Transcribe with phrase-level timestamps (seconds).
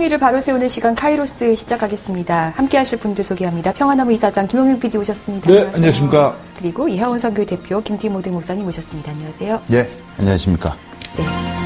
[0.00, 2.54] 네, 공의를 바로 세우는 시간 카이로스 시작하겠습니다.
[2.56, 3.74] 함께 하실 분들 소개합니다.
[3.74, 5.50] 평화나무 이사장 김용민 PD 오셨습니다.
[5.52, 6.36] 네, 안녕하십니까.
[6.56, 9.12] 그리고 이하원 선교 대표 김티모드 목사님 오셨습니다.
[9.12, 9.60] 안녕하세요.
[9.66, 10.74] 네, 안녕하십니까.
[11.18, 11.59] 네.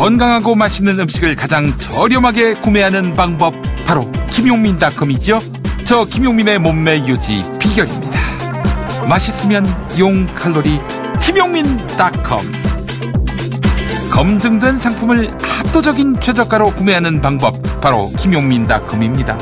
[0.00, 3.52] 건강하고 맛있는 음식을 가장 저렴하게 구매하는 방법
[3.84, 5.38] 바로 김용민닷컴이죠.
[5.84, 8.18] 저 김용민의 몸매 유지 비결입니다.
[9.06, 9.66] 맛있으면
[9.98, 10.80] 용 칼로리
[11.20, 12.40] 김용민닷컴
[14.10, 19.36] 검증된 상품을 압도적인 최저가로 구매하는 방법 바로 김용민닷컴입니다.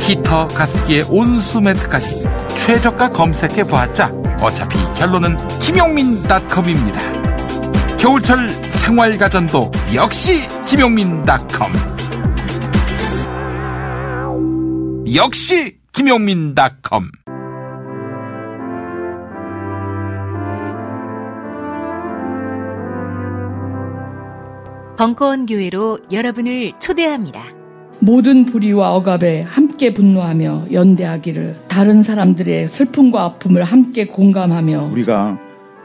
[0.00, 6.98] 히터 가습기에 온수 매트까지 최저가 검색해 보았자 어차피 결론은 김용민닷컴입니다.
[7.96, 11.72] 겨울철 생활가전도 역시 김용민닷컴
[15.14, 17.04] 역시 김용민닷컴
[24.98, 27.44] 벙커원 교회로 여러분을 초대합니다.
[28.00, 35.38] 모든 불의와 억압에 함께 분노하며 연대하기를 다른 사람들의 슬픔과 아픔을 함께 공감하며 우리가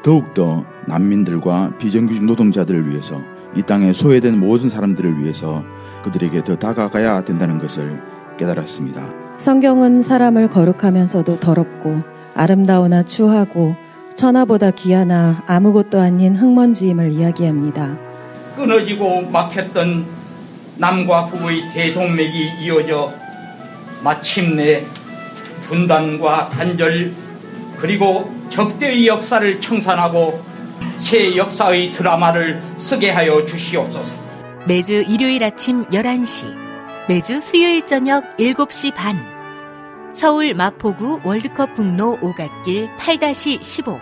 [0.03, 3.22] 더욱더 난민들과 비정규직 노동자들을 위해서
[3.55, 5.64] 이 땅에 소외된 모든 사람들을 위해서
[6.03, 8.02] 그들에게 더 다가가야 된다는 것을
[8.38, 9.02] 깨달았습니다.
[9.38, 12.02] 성경은 사람을 거룩하면서도 더럽고
[12.36, 13.75] 아름다우나 추하고
[14.16, 17.97] 천하보다 귀하나 아무것도 아닌 흙먼지임을 이야기합니다.
[18.56, 20.06] 끊어지고 막혔던
[20.78, 23.13] 남과 북의 대동맥이 이어져
[24.03, 24.85] 마침내
[25.63, 27.13] 분단과 단절
[27.78, 30.54] 그리고 적대의 역사를 청산하고
[30.97, 34.13] 새 역사의 드라마를 쓰게 하여 주시옵소서.
[34.67, 36.56] 매주 일요일 아침 11시,
[37.07, 39.16] 매주 수요일 저녁 7시 반.
[40.13, 44.00] 서울 마포구 월드컵 북로 오갓길 8-15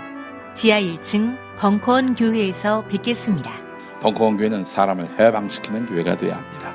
[0.53, 3.51] 지하 1층 벙커원 교회에서 뵙겠습니다.
[3.99, 6.73] 벙커원 교회는 사람을 해방시키는 교회가 되어야 합니다.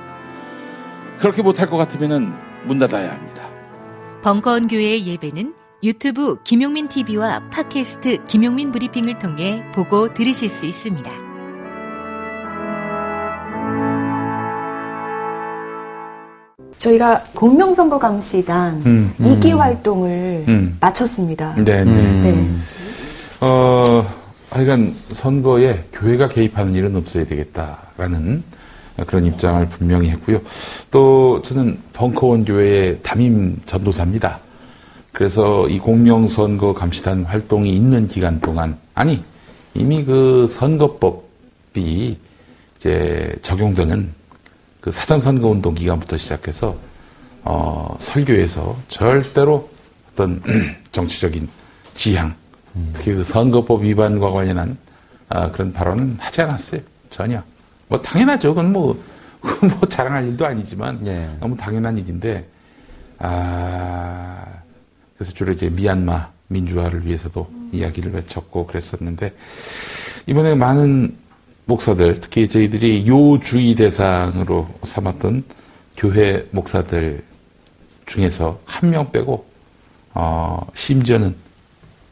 [1.19, 3.49] 그렇게 못할 것 같으면 문 닫아야 합니다.
[4.23, 11.09] 벙커원 교회의 예배는 유튜브 김용민 TV와 팟캐스트 김용민 브리핑을 통해 보고 들으실 수 있습니다.
[16.79, 19.41] 저희가 공명선거 감시단 음, 음.
[19.41, 20.77] 2기 활동을 음.
[20.81, 21.55] 마쳤습니다.
[21.57, 21.85] 네, 네.
[21.85, 22.47] 네.
[23.41, 24.05] 어,
[24.51, 28.43] 하여간 선거에 교회가 개입하는 일은 없어야 되겠다라는
[29.07, 30.41] 그런 입장을 분명히 했고요.
[30.91, 34.41] 또 저는 벙커원 교회의 담임 전도사입니다.
[35.19, 39.25] 그래서 이 공명선거 감시단 활동이 있는 기간 동안 아니
[39.75, 42.17] 이미 그 선거법이
[42.77, 44.13] 이제 적용되는
[44.81, 46.77] 그 사전 선거 운동 기간부터 시작해서
[47.43, 49.69] 어, 설교에서 절대로
[50.13, 50.41] 어떤
[50.93, 51.49] 정치적인
[51.95, 52.37] 지향,
[52.93, 54.79] 특히 그 선거법 위반과 관련한
[55.31, 56.81] 아, 그런 발언은 하지 않았어요.
[57.11, 57.43] 전혀.
[57.89, 58.51] 뭐 당연하죠.
[58.51, 59.03] 그건 뭐,
[59.63, 61.29] 뭐 자랑할 일도 아니지만 예.
[61.41, 62.47] 너무 당연한 일인데
[63.19, 64.59] 아
[65.19, 67.71] 그래서 주로 이제 미얀마 민주화를 위해서도 음.
[67.73, 69.35] 이야기를 외쳤고 그랬었는데
[70.27, 71.17] 이번에 많은
[71.67, 75.45] 목사들 특히 저희들이 요주의 대상으로 삼았던
[75.97, 77.23] 교회 목사들
[78.07, 79.45] 중에서 한 명 빼고
[80.15, 81.35] 어 심지어는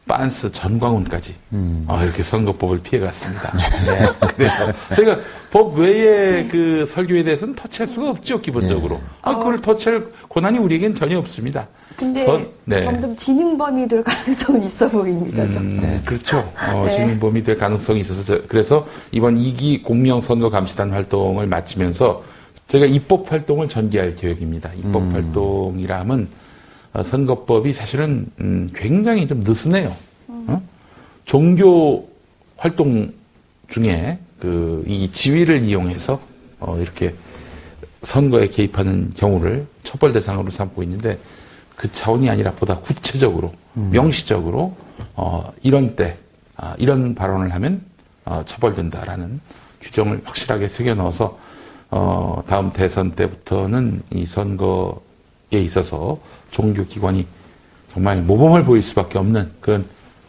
[0.07, 1.83] 빤스 전광훈까지 음.
[1.87, 3.51] 어, 이렇게 선거법을 피해갔습니다.
[3.85, 4.27] 네.
[4.35, 5.17] 그래서 저희가
[5.51, 8.95] 법 외에 그 설교에 대해서는 터치할 수가 없죠 기본적으로.
[8.95, 9.01] 네.
[9.21, 11.67] 아, 그걸 터치할 권한이 우리에겐 전혀 없습니다.
[11.95, 12.81] 근데 선, 네.
[12.81, 15.43] 점점 지능범이 될 가능성은 있어 보입니다.
[15.59, 16.01] 음, 네.
[16.05, 16.39] 그렇죠.
[16.71, 16.95] 어, 네.
[16.95, 22.23] 지능범이 될 가능성이 있어서 저, 그래서 이번 2기 공명선거감시단 활동을 마치면서
[22.67, 24.71] 저희가 입법 활동을 전개할 계획입니다.
[24.75, 25.13] 입법 음.
[25.13, 26.46] 활동이라면 어,
[27.03, 29.95] 선거법이 사실은 음, 굉장히 좀 느슨해요.
[30.29, 30.45] 음.
[30.47, 30.61] 어?
[31.25, 32.09] 종교
[32.57, 33.13] 활동
[33.67, 36.19] 중에 그 이 지위를 이용해서
[36.59, 37.13] 어, 이렇게
[38.03, 41.19] 선거에 개입하는 경우를 처벌 대상으로 삼고 있는데
[41.75, 43.89] 그 차원이 아니라 보다 구체적으로 음.
[43.91, 44.75] 명시적으로
[45.15, 46.17] 어, 이런 때
[46.55, 47.81] 아, 이런 발언을 하면
[48.25, 49.39] 어, 처벌된다라는
[49.81, 51.37] 규정을 확실하게 새겨 넣어서
[51.89, 54.99] 어, 다음 대선 때부터는 이 선거에
[55.53, 56.19] 있어서
[56.57, 57.25] 종교기관이
[57.93, 59.85] 정말 모범을 보일 수밖에 없는 그런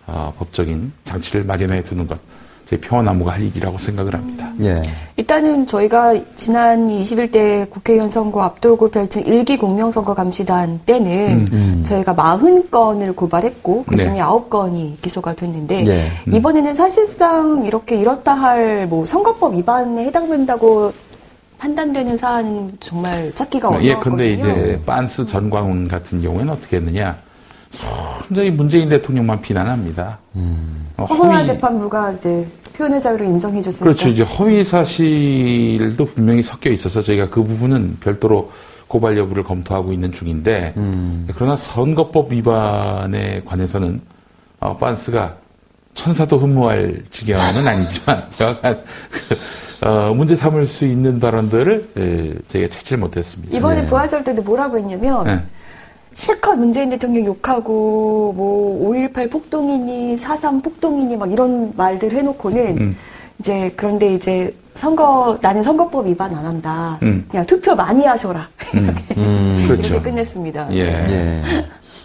[0.07, 2.19] 어, 법적인 장치를 마련해 두는 것.
[2.67, 4.53] 제 평화나무가 할 일이라고 생각을 합니다.
[4.61, 4.83] 예.
[5.17, 11.83] 일단은 저희가 지난 21대 국회의원 선거 앞두고 펼친 일기 공명선거 감시단 때는 음.
[11.87, 14.21] 저희가 40건을 고발했고 그 중에 네.
[14.21, 16.09] 9건이 기소가 됐는데 예.
[16.29, 16.35] 음.
[16.35, 20.93] 이번에는 사실상 이렇게 이렇다 할 뭐 선거법 위반에 해당된다고
[21.59, 24.17] 판단되는 사안은 정말 찾기가 예, 어려웠거든요.
[24.17, 27.17] 근데 이제 빤스 전광훈 같은 경우에는 어떻게 했느냐.
[27.71, 30.19] 순전히 문재인 대통령만 비난합니다.
[30.97, 33.85] 어, 허선한 허위- 재판부가 이제 표현의 자유를 인정해줬으니까.
[33.85, 34.09] 그렇죠.
[34.09, 38.51] 이제 허위 사실도 분명히 섞여 있어서 저희가 그 부분은 별도로
[38.87, 41.29] 고발 여부를 검토하고 있는 중인데 음.
[41.35, 44.01] 그러나 선거법 위반에 관해서는
[44.61, 45.37] 어, 빤스가
[45.95, 48.23] 천사도 흠모할 지경은 아니지만
[49.83, 53.57] 어, 문제 삼을 수 있는 발언들을 에, 저희가 찾지 못했습니다.
[53.57, 53.87] 이번에 네.
[53.89, 55.41] 부활절 때도 뭐라고 했냐면 네.
[56.15, 62.97] 실컷 문재인 대통령 욕하고 뭐 5.18 폭동이니 4.3 폭동이니 막 이런 말들 해놓고는 음.
[63.39, 66.99] 이제 그런데 이제 선거 나는 선거법 위반 안 한다.
[67.03, 67.25] 음.
[67.29, 68.49] 그냥 투표 많이 하셔라.
[68.75, 69.65] 음, 음.
[69.67, 69.89] 그렇죠.
[69.89, 70.69] 이렇게 끝냈습니다.
[70.73, 70.79] 예.
[70.81, 71.43] 예.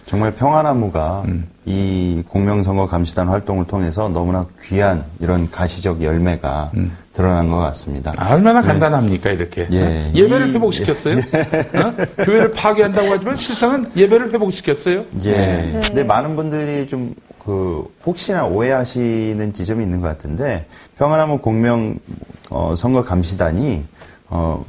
[0.05, 1.47] 정말 평화나무가 음.
[1.65, 6.95] 이 공명선거 감시단 활동을 통해서 너무나 귀한 이런 가시적 열매가 음.
[7.13, 8.13] 드러난 것 같습니다.
[8.17, 9.81] 아, 얼마나 간단합니까 이렇게 예.
[9.83, 10.11] 어?
[10.15, 11.17] 예배를 이- 회복시켰어요.
[11.17, 12.23] 어?
[12.23, 15.05] 교회를 파괴한다고 하지만 실상은 예배를 회복시켰어요.
[15.23, 15.31] 예.
[15.31, 15.81] 네.
[15.85, 17.13] 근데 많은 분들이 좀
[17.45, 20.65] 그 혹시나 오해하시는 지점이 있는 것 같은데
[20.97, 21.99] 평화나무 공명
[22.49, 23.83] 어, 선거 감시단이
[24.29, 24.63] 어,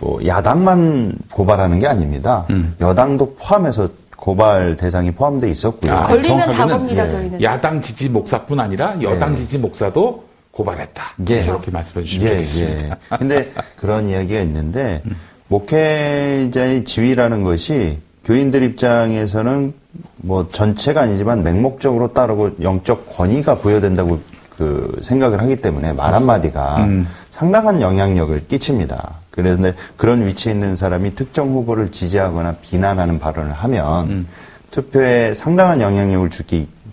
[0.00, 2.46] 뭐 야당만 고발하는 게 아닙니다.
[2.48, 2.74] 음.
[2.80, 5.92] 여당도 포함해서 고발 대상이 포함돼 있었고요.
[5.92, 7.08] 아, 걸리면 다 정확하게는 겁니다 예.
[7.10, 7.42] 저희는.
[7.42, 9.36] 야당 지지 목사뿐 아니라 여당 예.
[9.36, 10.24] 지지 목사도
[10.58, 11.04] 고발했다.
[11.30, 11.40] 예.
[11.40, 12.96] 이렇게 말씀해 주시면 되겠습니다.
[13.12, 13.16] 예.
[13.16, 15.14] 근데 그런 이야기가 있는데 음.
[15.46, 19.72] 목회자의 지위라는 것이 교인들 입장에서는
[20.16, 24.20] 뭐 전체가 아니지만 맹목적으로 따르고 영적 권위가 부여된다고
[24.56, 27.06] 그 생각을 하기 때문에 말 한마디가 음.
[27.30, 29.14] 상당한 영향력을 끼칩니다.
[29.30, 34.28] 그런데 그런 위치에 있는 사람이 특정 후보를 지지하거나 비난하는 발언을 하면 음.
[34.72, 36.28] 투표에 상당한 영향력을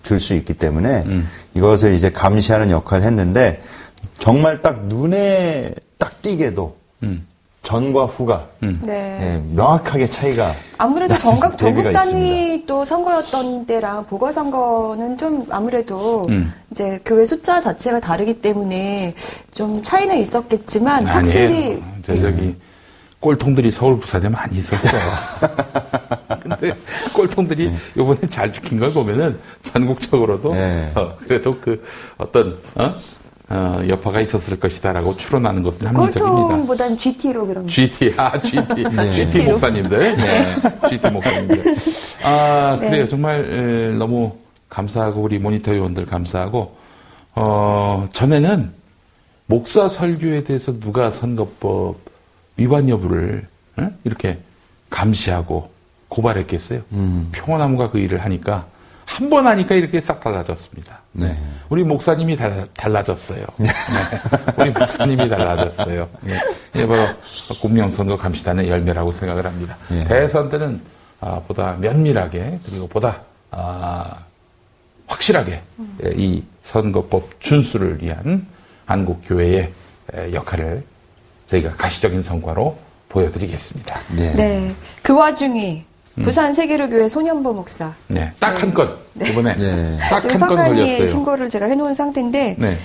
[0.06, 1.28] 줄 수 있기 때문에 음.
[1.54, 3.60] 이것을 이제 감시하는 역할을 했는데
[4.20, 7.26] 정말 딱 눈에 딱 띄게도 음.
[7.62, 8.80] 전과 후가 음.
[8.84, 9.18] 네.
[9.20, 16.52] 예, 명확하게 차이가 아무래도 전국, 전국 단위 또 선거였던 때랑 보궐선거는 좀 아무래도 음.
[16.70, 19.12] 이제 교회 숫자 자체가 다르기 때문에
[19.52, 21.82] 좀 차이는 있었겠지만 확실히 아니에요.
[22.04, 22.54] 저 저기
[23.18, 25.00] 꼴통들이 서울 부산에 많이 있었어요.
[26.48, 26.76] 근데
[27.12, 30.92] 꼴통들이 이번에 잘 지킨 걸 보면은 전국적으로도 네.
[30.94, 31.84] 어, 그래도 그
[32.16, 32.94] 어떤 어?
[33.48, 36.48] 어, 여파가 있었을 것이다라고 추론하는 것은 합리적입니다.
[36.48, 39.12] 꼴통보단 GT로 그런 GT, 아, GT, 네.
[39.12, 41.76] GT 목사님들, 네, GT 목사님들.
[42.24, 42.90] 아, 네.
[42.90, 43.08] 그래요.
[43.08, 44.36] 정말 에, 너무
[44.68, 46.76] 감사하고 우리 모니터 의원들 감사하고
[47.36, 48.72] 어, 전에는
[49.46, 51.98] 목사 설교에 대해서 누가 선거법
[52.56, 53.46] 위반 여부를
[53.78, 53.88] 에?
[54.02, 54.38] 이렇게
[54.90, 55.70] 감시하고
[56.16, 56.80] 고발했겠어요.
[56.92, 57.28] 음.
[57.32, 58.66] 평화나무가 그 일을 하니까
[59.04, 61.00] 한 번 하니까 이렇게 싹 달라졌습니다.
[61.12, 61.38] 네.
[61.68, 63.44] 우리 목사님이 달, 달라졌어요.
[63.58, 63.68] 네.
[64.56, 66.08] 우리 목사님이 달라졌어요.
[66.22, 66.34] 네.
[66.74, 67.06] 이게 바로
[67.60, 69.76] 공명선거 감시단의 열매라고 생각을 합니다.
[69.92, 70.00] 예.
[70.00, 70.80] 대선 때는
[71.20, 73.20] 아, 보다 면밀하게 그리고 보다
[73.52, 74.24] 아,
[75.06, 75.62] 확실하게
[76.04, 78.46] 예, 이 선거법 준수를 위한
[78.86, 79.72] 한국 교회의
[80.14, 80.82] 에, 역할을
[81.46, 82.76] 저희가 가시적인 성과로
[83.08, 84.00] 보여드리겠습니다.
[84.18, 84.32] 예.
[84.32, 84.74] 네.
[85.02, 85.95] 그 와중에 음.
[86.22, 88.96] 부산 세계로교회 소년보 목사 네, 딱 한 건.
[89.22, 89.98] 이번에 네.
[90.10, 91.08] 딱 지금 한건 선관위에 걸렸어요.
[91.08, 92.78] 신고를 제가 해놓은 상태인데 네.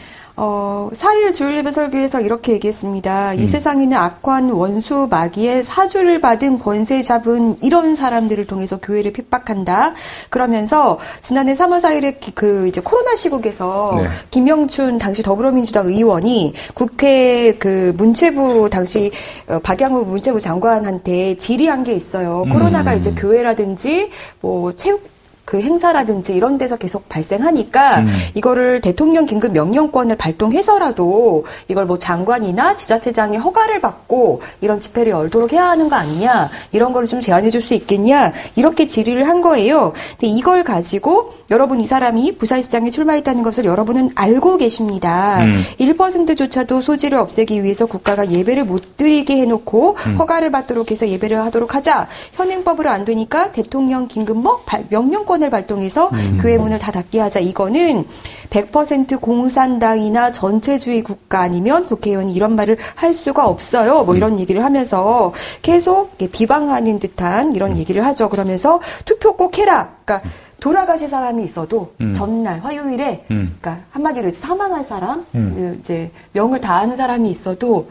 [0.45, 3.33] 어, 4일 주일 예배 설교에서 이렇게 얘기했습니다.
[3.33, 3.39] 음.
[3.39, 9.93] 이 세상에는 악한 원수 마귀의 사주를 받은 권세 잡은 이런 사람들을 통해서 교회를 핍박한다.
[10.31, 14.09] 그러면서 지난해 3월 4일에 기- 그 이제 코로나 시국에서 네.
[14.31, 19.11] 김영춘 당시 더불어민주당 의원이 국회 그 문체부 당시
[19.47, 22.45] 어, 박양우 문체부 장관한테 질의한 게 있어요.
[22.51, 24.09] 코로나가 이제 교회라든지
[24.41, 25.10] 뭐 체육
[25.51, 28.07] 그 행사라든지 이런 데서 계속 발생하니까 음.
[28.35, 35.65] 이거를 대통령 긴급 명령권을 발동해서라도 이걸 뭐 장관이나 지자체장의 허가를 받고 이런 집회를 열도록 해야
[35.67, 39.91] 하는 거 아니냐 이런 거를 좀 제안해 줄 수 있겠냐 이렇게 질의를 한 거예요.
[40.11, 45.43] 근데 이걸 가지고 여러분 이 사람이 부산시장에 출마했다는 것을 여러분은 알고 계십니다.
[45.43, 45.61] 음.
[45.79, 52.07] 1%조차도 소지를 없애기 위해서 국가가 예배를 못 드리게 해놓고 허가를 받도록 해서 예배를 하도록 하자.
[52.33, 57.39] 현행법으로 안 되니까 대통령 긴급뭐 발- 명령권 을 발동해서 교회 문을 다 닫게 하자.
[57.39, 58.05] 이거는
[58.49, 64.03] 100% 공산당이나 전체주의 국가 아니면 국회의원이 이런 말을 할 수가 없어요.
[64.03, 68.29] 뭐 이런 얘기를 하면서 계속 비방하는 듯한 이런 얘기를 하죠.
[68.29, 69.89] 그러면서 투표 꼭 해라.
[70.05, 70.29] 그러니까
[70.59, 72.13] 돌아가실 사람이 있어도 음.
[72.13, 73.57] 전날 화요일에 음.
[73.59, 75.53] 그러니까 한마디로 사망할 사람, 음.
[75.55, 77.89] 그 이제 명을 다하는 사람이 있어도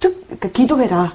[0.00, 1.14] 투, 그러니까 기도해라.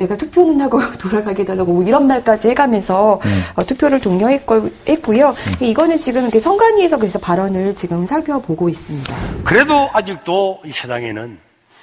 [0.00, 0.06] 음.
[0.06, 3.42] 내가 투표는 하고 돌아가게 해달라고 뭐 이런 말까지 해가면서 음.
[3.56, 5.34] 어, 투표를 독려했고요.
[5.60, 9.14] 이거는 지금 이렇게 선관위에서 그래서 발언을 지금 살펴보고 있습니다.
[9.44, 11.38] 그래도 아직도 이 세상에는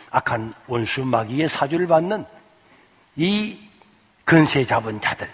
[0.09, 2.25] 악한 원수 마귀의 사주를 받는
[3.15, 3.57] 이
[4.25, 5.27] 권세 잡은 자들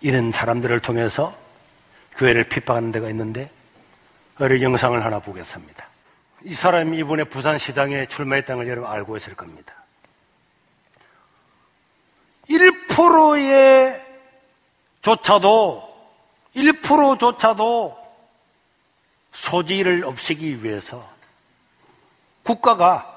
[0.00, 1.34] 이런 사람들을 통해서
[2.16, 3.50] 교회를 핍박하는 데가 있는데
[4.38, 5.86] 어릴 영상을 하나 보겠습니다.
[6.44, 9.81] 이 사람이 이번에 부산시장에 출마했다는 걸 여러분 알고 있을 겁니다.
[12.48, 14.06] 1%의
[15.00, 15.92] 조차도
[16.54, 17.98] 1%조차도
[19.32, 21.08] 소지를 없애기 위해서
[22.42, 23.08] 국가가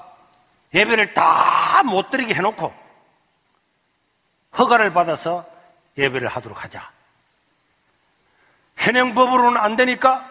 [0.74, 2.74] 예배를 다 못 드리게 해놓고
[4.58, 5.46] 허가를 받아서
[5.96, 6.90] 예배를 하도록 하자.
[8.76, 10.30] 현행법으로는 안 되니까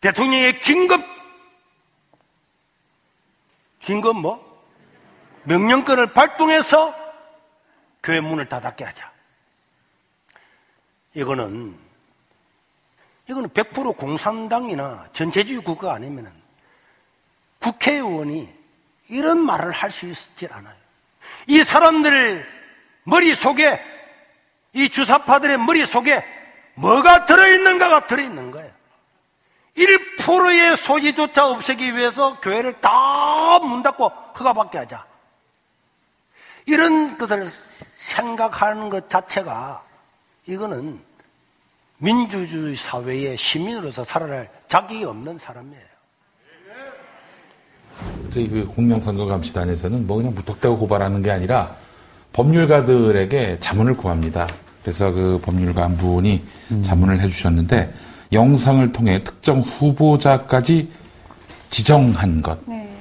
[0.00, 1.02] 대통령의 긴급
[3.80, 4.52] 긴급 뭐
[5.44, 6.94] 명령권을 발동해서
[8.02, 9.10] 교회 문을 닫게 하자.
[11.14, 11.76] 이거는
[13.28, 16.32] 이거는 100% 공산당이나 전체주의 국가 아니면은
[17.60, 18.52] 국회의원이
[19.08, 20.74] 이런 말을 할 수 있지 않아요.
[21.46, 22.46] 이 사람들
[23.04, 23.80] 머릿속에
[24.72, 26.24] 이 주사파들의 머릿속에
[26.74, 28.72] 뭐가 들어있는가가 들어있는 거예요.
[29.76, 35.06] 1%의 소지조차 없애기 위해서 교회를 다 문 닫고 허가받게 하자.
[36.66, 39.82] 이런 것을 생각하는 것 자체가
[40.46, 40.98] 이거는
[41.98, 45.92] 민주주의 사회의 시민으로서 살아갈 자격이 없는 사람이에요.
[48.32, 51.76] 저희 그 공명선거감시단에서는 뭐 그냥 무턱대고 고발하는 게 아니라
[52.32, 54.48] 법률가들에게 자문을 구합니다.
[54.82, 56.42] 그래서 그 법률가 한 분이
[56.82, 57.92] 자문을 해주셨는데
[58.32, 60.90] 영상을 통해 특정 후보자까지
[61.70, 62.98] 지정한 것을 네.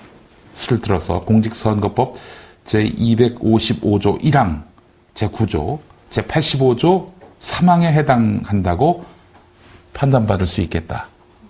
[0.81, 2.17] 들어서 공직선거법
[2.71, 4.61] 제255조 1항
[5.15, 5.79] 제9조
[6.11, 7.07] 제85조
[7.39, 9.03] 3항에 해당한다고
[9.93, 11.07] 판단받을 수 있겠다.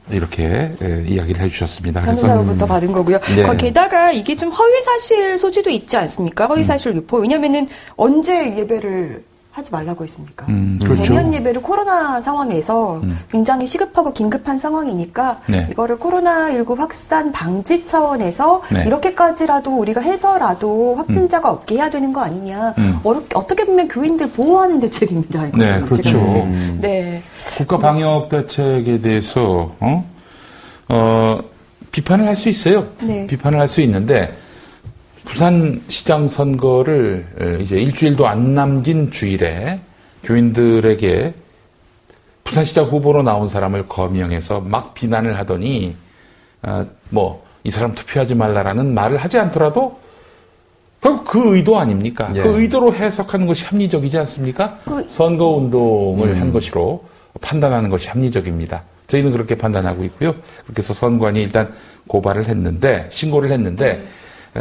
[0.09, 2.01] 이렇게 예, 이야기를 해주셨습니다.
[2.01, 3.19] 변호사로부터 받은 거고요.
[3.35, 3.43] 네.
[3.43, 6.47] 거- 게다가 이게 좀 허위 사실 소지도 있지 않습니까?
[6.47, 7.17] 허위 사실 유포.
[7.17, 10.45] 왜냐면은 언제 예배를 하지 말라고 했습니까?
[10.47, 11.03] 음, 그렇죠.
[11.03, 13.19] 대면 예배를 코로나 상황에서 음.
[13.29, 15.67] 굉장히 시급하고 긴급한 상황이니까 네.
[15.71, 18.85] 이거를 코로나19 확산 방지 차원에서 네.
[18.85, 22.75] 이렇게까지라도 우리가 해서라도 확진자가 없게 해야 되는 거 아니냐.
[22.77, 22.99] 음.
[23.03, 25.51] 어렵, 어떻게 보면 교인들 보호하는 대책입니다.
[25.57, 26.17] 네, 그렇죠.
[26.17, 26.79] 음.
[26.81, 27.21] 네.
[27.57, 30.05] 국가 방역 대책에 대해서 어?
[30.87, 31.39] 어,
[31.91, 32.87] 비판을 할 수 있어요.
[33.01, 33.27] 네.
[33.27, 34.33] 비판을 할 수 있는데
[35.25, 39.79] 부산 시장 선거를 에, 이제 일주일도 안 남긴 주일에
[40.23, 41.33] 교인들에게
[42.43, 45.95] 부산시장 후보로 나온 사람을 거명해서 막 비난을 하더니
[47.09, 49.99] 뭐이 사람 투표하지 말라라는 말을 하지 않더라도
[51.01, 52.31] 결국 그 의도 아닙니까?
[52.35, 52.43] 예.
[52.43, 54.77] 그 의도로 해석하는 것이 합리적이지 않습니까?
[54.85, 56.41] 그- 선거 운동을 음.
[56.41, 57.05] 한 것으로
[57.41, 58.83] 판단하는 것이 합리적입니다.
[59.07, 60.35] 저희는 그렇게 판단하고 있고요.
[60.63, 61.73] 그렇게 해서 선관위 일단
[62.07, 64.01] 고발을 했는데 신고를 했는데 에,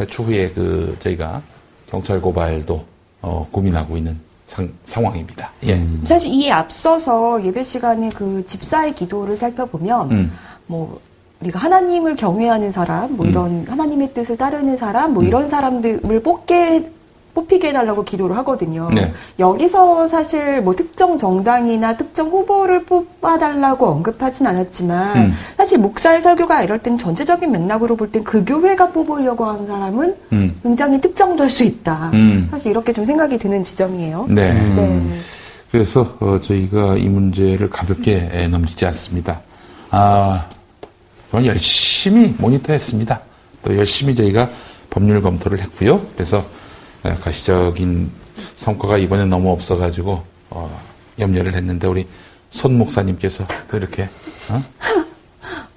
[0.09, 1.42] 추후에 그 저희가
[1.88, 2.85] 경찰 고발도
[3.23, 5.50] 어, 고민하고 있는 상, 상황입니다.
[5.64, 5.75] 예.
[5.75, 6.02] 음.
[6.04, 10.32] 사실 이에 앞서서 예배 시간에 그 집사의 기도를 살펴보면 음.
[10.66, 11.00] 뭐
[11.40, 13.30] 우리가 하나님을 경외하는 사람, 뭐 음.
[13.30, 16.90] 이런 하나님의 뜻을 따르는 사람, 뭐 이런 사람들을 뽑게
[17.34, 18.90] 뽑히게 해달라고 기도를 하거든요.
[18.94, 19.12] 네.
[19.38, 25.32] 여기서 사실 뭐 특정 정당이나 특정 후보를 뽑아달라고 언급하진 않았지만 음.
[25.56, 30.60] 사실 목사의 설교가 이럴 땐 전체적인 맥락으로 볼 땐 그 교회가 뽑으려고 하는 사람은 음.
[30.62, 32.10] 굉장히 특정될 수 있다.
[32.14, 32.49] 음.
[32.50, 34.26] 사실 이렇게 좀 생각이 드는 지점이에요.
[34.28, 34.52] 네.
[34.75, 35.02] 네.
[35.70, 39.40] 그래서 어, 저희가 이 문제를 가볍게 에, 넘기지 않습니다.
[39.90, 40.46] 아,
[41.30, 43.20] 저는 열심히 모니터했습니다.
[43.64, 44.50] 또 열심히 저희가
[44.90, 46.00] 법률 검토를 했고요.
[46.14, 46.42] 그래서 에,
[47.02, 48.11] 가시적인
[48.54, 50.83] 성과가 이번에 너무 없어가지고 어,
[51.19, 52.07] 염려를 했는데 우리
[52.50, 54.09] 손 목사님께서 또 이렇게
[54.49, 54.62] 어?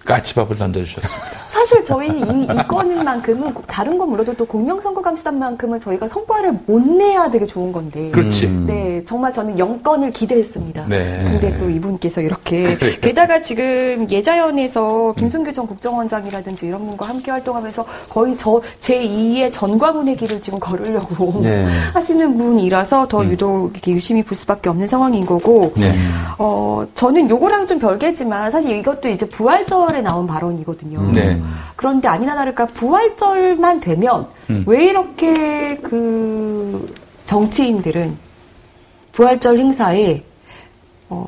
[0.06, 1.52] 까치밥을 던져주셨습니다.
[1.63, 7.46] 사실 저희 이, 이 건만큼은 다른 건 몰라도 또 공명선거감시단만큼은 저희가 성과를 못 내야 되게
[7.46, 8.12] 좋은 건데.
[8.12, 8.50] 그렇지.
[8.67, 10.88] 네, 정말 저는 영건을 기대했습니다.
[10.89, 11.22] 네.
[11.24, 18.36] 근데 또 이분께서 이렇게 게다가 지금 예자연에서 김순규 전 국정원장이라든지 이런 분과 함께 활동하면서 거의
[18.36, 21.65] 저 제2의 전광훈의 길을 지금 걸으려고 네.
[21.93, 25.72] 하시는 분이라서 더 유독 이렇게 유심히 볼 수밖에 없는 상황인 거고.
[25.77, 25.93] 네.
[26.38, 31.10] 어, 저는 요거랑 좀 별개지만 사실 이것도 이제 부활절에 나온 발언이거든요.
[31.13, 31.39] 네.
[31.75, 34.63] 그런데 아니나 다를까 부활절만 되면 음.
[34.67, 36.93] 왜 이렇게 그
[37.25, 38.17] 정치인들은
[39.12, 40.24] 부활절 행사에
[41.10, 41.25] 어,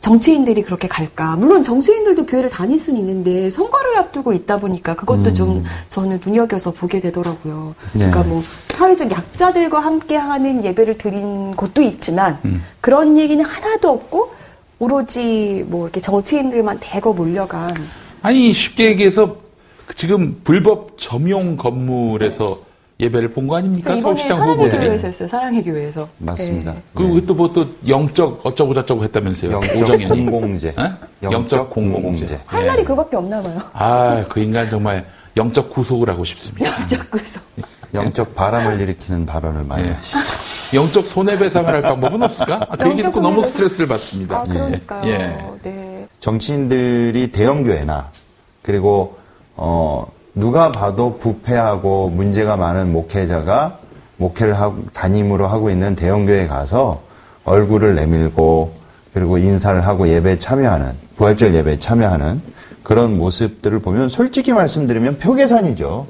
[0.00, 1.34] 정치인들이 그렇게 갈까?
[1.34, 5.34] 물론 정치인들도 교회를 다닐 수는 있는데 선거를 앞두고 있다 보니까 그것도 음.
[5.34, 7.74] 좀 저는 눈여겨서 보게 되더라고요.
[7.92, 8.06] 네.
[8.06, 12.62] 그러니까 뭐 사회적 약자들과 함께하는 예배를 드린 곳도 있지만 음.
[12.80, 14.32] 그런 얘기는 하나도 없고
[14.78, 17.74] 오로지 뭐 이렇게 정치인들만 대거 몰려간
[18.22, 19.36] 아니 쉽게 얘기해서
[19.94, 22.60] 지금 불법 점용 건물에서
[22.98, 23.90] 예배를 본 거 아닙니까?
[23.90, 24.86] 그러니까 이번에 서울시장 사랑의 후보들이.
[24.86, 25.28] 교회에서 했어요.
[25.28, 26.08] 사랑의 교회에서.
[26.18, 26.72] 맞습니다.
[26.72, 26.82] 네.
[26.94, 29.52] 그리고 또 뭐 또 영적 어쩌고 저쩌고 했다면서요.
[29.52, 30.06] 영적 오정현이.
[30.06, 30.74] 공공재.
[30.78, 30.92] 어?
[31.22, 32.40] 영적 공공재.
[32.46, 32.66] 할 예.
[32.68, 33.60] 말이 그밖에 없나 봐요.
[33.74, 36.74] 아, 그 인간 정말 영적 구속을 하고 싶습니다.
[36.80, 37.42] 영적 구속.
[37.92, 39.92] 영적 바람을 일으키는 발언을 많이 예.
[39.92, 40.18] 하시죠.
[40.74, 42.66] 영적 손해배상을 할 방법은 없을까?
[42.70, 43.42] 아, 그 얘기 영적 듣고 너무.
[43.44, 44.36] 스트레스를 받습니다.
[44.40, 45.06] 아, 그러니까요.
[45.10, 45.36] 예.
[45.62, 46.08] 네.
[46.20, 48.10] 정치인들이 대형 교회나
[48.62, 49.18] 그리고
[49.56, 53.78] 어 누가 봐도 부패하고 문제가 많은 목회자가
[54.18, 57.02] 목회를 하고 담임으로 하고 있는 대형 교회에 가서
[57.44, 58.74] 얼굴을 내밀고
[59.14, 62.40] 그리고 인사를 하고 예배에 참여하는 부활절 예배에 참여하는
[62.82, 66.06] 그런 모습들을 보면 솔직히 말씀드리면 표계산이죠.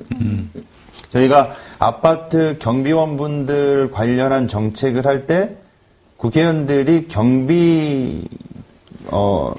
[1.12, 5.56] 저희가 아파트 경비원분들 관련한 정책을 할 때
[6.16, 8.26] 국회의원들이 경비
[9.10, 9.52] 어,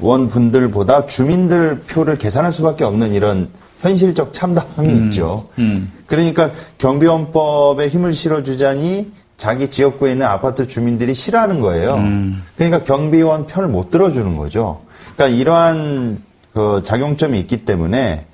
[0.00, 3.48] 원 분들보다 주민들 표를 계산할 수밖에 없는 이런
[3.80, 5.48] 현실적 참담함이 있죠.
[5.58, 5.90] 음.
[6.06, 11.94] 그러니까 경비원법에 힘을 실어주자니 자기 지역구에 있는 아파트 주민들이 싫어하는 거예요.
[11.94, 12.42] 음.
[12.56, 14.82] 그러니까 경비원 편을 못 들어주는 거죠.
[15.16, 18.26] 그러니까 이러한 그 작용점이 있기 때문에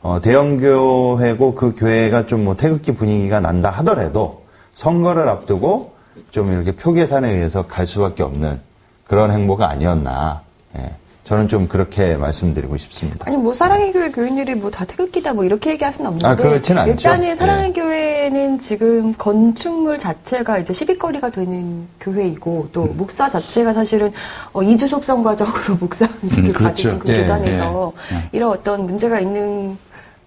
[0.00, 5.94] 어, 대형 교회고 그 교회가 좀 뭐 태극기 분위기가 난다 하더라도 선거를 앞두고
[6.30, 8.60] 좀 이렇게 표계산에 의해서 갈 수밖에 없는
[9.06, 10.42] 그런 행보가 아니었나.
[10.78, 10.92] 예.
[11.24, 13.24] 저는 좀 그렇게 말씀드리고 싶습니다.
[13.26, 16.76] 아니 뭐 사랑의 교회 교인들이 뭐 다 태극기다 뭐 이렇게 얘기할 수는 없는데 아, 그렇진
[16.76, 16.90] 않죠.
[16.90, 17.72] 일단은 사랑의 예.
[17.72, 22.96] 교회는 지금 건축물 자체가 이제 시비거리가 되는 교회이고 또 음.
[22.98, 24.12] 목사 자체가 사실은
[24.52, 26.88] 어, 이주 속성과적으로 목사 은식을 음, 그렇죠.
[26.90, 28.28] 받은 그 예, 교단에서 예.
[28.32, 29.78] 이런 어떤 문제가 있는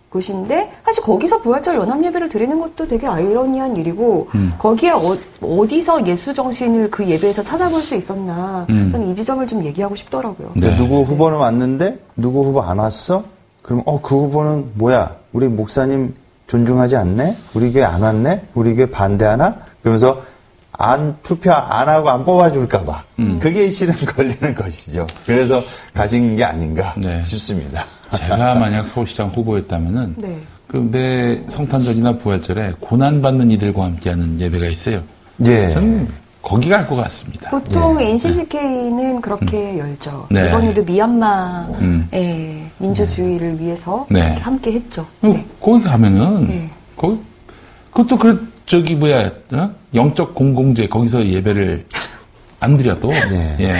[0.09, 4.53] 곳인데 사실 거기서 부활절 연합 예배를 드리는 것도 되게 아이러니한 일이고 음.
[4.57, 5.17] 거기에 어,
[5.67, 8.89] 디서 예수 정신을 그 예배에서 찾아볼 수 있었나 음.
[8.91, 10.51] 저는 이 지점을 좀 얘기하고 싶더라고요.
[10.53, 10.77] 근데 네.
[10.77, 13.23] 누구 후보는 왔는데 누구 후보 안 왔어?
[13.61, 15.15] 그러면 어그 후보는 뭐야?
[15.33, 16.13] 우리 목사님
[16.47, 17.37] 존중하지 않네?
[17.53, 18.47] 우리 교회 안 왔네?
[18.53, 19.55] 우리 교회 반대하나?
[19.81, 20.21] 그러면서
[20.71, 23.03] 안 투표 안 하고 안 뽑아줄까 봐.
[23.19, 23.39] 음.
[23.41, 25.05] 그게 실은 걸리는 것이죠.
[25.25, 25.61] 그래서
[25.93, 27.21] 가진 게 아닌가 네.
[27.23, 27.85] 싶습니다.
[28.15, 30.37] 제가 만약 서울시장 후보였다면은 네.
[30.67, 35.01] 그매 성탄절이나 부활절에 고난받는 이들과 함께하는 예배가 있어요.
[35.45, 35.71] 예.
[35.71, 36.07] 저는
[36.41, 37.49] 거기 갈 것 같습니다.
[37.49, 40.27] 보통 NCCK는 그렇게 열죠.
[40.29, 40.47] 네.
[40.47, 42.71] 이번에도 미얀마의 음.
[42.77, 44.35] 민주주의를 위해서 네.
[44.37, 45.01] 함께 했죠.
[45.21, 45.45] 어, 네.
[45.61, 46.69] 거기 가면은 네.
[46.95, 47.17] 거기
[47.91, 49.69] 그것도 그 저기 뭐야 어?
[49.93, 51.85] 영적 공공재 거기서 예배를
[52.59, 53.55] 안 드려도 네.
[53.61, 53.73] 예.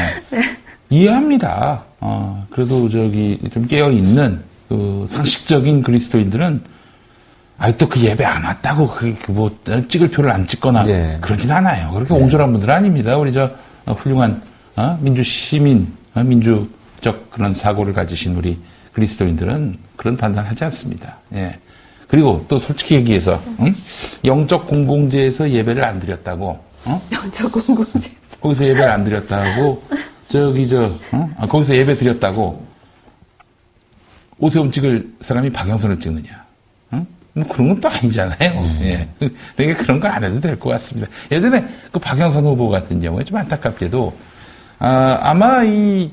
[0.89, 1.83] 이해합니다.
[1.99, 6.61] 어, 그래도 저기 좀 깨어 있는 그 상식적인 그리스도인들은
[7.57, 8.87] 아직도 그 예배 안 왔다고
[9.25, 9.57] 그뭐
[9.87, 11.17] 찍을 표를 안 찍거나 네.
[11.21, 11.91] 그러진 않아요.
[11.91, 13.17] 그렇게 옹졸한 분들 은 아닙니다.
[13.17, 13.49] 우리 저
[13.85, 14.41] 어, 훌륭한
[14.75, 18.59] 어, 민주 시민, 어, 민주적 그런 사고를 가지신 우리
[18.93, 21.17] 그리스도인들은 그런 판단하지 않습니다.
[21.33, 21.57] 예.
[22.07, 23.75] 그리고 또 솔직히 얘기해서 응?
[24.23, 27.01] 영적 공공재에서 예배를 안 드렸다고 어?
[27.11, 28.11] 영적 공공재.
[28.39, 29.83] 거기서 예배를 안 드렸다고
[30.29, 31.29] 저기 저 어?
[31.37, 32.65] 아, 거기서 예배 드렸다고
[34.39, 36.45] 오세훈 찍을 사람이 박영선을 찍느냐?
[36.93, 37.07] 응?
[37.33, 38.37] 뭐 그런 건 또 아니잖아요.
[38.81, 39.07] 예.
[39.55, 41.07] 그러니까 그런 거 안 해도 될 것 같습니다.
[41.31, 44.15] 예전에 그 박영선 후보 같은 경우에 좀 안타깝게도
[44.79, 46.11] 아, 아마 이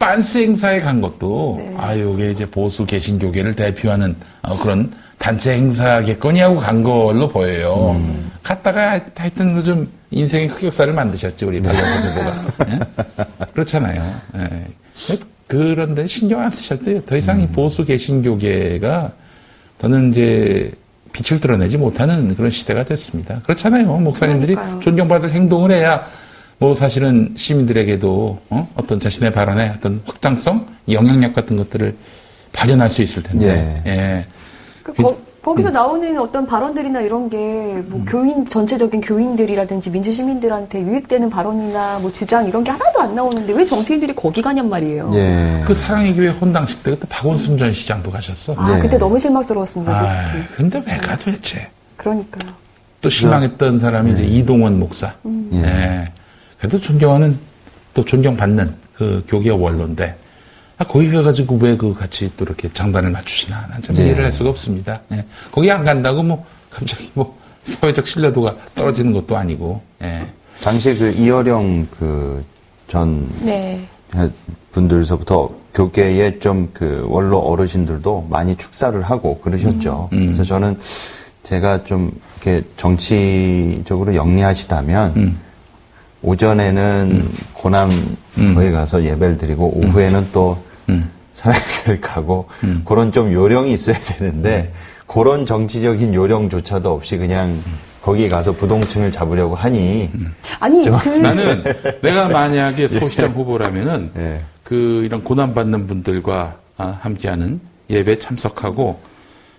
[0.00, 1.74] 빤스 행사에 간 것도 네.
[1.78, 8.00] 아 요게 이제 보수 개신교계를 대표하는 어, 그런 단체 행사겠거니 하고 간 걸로 보여요.
[8.42, 12.02] 갔다가 하여튼 그좀 인생의 흑역사를 만드셨죠 우리 박영선
[12.64, 12.70] 후보가.
[12.72, 13.46] 예?
[13.52, 14.02] 그렇잖아요.
[14.38, 14.66] 예.
[15.46, 17.02] 그런데 신경 안 쓰셨대요.
[17.04, 19.12] 더 이상 이 보수 개신교계가
[19.78, 20.72] 더는 이제
[21.12, 23.40] 빛을 드러내지 못하는 그런 시대가 됐습니다.
[23.42, 23.98] 그렇잖아요.
[23.98, 24.80] 목사님들이 그러니까요.
[24.80, 26.06] 존경받을 행동을 해야
[26.60, 28.68] 뭐 사실은 시민들에게도 어?
[28.86, 31.96] 떤 자신의 발언의 어떤 확장성, 영향력 같은 것들을
[32.52, 33.82] 발현할 수 있을 텐데.
[33.86, 34.26] 예.
[34.82, 37.86] 그 그- 거, 거기서 나오는 어떤 발언들이나 이런 게 음.
[37.88, 43.54] 뭐 교인 전체적인 교인들이라든지 민주 시민들한테 유익되는 발언이나 뭐 주장 이런 게 하나도 안 나오는데
[43.54, 45.10] 왜 정치인들이 거기 가냔 말이에요.
[45.14, 45.62] 예.
[45.66, 48.52] 그 사랑의 교회 혼당식 때 그때 박원순 전 시장도 가셨어.
[48.58, 48.80] 아 네.
[48.80, 50.54] 그때 너무 실망스러웠습니다, 아, 솔직히.
[50.56, 51.70] 근데 왜 가 도대체?
[51.96, 52.52] 그러니까요.
[53.00, 55.14] 또 실망했던 사람이 이제 이동원 목사.
[55.24, 55.48] 음.
[55.54, 56.12] 예.
[56.60, 56.68] 예.
[56.68, 57.38] 그래도 존경하는
[57.94, 60.16] 또 존경받는 그 교계 원로인데
[60.78, 64.06] 아, 거기 가가지고 왜 그 같이 또 이렇게 장단을 맞추시나 난참 네.
[64.06, 65.00] 이해를 할 수가 없습니다.
[65.12, 65.24] 예.
[65.52, 70.26] 거기 안 간다고 뭐 갑자기 뭐 사회적 신뢰도가 떨어지는 것도 아니고 예.
[70.62, 71.86] 당시에 그 이어령
[72.86, 73.86] 그전 네.
[74.72, 80.08] 분들서부터 교계의 좀그 원로 어르신들도 많이 축사를 하고 그러셨죠.
[80.12, 80.26] 음.
[80.26, 80.78] 그래서 저는
[81.44, 82.10] 제가 좀
[82.42, 85.40] 이렇게 정치적으로 영리하시다면 음.
[86.22, 91.10] 오전에는 고남거에 가서 예배를 드리고 오후에는 또 음.
[91.34, 92.48] 사랑교회 가고
[92.84, 94.72] 그런 좀 요령이 있어야 되는데
[95.06, 97.62] 그런 정치적인 요령조차도 없이 그냥
[98.02, 100.10] 거기 가서 부동층을 잡으려고 하니
[100.58, 101.62] 아니 좀- 그 나는
[102.02, 104.40] 내가 만약에 소시장 후보라면은 예.
[104.64, 109.00] 그 이런 고난받는 분들과 아, 함께하는 예배 참석하고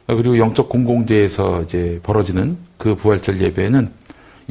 [0.07, 3.91] 어, 그리고 영적 공공재에서 이제 벌어지는 그 부활절 예배는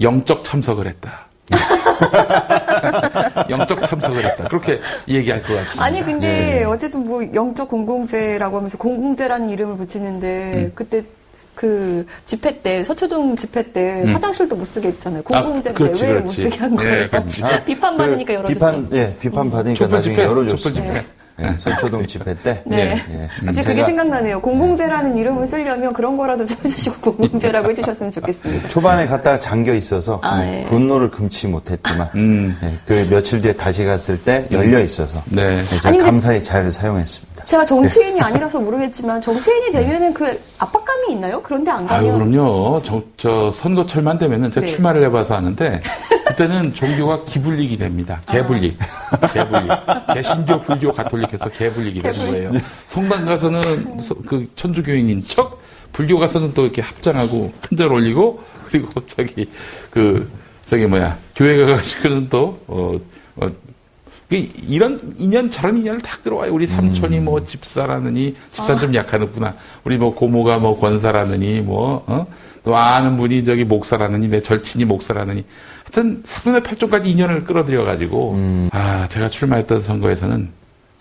[0.01, 1.27] 영적 참석을 했다.
[3.51, 4.45] 영적 참석을 했다.
[4.49, 5.85] 그렇게 얘기할 것 같습니다.
[5.85, 6.65] 아니 근데 예.
[6.65, 10.73] 어쨌든 뭐 영적 공공재라고 하면서 공공재라는 이름을 붙이는데 음.
[10.75, 11.05] 그때
[11.55, 14.15] 그 집회 때 서초동 집회 때 음.
[14.15, 15.23] 화장실도 못 쓰게 했잖아요.
[15.27, 16.41] 아, 공공재인데 그렇지, 왜못 그렇지.
[16.43, 16.93] 쓰게 한 거예요?
[17.03, 17.45] 예, 그렇지.
[17.45, 18.55] 아, 비판 받으니까 열어줬죠.
[18.55, 21.03] 비판, 예, 비판 받으니까 촛불 나중에 집회, 열어줬습니다.
[21.43, 22.63] 예, 서초동 집회 때.
[22.67, 22.97] 네.
[23.11, 23.29] 예.
[23.47, 24.41] 갑자기 그게 제가 생각나네요.
[24.41, 28.69] 공공재라는 이름을 쓰려면 그런 거라도 좀 해주시고 공공재라고 해주셨으면 좋겠습니다.
[28.69, 30.63] 초반에 갔다가 잠겨 있어서 아, 예, 예.
[30.65, 32.57] 분노를 금치 못했지만 음.
[32.63, 35.59] 예, 그 며칠 뒤에 다시 갔을 때 열려 있어서 네.
[35.59, 37.45] 예, 제가 감사히 잘 사용했습니다.
[37.45, 41.43] 제가 정치인이 아니라서 모르겠지만 정치인이 되면은 그 압박감이 있나요?
[41.43, 42.83] 그런데 안 아유, 가면 그럼요.
[42.85, 44.73] 저, 저 선거철만 되면은 제가 네.
[44.73, 45.81] 출마를 해봐서 아는데
[46.27, 48.21] 그때는 종교가 기불릭이 됩니다.
[48.27, 48.79] 개불릭.
[49.33, 49.71] 개불릭.
[50.15, 52.51] 개신교, 불교, 가톨릭 해서 개불릭이 되는 거예요.
[52.87, 55.61] 성당 가서는 서- 그 천주교인인 척,
[55.93, 58.41] 불교 가서는 또 이렇게 합장하고 큰절 올리고
[58.71, 59.49] 그리고 저기
[59.91, 60.31] 그
[60.67, 62.99] 저기 뭐야 교회 가가지고는 또 어,
[63.37, 63.49] 어,
[64.29, 66.53] 그 이런 인연 저런 인연을 다 끌어와요.
[66.55, 69.57] 우리 삼촌이 뭐 집사라느니 집사 좀 약하는구나.
[69.83, 72.27] 우리 뭐 고모가 뭐 권사라느니 뭐 어?
[72.65, 75.45] 또 아는 분이 저기 목사라느니 내 절친이 목사라느니
[75.83, 78.37] 하여튼 사돈의 팔종까지 인연을 끌어들여 가지고
[78.71, 80.49] 아 제가 출마했던 선거에서는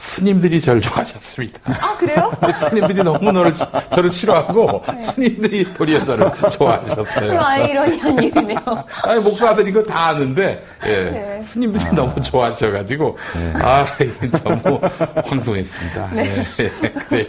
[0.09, 1.59] 스님들이 저를 좋아하셨습니다.
[1.81, 2.31] 아 그래요?
[2.57, 7.27] 스님들이 너무 너를 치- 저를 싫어하고 스님들이 도리어 저를 좋아하셨어요.
[7.31, 8.59] 좀 아이러니한 일이네요.
[9.03, 10.87] 아니 목사들 이거 다 아는데 예.
[10.89, 11.41] 네.
[11.43, 13.17] 스님들이 너무 좋아하셔가지고
[13.61, 14.79] 아 이게 너무
[15.25, 16.09] 황송했습니다.
[16.13, 16.43] 네.
[16.59, 16.69] 예,
[17.09, 17.25] 그래요.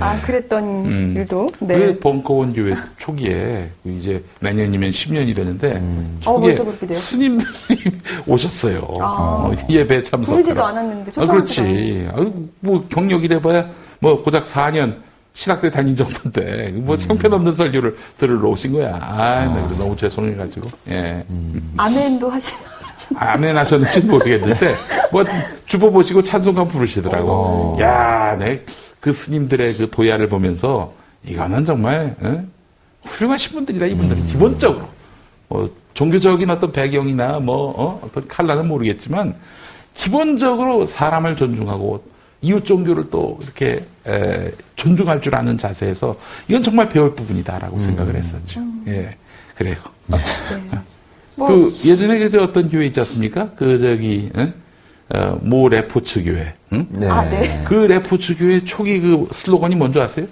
[0.00, 1.14] 아 그랬던 음.
[1.16, 1.50] 일도.
[1.58, 1.76] 네.
[1.78, 6.98] 그 벙커원 교회 초기에 이제 내년이면 10년이 되는데 어, 초기에 벌써 그렇게 돼요?
[6.98, 7.90] 스님들이
[8.26, 8.86] 오셨어요.
[9.00, 9.04] 아.
[9.04, 10.42] 어, 예배 참석하러.
[10.42, 13.68] 부르지도 않았는데 아, 초청하지 아유, 뭐 경력이 돼봐야
[14.00, 14.96] 뭐 고작 4년
[15.32, 18.98] 신학대 다닌 정도인데 뭐 형편없는 설교를 들으러 오신 거야.
[19.02, 20.68] 아, 나 그래서 너무 죄송해가지고.
[20.90, 21.24] 예.
[21.76, 22.52] 아멘도 하시.
[23.16, 24.74] 아멘 하셨는지 모르겠는데
[25.10, 25.24] 뭐
[25.66, 27.76] 주보 보시고 찬송가 부르시더라고.
[27.80, 30.92] 야, 내그 스님들의 그 도야를 보면서
[31.26, 32.44] 이거는 정말 어?
[33.04, 34.86] 훌륭하신 분들이다 이분들은 기본적으로
[35.48, 38.00] 뭐 종교적인 어떤 배경이나 뭐 어?
[38.04, 39.34] 어떤 칼라는 모르겠지만
[39.94, 42.04] 기본적으로 사람을 존중하고
[42.42, 48.60] 이웃 종교를 또 이렇게 에, 존중할 줄 아는 자세에서 이건 정말 배울 부분이다라고 생각을 했었죠.
[48.86, 49.16] 예,
[49.54, 49.76] 그래요.
[51.36, 53.50] 뭐그 예전에 그저 어떤 교회 있지 않습니까?
[53.56, 54.52] 그 저기 응?
[55.14, 56.54] 어, 모 레포츠 교회.
[56.72, 56.86] 응?
[56.90, 57.08] 네.
[57.08, 57.62] 아, 네.
[57.64, 60.26] 그 레포츠 교회 초기 그 슬로건이 뭔지 아세요?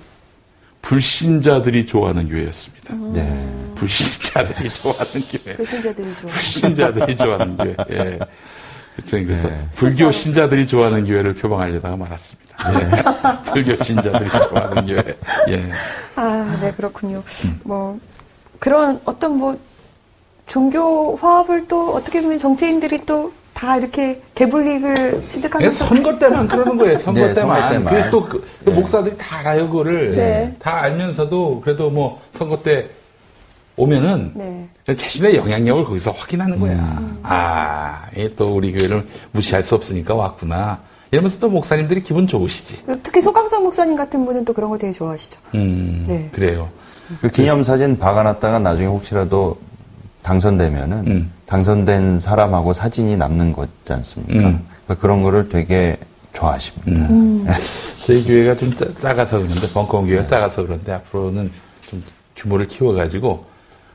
[0.82, 2.94] 불신자들이 좋아하는 교회였습니다.
[3.12, 3.72] 네.
[3.76, 5.56] 불신자들이 좋아하는 교회.
[5.56, 6.30] 배신자들이 좋아.
[6.30, 7.76] 불신자들이 좋아하는 교회.
[7.90, 8.18] 예.
[8.96, 9.66] 그쵸, 그래서 네.
[9.72, 12.52] 불교 신자들이 좋아하는 교회를 표방하려다가 말았습니다.
[12.74, 13.02] 예.
[13.52, 15.16] 불교 신자들이 좋아하는 교회.
[15.48, 15.70] 예.
[16.14, 17.22] 아, 네, 그렇군요.
[17.64, 17.98] 뭐,
[18.58, 19.58] 그런 어떤 뭐,
[20.46, 25.86] 종교 화합을 또 어떻게 보면 정치인들이 또 다 이렇게 개불릭을 그냥 취득하면서.
[25.86, 26.98] 선거 때만 그러는 거예요.
[26.98, 27.70] 선거 네, 때만.
[27.70, 27.94] 때만.
[27.94, 30.16] 그게 또 그, 그 목사들이 다 알아요, 그거를.
[30.16, 30.56] 네.
[30.58, 32.90] 다 알면서도 그래도 뭐 선거 때
[33.86, 34.30] 오면은
[34.86, 34.94] 네.
[34.96, 37.02] 자신의 영향력을 거기서 확인하는 거야.
[37.24, 40.78] 아, 이또 우리 교회를 무시할 수 없으니까 왔구나.
[41.10, 42.78] 이러면서 또 목사님들이 기분 좋으시지.
[43.02, 45.36] 특히 소강성 목사님 같은 분은 또 그런 거 되게 좋아하시죠.
[45.56, 46.30] 음, 네.
[46.32, 46.68] 그래요.
[47.20, 49.58] 그 기념사진 박아놨다가 나중에 혹시라도
[50.22, 51.32] 당선되면은 음.
[51.46, 54.48] 당선된 사람하고 사진이 남는 거지 않습니까?
[54.48, 54.64] 음.
[55.00, 55.96] 그런 거를 되게
[56.32, 57.08] 좋아하십니다.
[57.10, 57.44] 음.
[58.06, 61.50] 저희 교회가 좀 짜- 작아서 그런데, 벙커원 교회가 작아서 그런데 앞으로는
[61.90, 62.02] 좀
[62.36, 63.51] 규모를 키워가지고,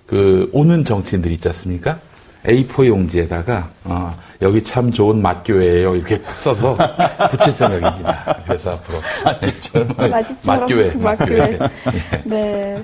[0.08, 2.00] 그, 오는 정치인들 있지 않습니까?
[2.46, 6.78] A4 용지에다가, 어, 여기 참 좋은 맛교회예요 이렇게 써서
[7.32, 8.42] 붙일 생각입니다.
[8.46, 9.00] 그래서 앞으로.
[9.26, 9.88] 맛집처럼.
[9.98, 10.60] 맛집처럼.
[10.62, 10.92] 맛교회.
[10.96, 11.60] 맛교회.
[11.60, 12.22] 예.
[12.24, 12.84] 네,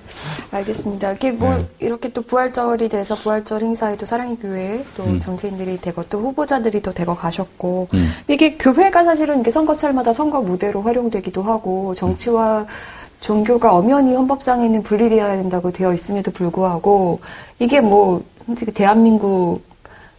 [0.52, 1.12] 알겠습니다.
[1.12, 1.68] 이렇게 뭐 네.
[1.80, 5.20] 이렇게 또 부활절이 돼서 부활절 행사에 또 사랑의 교회 또 음.
[5.20, 8.12] 정치인들이 되고 또 후보자들이 또 되고 가셨고 음.
[8.28, 12.66] 이게 교회가 사실은 이게 선거철마다 선거 무대로 활용되기도 하고 정치와
[13.28, 17.22] 종교가 엄연히 헌법상에는 분리되어야 된다고 되어 있음에도 불구하고
[17.58, 19.62] 이게 뭐 솔직히 대한민국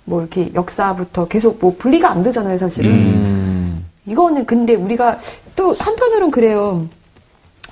[0.07, 2.91] 뭐 이렇게 역사부터 계속 뭐 분리가 안 되잖아요, 사실은.
[2.91, 3.85] 음.
[4.07, 5.19] 이거는 근데 우리가
[5.55, 6.87] 또 한편으로는 그래요.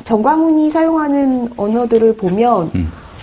[0.04, 2.70] 정광훈이 사용하는 언어들을 보면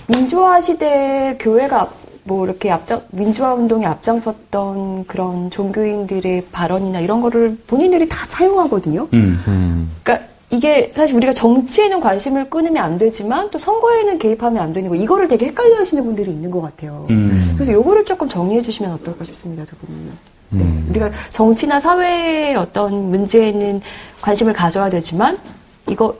[0.08, 1.94] 민주화 시대 교회가 앞-
[2.24, 9.06] 뭐 이렇게 앞장 민주화 운동에 앞장섰던 그런 종교인들의 발언이나 이런 거를 본인들이 다 사용하거든요.
[9.12, 9.90] 음.
[10.02, 14.96] 그러니까 이게 사실 우리가 정치에는 관심을 끊으면 안 되지만 또 선거에는 개입하면 안 되는 거
[14.96, 17.06] 이거를 되게 헷갈려 하시는 분들이 있는 것 같아요.
[17.10, 17.52] 음.
[17.54, 20.12] 그래서 요거를 조금 정리해 주시면 어떨까 싶습니다, 두 분은.
[20.54, 20.86] 음.
[20.90, 23.80] 우리가 정치나 사회의 어떤 문제에는
[24.20, 25.38] 관심을 가져야 되지만
[25.88, 26.16] 이거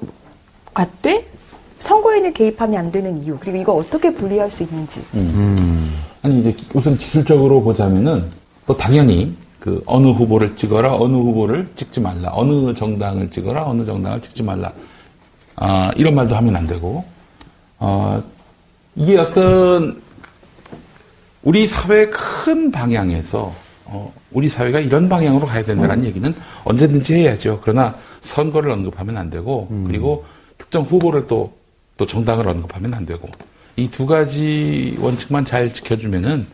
[0.73, 1.27] 같되
[1.81, 5.01] 선거에는 개입하면 안 되는 이유 그리고 이거 어떻게 분리할 수 있는지.
[5.15, 5.93] 음.
[6.23, 8.27] 아니 이제 우선 기술적으로 보자면은
[8.67, 14.23] 뭐 당연히 그 어느 후보를 찍어라 어느 후보를 찍지 말라 어느 정당을 찍어라 어느 정당을
[14.23, 14.73] 찍지 말라.
[15.57, 17.05] 아 이런 말도 하면 안 되고.
[17.79, 18.23] 어
[18.97, 20.03] 이게 어떤
[21.43, 23.53] 우리 사회의 큰 방향에서
[23.85, 27.61] 어, 우리 사회가 이런 방향으로 가야 된다는 얘기는 언제든지 해야죠.
[27.63, 30.25] 그러나 선거를 언급하면 안 되고 그리고
[30.59, 31.53] 특정 후보를 또,
[31.97, 33.29] 또 정당을 언급하면 안 되고.
[33.77, 36.47] 이 두 가지 원칙만 잘 지켜주면은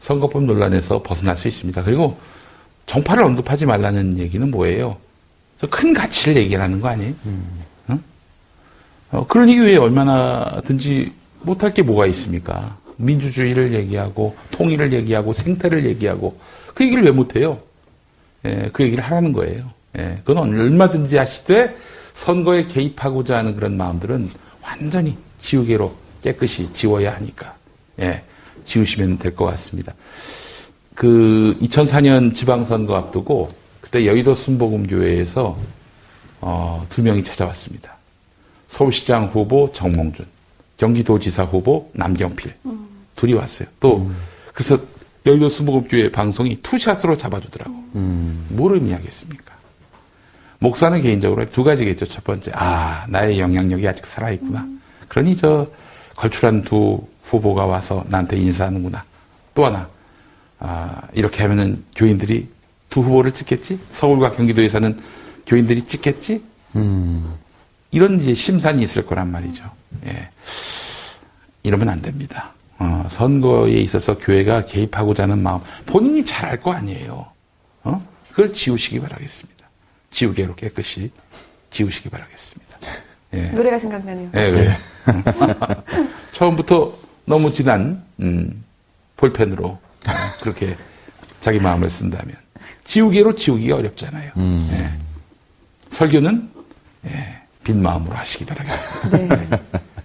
[0.00, 1.82] 선거법 논란에서 벗어날 수 있습니다.
[1.82, 2.16] 그리고
[2.86, 4.96] 정파를 언급하지 말라는 얘기는 뭐예요?
[5.60, 7.14] 저큰 가치를 얘기하는 거 아니에요?
[7.90, 8.02] 응?
[9.10, 12.76] 어, 그러니 왜 얼마나든지 못할 게 뭐가 있습니까?
[12.96, 16.38] 민주주의를 얘기하고 통일을 얘기하고 생태를 얘기하고
[16.74, 17.60] 그 얘기를 왜 못해요?
[18.44, 19.70] 예, 그 얘기를 하라는 거예요.
[19.98, 21.76] 예, 그건 얼마든지 하시되
[22.14, 24.28] 선거에 개입하고자 하는 그런 마음들은
[24.62, 27.54] 완전히 지우개로 깨끗이 지워야 하니까
[28.00, 28.22] 예,
[28.64, 29.94] 지우시면 될 것 같습니다.
[30.94, 35.58] 그 2004년 지방선거 앞두고 그때 여의도 순복음교회에서
[36.40, 37.96] 어, 두 명이 찾아왔습니다.
[38.66, 40.26] 서울시장 후보 정몽준,
[40.76, 42.54] 경기도지사 후보 남경필
[43.16, 43.68] 둘이 왔어요.
[43.80, 44.10] 또
[44.52, 44.78] 그래서
[45.26, 47.72] 여의도 순복음교회 방송이 투샷으로 잡아주더라고.
[48.48, 49.54] 뭘 의미하겠습니까?
[50.58, 52.06] 목사는 개인적으로 두 가지겠죠.
[52.06, 54.66] 첫 번째, 아 나의 영향력이 아직 살아 있구나.
[55.08, 55.66] 그러니 저
[56.16, 59.04] 걸출한 두 후보가 와서 나한테 인사하는구나.
[59.54, 59.88] 또 하나,
[60.58, 62.48] 아 이렇게 하면은 교인들이
[62.90, 63.78] 두 후보를 찍겠지?
[63.92, 65.00] 서울과 경기도에서는
[65.46, 66.42] 교인들이 찍겠지?
[67.90, 69.64] 이런 이제 심산이 있을 거란 말이죠.
[70.06, 70.28] 예.
[71.62, 72.52] 이러면 안 됩니다.
[72.78, 77.26] 어, 선거에 있어서 교회가 개입하고자 하는 마음, 본인이 잘 알 거 아니에요.
[77.84, 78.06] 어?
[78.30, 79.64] 그걸 지우시기 바라겠습니다.
[80.10, 81.10] 지우개로 깨끗이
[81.70, 82.76] 지우시기 바라겠습니다.
[83.34, 83.48] 예.
[83.50, 84.30] 노래가 생각나네요.
[84.34, 84.72] 예, 그래요.
[86.32, 88.64] 처음부터 너무 진한, 음,
[89.16, 89.80] 볼펜으로 어,
[90.44, 90.76] 그렇게
[91.40, 92.36] 자기 마음을 쓴다면
[92.84, 94.32] 지우개로 지우기가 어렵잖아요.
[94.36, 94.90] 예.
[95.88, 96.50] 설교는
[97.06, 99.18] 예, 빈 마음으로 하시기 바라겠습니다.
[99.18, 99.48] 네.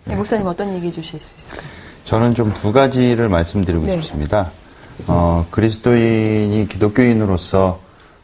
[0.06, 1.68] 네, 목사님 어떤 얘기 주실 수 있을까요?
[2.06, 4.02] 저는 좀 두 가지를 말씀드리고 네.
[4.02, 4.52] 싶습니다.
[5.08, 7.82] 어, 그리스도인이 기독교인으로서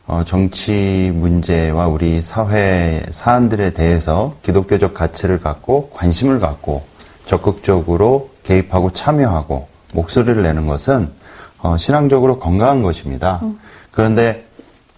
[0.08, 6.86] 어, 정치 문제와 우리 사회 사안들에 대해서 기독교적 가치를 갖고 관심을 갖고
[7.26, 11.10] 적극적으로 개입하고 참여하고 목소리를 내는 것은
[11.66, 13.42] 어, 신앙적으로 건강한 것입니다.
[13.90, 14.46] 그런데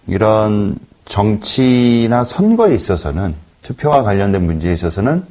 [0.06, 0.76] 이런
[1.06, 5.24] 정치나 선거에 있어서는 투표와 관련된 문제에 있어서는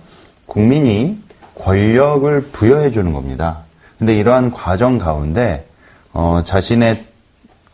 [0.48, 1.20] 국민이
[1.54, 3.60] 권력을 부여해 주는 겁니다.
[4.00, 5.68] 근데 이러한 과정 가운데
[6.12, 7.06] 어, 자신의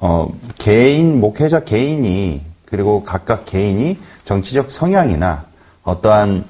[0.02, 5.46] 어, 개인 목회자 개인이 그리고 각각 개인이 정치적 성향이나
[5.84, 6.44] 어떠한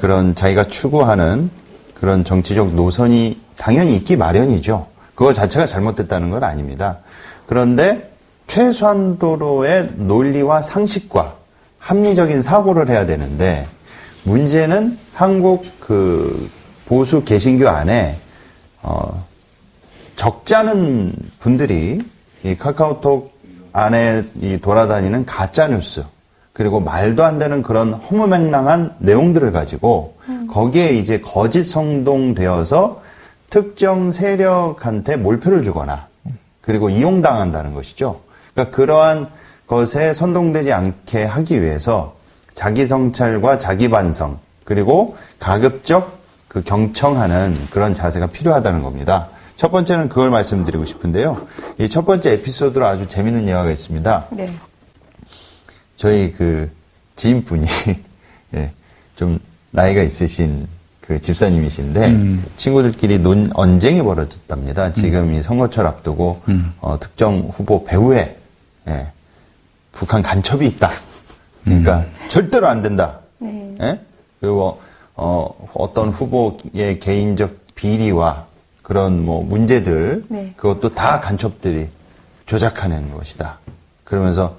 [0.00, 1.50] 그런 자기가 추구하는
[1.94, 4.91] 그런 정치적 노선이 당연히 있기 마련이죠.
[5.14, 6.98] 그거 자체가 잘못됐다는 건 아닙니다.
[7.46, 8.10] 그런데
[8.46, 11.36] 최소한도로의 논리와 상식과
[11.78, 13.66] 합리적인 사고를 해야 되는데
[14.24, 16.50] 문제는 한국 그
[16.86, 18.18] 보수 개신교 안에
[18.82, 19.24] 어,
[20.16, 22.00] 적지 않은 분들이
[22.44, 23.32] 이 카카오톡
[23.72, 26.04] 안에 이 돌아다니는 가짜 뉴스
[26.52, 30.16] 그리고 말도 안 되는 그런 허무맹랑한 내용들을 가지고
[30.50, 33.01] 거기에 이제 거짓 성동되어서
[33.52, 36.06] 특정 세력한테 몰표를 주거나
[36.62, 38.22] 그리고 이용당한다는 것이죠.
[38.54, 39.28] 그러니까 그러한
[39.66, 42.16] 것에 선동되지 않게 하기 위해서
[42.54, 49.28] 자기 성찰과 자기 반성 그리고 가급적 그 경청하는 그런 자세가 필요하다는 겁니다.
[49.58, 51.46] 첫 번째는 그걸 말씀드리고 싶은데요.
[51.78, 54.28] 이 첫 번째 에피소드로 아주 재밌는 예화가 있습니다.
[54.30, 54.50] 네.
[55.96, 56.70] 저희 그
[57.16, 57.66] 지인분이
[58.54, 58.72] 예,
[59.16, 59.38] 좀
[59.72, 60.68] 나이가 있으신
[61.02, 62.44] 그 집사님이신데 음.
[62.56, 64.92] 친구들끼리 논 언쟁이 벌어졌답니다.
[64.92, 66.72] 지금 이 선거철 앞두고 음.
[66.80, 68.36] 어, 특정 후보 배후에
[68.88, 69.08] 예,
[69.90, 70.90] 북한 간첩이 있다.
[71.64, 73.20] 그러니까 절대로 안 된다.
[73.38, 73.76] 네.
[73.80, 74.00] 예?
[74.40, 74.80] 그리고
[75.14, 78.46] 어, 어떤 후보의 개인적 비리와
[78.82, 80.52] 그런 뭐 문제들 네.
[80.56, 81.88] 그것도 다 간첩들이
[82.46, 83.58] 조작하는 것이다.
[84.04, 84.56] 그러면서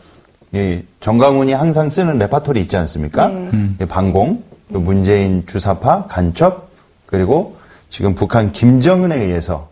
[0.52, 3.28] 이 정강훈이 항상 쓰는 레파토리 있지 않습니까?
[3.28, 3.50] 네.
[3.54, 3.78] 음.
[3.82, 6.70] 이 반공, 또 문재인 주사파 간첩,
[7.06, 7.58] 그리고
[7.90, 9.70] 지금 북한 김정은에 의해서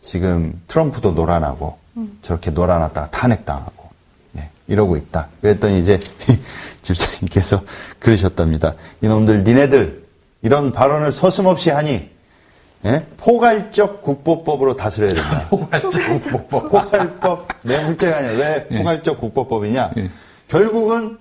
[0.00, 1.78] 지금 트럼프도 놀아나고
[2.22, 3.90] 저렇게 놀아났다가 탄핵당하고
[4.32, 5.28] 네, 이러고 있다.
[5.40, 5.98] 그랬더니 이제
[6.82, 7.62] 집사님께서
[7.98, 8.74] 그러셨답니다.
[9.00, 10.04] 이놈들 니네들
[10.42, 12.08] 이런 발언을 서슴없이 하니
[12.84, 13.04] 예?
[13.16, 15.46] 포괄적 국보법으로 다스려야 된다.
[15.50, 16.70] 포괄적 국보법.
[16.70, 19.92] 포괄법 내 문제가 아니라 왜 포괄적 국보법이냐?
[20.46, 21.18] 결국은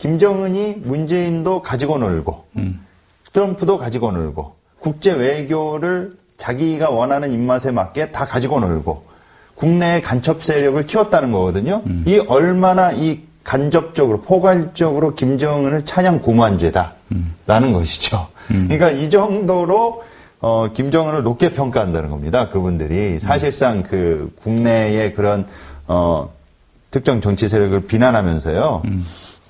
[0.00, 2.46] 김정은이 문재인도 가지고 놀고
[3.32, 9.04] 트럼프도 가지고 놀고 국제 외교를 자기가 원하는 입맛에 맞게 다 가지고 놀고
[9.56, 11.82] 국내의 간첩 세력을 키웠다는 거거든요.
[12.06, 18.28] 이 얼마나 이 간접적으로 포괄적으로 김정은을 찬양 고무한 죄다라는 것이죠.
[18.48, 20.02] 그러니까 이 정도로
[20.40, 22.48] 어, 김정은을 높게 평가한다는 겁니다.
[22.48, 25.46] 그분들이 사실상 그 국내의 그런
[25.86, 26.30] 어,
[26.90, 28.82] 특정 정치 세력을 비난하면서요.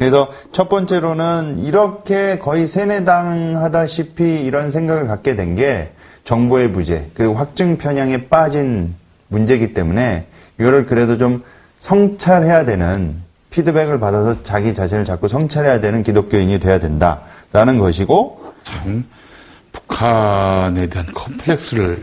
[0.01, 5.91] 그래서 첫 번째로는 이렇게 거의 세뇌당 하다시피 이런 생각을 갖게 된 게
[6.25, 8.95] 정보의 부재 그리고 확증 편향에 빠진
[9.29, 10.25] 문제이기 때문에
[10.59, 11.43] 이거를 그래도 좀
[11.81, 13.17] 성찰해야 되는
[13.51, 19.05] 피드백을 받아서 자기 자신을 자꾸 성찰해야 되는 기독교인이 돼야 된다라는 것이고 참
[19.73, 22.03] 북한에 대한 컴플렉스를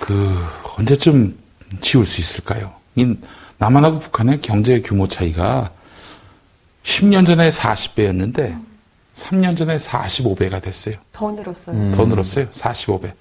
[0.00, 0.38] 그
[0.76, 1.38] 언제쯤
[1.80, 2.72] 지울 수 있을까요?
[2.96, 3.16] 이
[3.56, 5.70] 남한하고 북한의 경제 규모 차이가
[6.84, 8.60] 10년 전에 40배였는데
[9.14, 10.94] 3년 전에 45배가 됐어요.
[11.12, 11.76] 더 늘었어요.
[11.76, 11.94] 음.
[11.96, 12.48] 더 늘었어요.
[12.50, 13.12] 45배.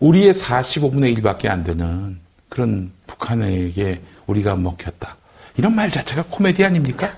[0.00, 5.16] 우리의 45분의 1밖에 안 되는 그런 북한에게 우리가 먹혔다.
[5.56, 7.10] 이런 말 자체가 코미디 아닙니까?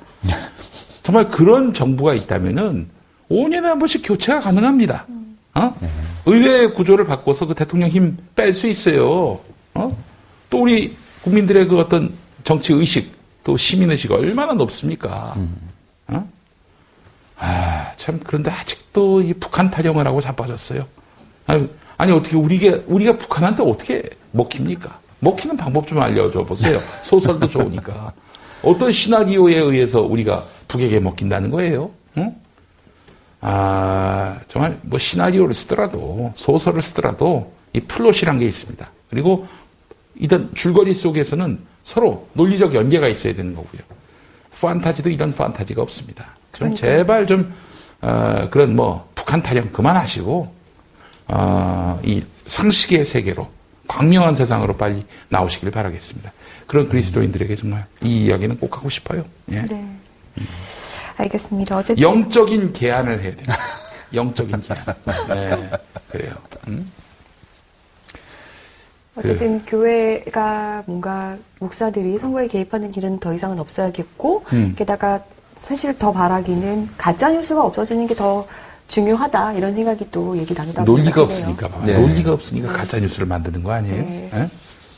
[1.03, 2.89] 정말 그런 정부가 있다면은
[3.31, 5.07] 5년에 한 번씩 교체가 가능합니다.
[5.55, 5.75] 어?
[6.27, 9.41] 의회 구조를 바꿔서 그 대통령 힘 뺄 수 있어요.
[9.75, 9.97] 어?
[10.49, 13.13] 또 우리 국민들의 그 어떤 정치 의식,
[13.45, 15.35] 또 시민 의식 얼마나 높습니까?
[16.09, 16.29] 어?
[17.39, 20.87] 아, 참, 그런데 아직도 이 북한 타령을 하고 자빠졌어요.
[21.47, 24.99] 아니, 아니, 어떻게, 우리가, 우리가 북한한테 어떻게 먹힙니까?
[25.21, 26.79] 먹히는 방법 좀 알려줘 보세요.
[27.05, 28.13] 소설도 좋으니까.
[28.63, 31.91] 어떤 시나리오에 의해서 우리가 북에게 먹힌다는 거예요?
[32.19, 32.35] 응?
[33.41, 38.91] 아, 정말 뭐 시나리오를 쓰더라도, 소설을 쓰더라도 이 플롯이란 게 있습니다.
[39.09, 39.49] 그리고
[40.15, 41.59] 이런 줄거리 속에서는
[41.91, 43.83] 서로 논리적 연계가 있어야 되는 거고요.
[44.61, 46.37] 판타지도 이런 판타지가 없습니다.
[46.53, 46.99] 좀 그러니까요.
[46.99, 47.53] 제발 좀
[48.01, 50.55] 어, 그런 뭐 북한 타령 그만하시고
[51.27, 53.49] 어, 이 상식의 세계로
[53.89, 56.33] 광명한 세상으로 빨리 나오시길 바라겠습니다.
[56.69, 59.25] 그런 그리스도인들에게 정말 이 이야기는 꼭 하고 싶어요.
[59.51, 59.63] 예.
[59.63, 59.97] 네.
[61.17, 61.77] 알겠습니다.
[61.77, 63.57] 어쨌든 영적인 계안을 해야 됩니다.
[64.15, 65.29] 영적인 계안.
[65.29, 65.71] 네,
[66.13, 66.35] 그래요.
[66.69, 66.89] 음?
[69.17, 74.75] 어쨌든 교회가 뭔가 목사들이 선거에 개입하는 일은 더 이상은 없어야겠고 음.
[74.77, 75.21] 게다가
[75.57, 78.47] 사실 더 바라기는 가짜 뉴스가 없어지는 게 더
[78.89, 81.49] 중요하다 이런 생각이 또 얘기 나누다 논리가 보니까 드네요.
[81.51, 81.85] 없으니까 봐봐.
[81.87, 81.95] 네.
[81.97, 84.03] 논리가 없으니까 가짜 뉴스를 만드는 거 아니에요?
[84.03, 84.31] 네.
[84.35, 84.51] 예?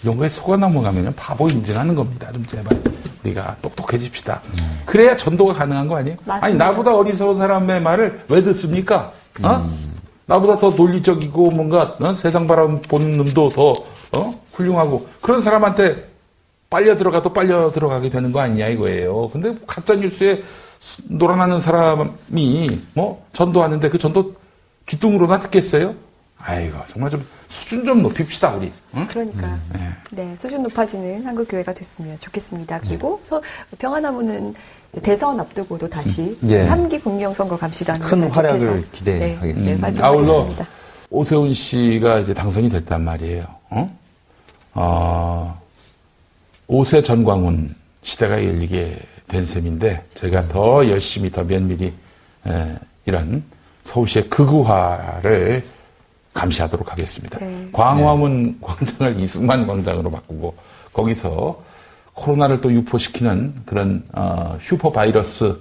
[0.03, 2.33] 이런 거에 속아 넘어가면 바보 인증하는 겁니다.
[2.33, 2.77] 좀 제발
[3.23, 4.41] 우리가 똑똑해집시다.
[4.87, 6.17] 그래야 전도가 가능한 거 아니에요?
[6.27, 6.65] 아니 맞습니다.
[6.65, 9.13] 나보다 어리석은 사람의 말을 왜 듣습니까?
[9.43, 9.71] 어?
[10.25, 12.15] 나보다 더 논리적이고 뭔가 어?
[12.15, 13.85] 세상 바람 보는 놈도 더 어?
[14.53, 16.09] 훌륭하고 그런 사람한테
[16.71, 19.29] 빨려 들어가도 빨려 들어가게 되는 거 아니냐 이거예요.
[19.29, 20.43] 근데 가짜 뉴스에
[21.09, 24.35] 놀아나는 사람이 뭐 전도하는데 그 전도
[24.87, 25.95] 기둥으로나 듣겠어요?
[26.39, 28.73] 아이고 정말 좀 수준 좀 높입시다 우리.
[28.97, 29.07] 응?
[29.09, 29.91] 그러니까 네.
[30.11, 32.81] 네 수준 높아지는 한국 교회가 됐으면 좋겠습니다.
[32.81, 33.41] 그리고 서,
[33.79, 34.55] 평화나무는
[35.03, 36.67] 대선 앞두고도 다시 예.
[36.67, 39.89] 삼 3기 공명선거 감시단 큰 활약을 기대하겠습니다.
[39.89, 40.49] 네, 네, 아울러.
[41.11, 43.45] 오세훈 씨가 이제 당선이 됐단 말이에요.
[43.71, 44.02] 어?
[44.75, 45.61] 어,
[46.67, 51.93] 오세 전광훈 시대가 열리게 된 셈인데 제가 더 열심히 더 면밀히
[52.47, 53.43] 에, 이런
[53.83, 55.65] 서울시의 극우화를
[56.35, 57.39] 감시하도록 하겠습니다.
[57.39, 57.69] 네.
[57.73, 60.55] 광화문 광장을 이승만 광장으로 바꾸고
[60.93, 61.63] 거기서
[62.15, 65.59] 코로나를 또 유포시키는 그런 어, 슈퍼 바이러스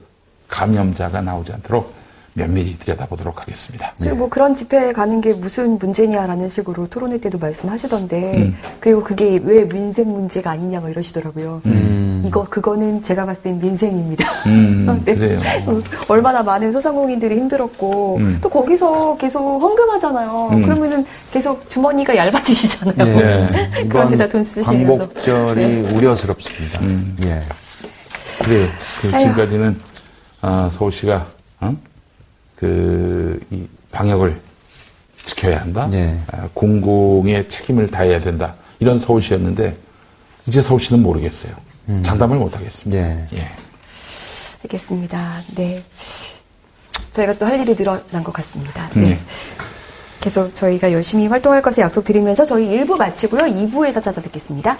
[0.47, 1.93] 감염자가 나오지 않도록
[2.33, 3.93] 면밀히 들여다보도록 하겠습니다.
[3.99, 8.57] 그리고 뭐 그런 집회에 가는 게 무슨 문제냐라는 식으로 토론회 때도 말씀하시던데 음.
[8.79, 11.61] 그리고 그게 왜 민생 문제가 아니냐 뭐 이러시더라고요.
[11.65, 12.23] 음.
[12.25, 14.31] 이거 그거는 제가 봤을 땐 민생입니다.
[14.45, 15.15] 음, 네.
[15.15, 15.39] 그래요.
[15.65, 18.37] 어, 얼마나 많은 소상공인들이 힘들었고 음.
[18.41, 20.49] 또 거기서 계속 헌금하잖아요.
[20.53, 20.61] 음.
[20.61, 23.17] 그러면은 계속 주머니가 얇아지시잖아요.
[23.17, 23.69] 네.
[23.89, 24.97] 그런 데다 이번 돈 쓰시면서.
[24.97, 25.95] 광복절이 네.
[25.97, 26.79] 우려스럽습니다.
[26.81, 27.17] 음.
[27.23, 27.41] 예.
[28.41, 28.67] 그래요.
[29.01, 29.11] 그.
[29.11, 29.79] 지금까지는
[30.41, 31.27] 아, 서울시가
[31.59, 31.75] 어?
[32.61, 34.39] 그이 방역을
[35.25, 35.87] 지켜야 한다.
[35.89, 36.19] 네.
[36.31, 38.53] 아, 공공의 책임을 다해야 된다.
[38.79, 39.75] 이런 서울시였는데
[40.45, 41.53] 이제 서울시는 모르겠어요.
[42.03, 43.01] 장담을 못 하겠습니다.
[43.03, 43.27] 예.
[43.33, 43.47] 예.
[44.63, 45.41] 알겠습니다.
[45.55, 45.83] 네.
[47.11, 48.89] 저희가 또 할 일이 늘어난 것 같습니다.
[48.93, 49.01] 네.
[49.01, 49.19] 네.
[50.21, 53.41] 계속 저희가 열심히 활동할 것을 약속드리면서 저희 1부 마치고요.
[53.45, 54.77] 2부에서 찾아뵙겠습니다.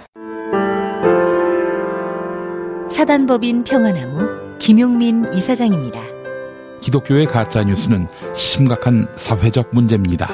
[2.90, 6.21] 사단법인 평화나무 김용민 이사장입니다.
[6.82, 10.30] 기독교의 가짜 뉴스는 심각한 사회적 문제입니다.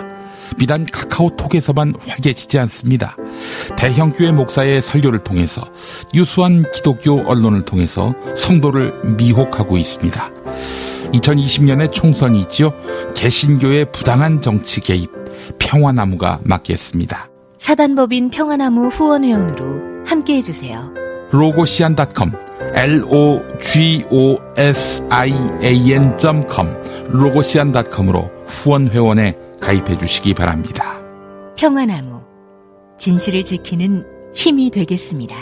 [0.58, 3.16] 비단 카카오톡에서만 활개치지 않습니다.
[3.78, 5.62] 대형 교회 목사의 설교를 통해서
[6.14, 10.32] 유수한 기독교 언론을 통해서 성도를 미혹하고 있습니다.
[11.14, 12.74] 2020년에 총선이 있지요.
[13.16, 15.12] 개신교의 부당한 정치 개입
[15.60, 17.30] 평화나무가 맡겠습니다.
[17.60, 20.94] 사단법인 평화나무 후원회원으로 함께해 주세요.
[21.32, 24.28] 로고시안.com L-O-G-O-S-I-A-N.com
[27.10, 31.00] 로고시안.com으로 후원 회원에 가입해 주시기 바랍니다.
[31.56, 32.22] 평화나무
[32.98, 35.36] 진실을 지키는 힘이 되겠습니다.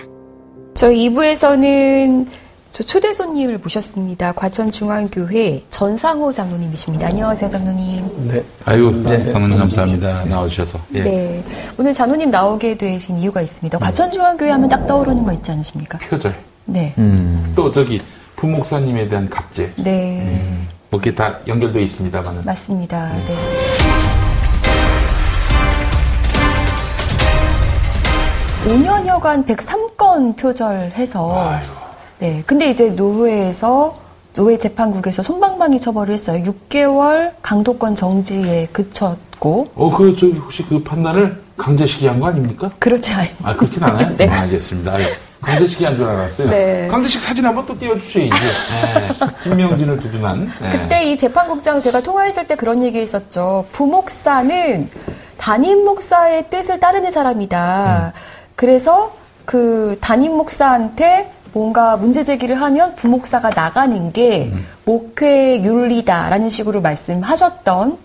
[0.76, 2.28] 저희 2부에서는
[2.74, 4.34] 저 초대 손님을 모셨습니다.
[4.34, 7.08] 과천중앙교회 전상호 장로님이십니다.
[7.08, 8.28] 안녕하세요, 장로님.
[8.28, 8.44] 네.
[8.66, 10.26] 아유, 장로님 감사합니다.
[10.26, 10.80] 나와주셔서.
[10.96, 11.04] 예.
[11.04, 11.44] 네.
[11.80, 13.80] 오늘 장로님 나오게 되신 이유가 있습니다.
[13.80, 16.00] 과천중앙교회 하면 딱 떠오르는 거 있지 않으십니까?
[16.00, 16.36] 표절.
[16.66, 16.94] 네.
[17.56, 18.02] 또 저기
[18.36, 19.74] 부목사님에 대한 갑질.
[19.78, 20.58] 네.
[20.90, 22.44] 뭐 이게 다 연결되어 있습니다만은.
[22.46, 23.10] 맞습니다.
[23.14, 23.36] 네.
[28.66, 31.52] 오 5년여간 103건 표절해서
[32.20, 32.44] 네.
[32.48, 33.98] 근데 이제 노회에서
[34.34, 36.44] 노회 재판국에서 손방망이 처벌을 했어요.
[36.44, 39.72] 6개월 강도권 정지에 그쳤고.
[39.76, 42.70] 어, 그, 저기, 혹시 그 판단을 강제시기 한 거 아닙니까?
[42.80, 43.30] 그렇지 않아요.
[43.44, 44.14] 아, 그렇진 않아요?
[44.18, 44.28] 네.
[44.28, 44.94] 아, 알겠습니다.
[44.94, 45.06] 아유,
[45.46, 46.50] 강제식이 한 줄 알았어요.
[46.50, 46.88] 네.
[46.90, 48.30] 강제식 사진 한번 또 띄워주셔야지.
[48.30, 49.28] 네.
[49.44, 50.52] 김명진을 두둔한.
[50.62, 50.70] 네.
[50.72, 53.66] 그때 이 재판국장 제가 통화했을 때 그런 얘기 했었죠.
[53.72, 54.90] 부목사는
[55.38, 58.14] 담임 목사의 뜻을 따르는 사람이다.
[58.56, 59.14] 그래서
[59.46, 64.52] 그 담임 목사한테 뭔가 문제 제기를 하면 부목사가 나가는 게
[64.84, 67.98] 목회 윤리다라는 식으로 말씀하셨던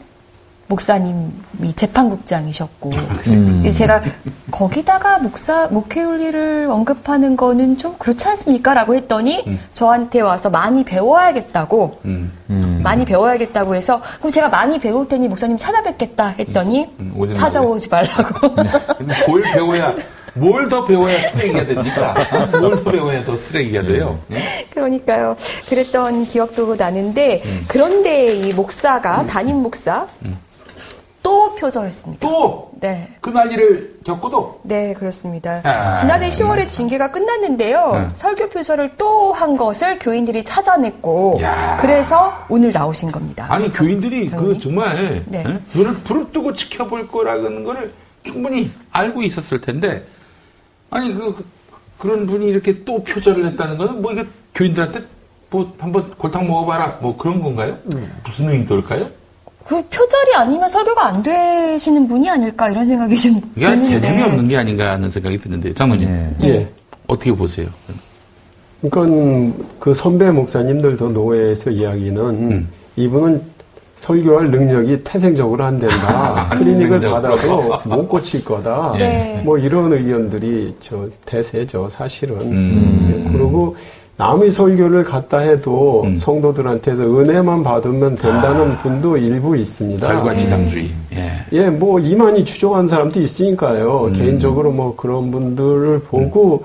[0.70, 2.90] 목사님이 재판국장이셨고
[3.26, 3.70] 음.
[3.72, 4.02] 제가
[4.52, 12.80] 거기다가 목사 목회 윤리를 언급하는 거는 좀 그렇지 않습니까?라고 했더니 저한테 와서 많이 배워야겠다고 음.
[12.82, 18.54] 많이 배워야겠다고 해서 그럼 제가 많이 배울 테니 목사님 찾아뵙겠다 했더니 음, 오지 찾아오지 말라고
[18.96, 19.94] 근데 뭘 배워야,
[20.34, 22.14] 뭘 더 배워야 쓰레기가 됩니까?
[22.60, 24.18] 뭘 더 배워야 더 쓰레기가 돼요?
[24.28, 24.66] 네?
[24.70, 25.36] 그러니까요.
[25.68, 27.64] 그랬던 기억도 나는데 음.
[27.68, 30.06] 그런데 이 목사가 담임 목사
[31.30, 32.26] 또 표절했습니다.
[32.28, 32.72] 또?
[32.80, 33.08] 네.
[33.20, 34.62] 그 난리를 겪고도?
[34.64, 35.60] 네, 그렇습니다.
[35.62, 37.92] 아, 지난해 10월에 징계가 끝났는데요.
[37.92, 38.08] 네.
[38.14, 41.78] 설교 표절을 또 한 것을 교인들이 찾아냈고 야.
[41.80, 43.46] 그래서 오늘 나오신 겁니다.
[43.48, 43.84] 아니, 그렇죠?
[43.84, 44.60] 교인들이 그 장로님?
[44.60, 45.44] 정말 네.
[45.46, 45.60] 예?
[45.78, 47.92] 눈을 부릅뜨고 지켜볼 거라는 거를
[48.24, 50.04] 충분히 알고 있었을 텐데,
[50.90, 51.44] 아니, 그, 그-
[51.98, 54.24] 그런 분이 이렇게 또 표절을 했다는 거는 뭐 이게
[54.54, 55.02] 교인들한테
[55.48, 57.78] 뭐 한번 골탕 먹어봐라 뭐 그런 건가요?
[58.26, 59.08] 무슨 의도일까요?
[59.64, 64.00] 그 표절이 아니면 설교가 안 되시는 분이 아닐까 이런 생각이 좀 이게 드는데.
[64.00, 66.68] 개념이 없는 게 아닌가 하는 생각이 드는데 장로님 예.
[67.06, 67.68] 어떻게 보세요?
[68.82, 72.68] 그러니까 그 선배 목사님들도 노회에서 이야기는 음.
[72.96, 73.42] 이분은
[73.96, 76.48] 설교할 능력이 태생적으로 안 된다.
[76.56, 77.00] 클리닉을.
[77.00, 78.94] 받아도 못 고칠 거다.
[78.96, 79.42] 네.
[79.44, 82.40] 뭐 이런 의견들이 저 대세죠, 사실은.
[82.40, 83.08] 음.
[83.10, 83.76] 예, 그리고
[84.20, 90.06] 남의 설교를 갖다 해도 성도들한테서 은혜만 받으면 된다는 분도 일부 있습니다.
[90.06, 90.90] 결과지상주의.
[91.14, 91.32] 예.
[91.52, 94.08] 예, 뭐 이만희 추종한 사람도 있으니까요.
[94.08, 94.12] 음.
[94.12, 96.64] 개인적으로 뭐 그런 분들을 보고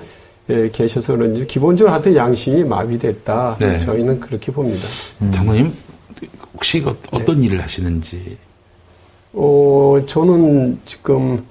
[0.50, 3.56] 예, 계셔서 그런지 기본적으로 하여튼 양심이 마비됐다.
[3.58, 3.80] 네.
[3.86, 4.86] 저희는 그렇게 봅니다.
[5.32, 5.72] 장모님
[6.52, 8.36] 혹시 어- 어떤 일을 하시는지
[9.32, 11.42] 어, 저는 지금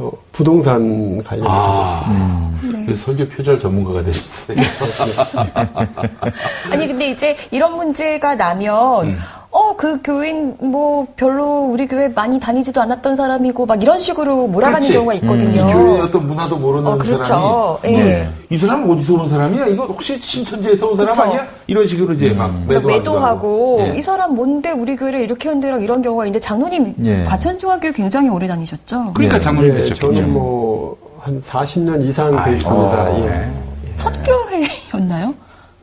[0.00, 2.86] 어, 부동산 관련해서 아, 네.
[2.86, 4.56] 그 설교 표절 전문가가 되셨어요.
[6.72, 9.18] 아니 근데 이제 이런 문제가 나면 음.
[9.52, 14.80] 어 그 교인 뭐 별로 우리 교회 많이 다니지도 않았던 사람이고 막 이런 식으로 몰아가는
[14.80, 14.92] 그렇지.
[14.92, 15.68] 경우가 있거든요.
[15.70, 17.22] 이 교회의 어떤 문화도 모르는 어, 그렇죠.
[17.24, 18.04] 사람이 예.
[18.04, 18.28] 네.
[18.50, 19.66] 이 사람 어디서 온 사람이야?
[19.68, 21.22] 이거 혹시 신천지에서 온 사람 그쵸.
[21.22, 21.46] 아니야?
[21.66, 23.98] 이런 식으로 이제 막 그러니까 매도하고, 매도하고 예.
[23.98, 27.24] 이 사람 뭔데 우리 교회를 이렇게 흔들어 이런 경우가 있는데 장로님 예.
[27.24, 29.12] 과천중학교 굉장히 오래 다니셨죠?
[29.14, 30.12] 그러니까 장로님 예, 되셨겠죠.
[30.14, 32.30] 저는 뭐 한 40년 이상.
[32.44, 33.20] 됐습니다.
[33.20, 33.48] 예.
[33.96, 35.34] 첫 교회였나요?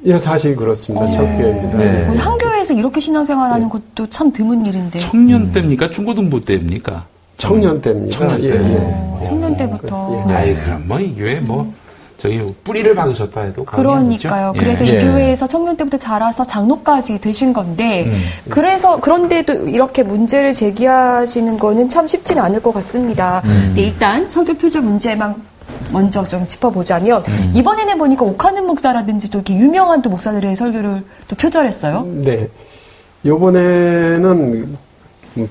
[0.05, 1.09] 예, 사실 그렇습니다.
[1.09, 1.77] 첫 교회입니다.
[1.77, 2.07] 네.
[2.09, 5.89] 우리 한 교회에서 이렇게 신앙생활하는 것도 참 드문 일인데 청년 때입니까?
[5.89, 7.05] 중고등부 때입니까?
[7.37, 8.17] 청년 때입니다.
[8.17, 8.47] 청년 때.
[8.47, 9.25] 예, 예.
[9.25, 11.71] 청년 때부터 아이 그럼 뭐이 교회 뭐
[12.17, 14.47] 저기 뿌리를 박으셨다 해도 그러니까요.
[14.47, 14.59] 아니죠?
[14.59, 14.97] 그래서 예.
[14.97, 18.19] 이 교회에서 청년 때부터 자라서 장로까지 되신 건데, 음.
[18.49, 23.43] 그래서, 그런데도 이렇게 문제를 제기하시는 거는 참 쉽지는 않을 것 같습니다.
[23.45, 23.73] 음.
[23.75, 25.35] 네, 일단 설교 표절 문제만
[25.91, 27.51] 먼저 좀 짚어보자면 음.
[27.55, 32.07] 이번에는 보니까 오카는 목사라든지 또 이렇게 유명한 또 목사들의 설교를 또 표절했어요.
[32.23, 32.49] 네.
[33.23, 34.77] 이번에는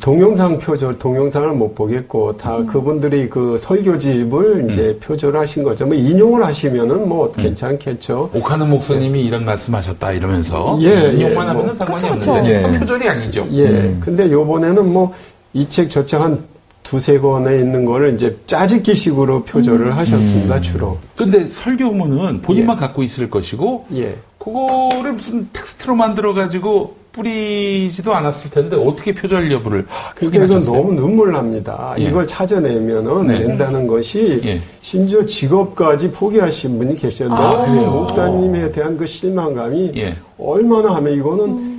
[0.01, 2.67] 동영상 표절, 동영상을 못 보겠고, 다 음.
[2.67, 4.71] 그분들이 그 설교집을 음.
[4.71, 5.87] 이제 표절하신 거죠.
[5.87, 7.33] 뭐 인용을 하시면은 뭐 음.
[7.33, 8.31] 괜찮겠죠.
[8.35, 10.77] 오카는 목사님이 이런 말씀하셨다 이러면서.
[10.81, 10.87] 예.
[10.89, 11.75] 예 인용만 예, 하면은 뭐.
[11.77, 12.75] 상관이 그쵸, 없는데.
[12.75, 12.79] 예.
[12.81, 13.47] 표절이 아니죠.
[13.53, 13.67] 예.
[13.69, 14.01] 음.
[14.05, 15.13] 근데 요번에는 뭐
[15.57, 16.45] 이 책 저책 한
[16.87, 19.93] 두세 권에 있는 거를 이제 짜집기 식으로 표절을 음.
[19.93, 20.99] 하셨습니다, 주로.
[21.17, 22.81] 근데 설교문은 본인만 예.
[22.81, 24.17] 갖고 있을 것이고, 예.
[24.39, 31.95] 그거를 무슨 텍스트로 만들어가지고 뿌리지도 않았을 텐데 어떻게 표절 여부를 그러니까 이건 너무 눈물 납니다.
[31.99, 32.05] 예.
[32.05, 33.41] 이걸 찾아내면은 네.
[33.41, 34.61] 낸다는 것이 예.
[34.81, 37.33] 심지어 직업까지 포기하신 분이 계셔요.
[37.33, 40.15] 아, 목사님에 대한 그 실망감이 예.
[40.39, 41.76] 얼마나 하면 이거는 음.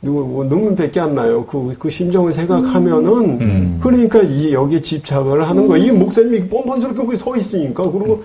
[0.00, 1.44] 누구 뭐 눈물밖에 안 나요.
[1.44, 3.38] 그, 그 심정을 생각하면은 음.
[3.40, 3.80] 음.
[3.82, 5.68] 그러니까 이 여기에 집착을 하는 음.
[5.68, 5.86] 거예요.
[5.86, 8.22] 이 목사님이 뻔뻔스럽게 거기 서 있으니까 그리고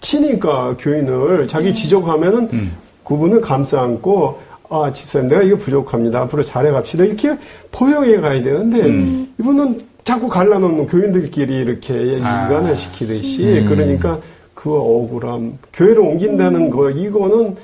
[0.00, 1.74] 치니까 교인을 자기 음.
[1.74, 2.72] 지적하면은 음.
[3.04, 4.38] 그분을 감싸 안고
[4.70, 6.20] 아, 집사님, 내가 이거 부족합니다.
[6.20, 7.04] 앞으로 잘해 갑시다.
[7.04, 7.38] 이렇게
[7.72, 9.32] 포용해 가야 되는데, 음.
[9.40, 12.46] 이분은 자꾸 갈라놓는 교인들끼리 이렇게 아.
[12.46, 13.66] 이간을 시키듯이, 음.
[13.66, 14.18] 그러니까
[14.54, 16.70] 그 억울함, 교회를 옮긴다는 음.
[16.70, 17.56] 거, 이거는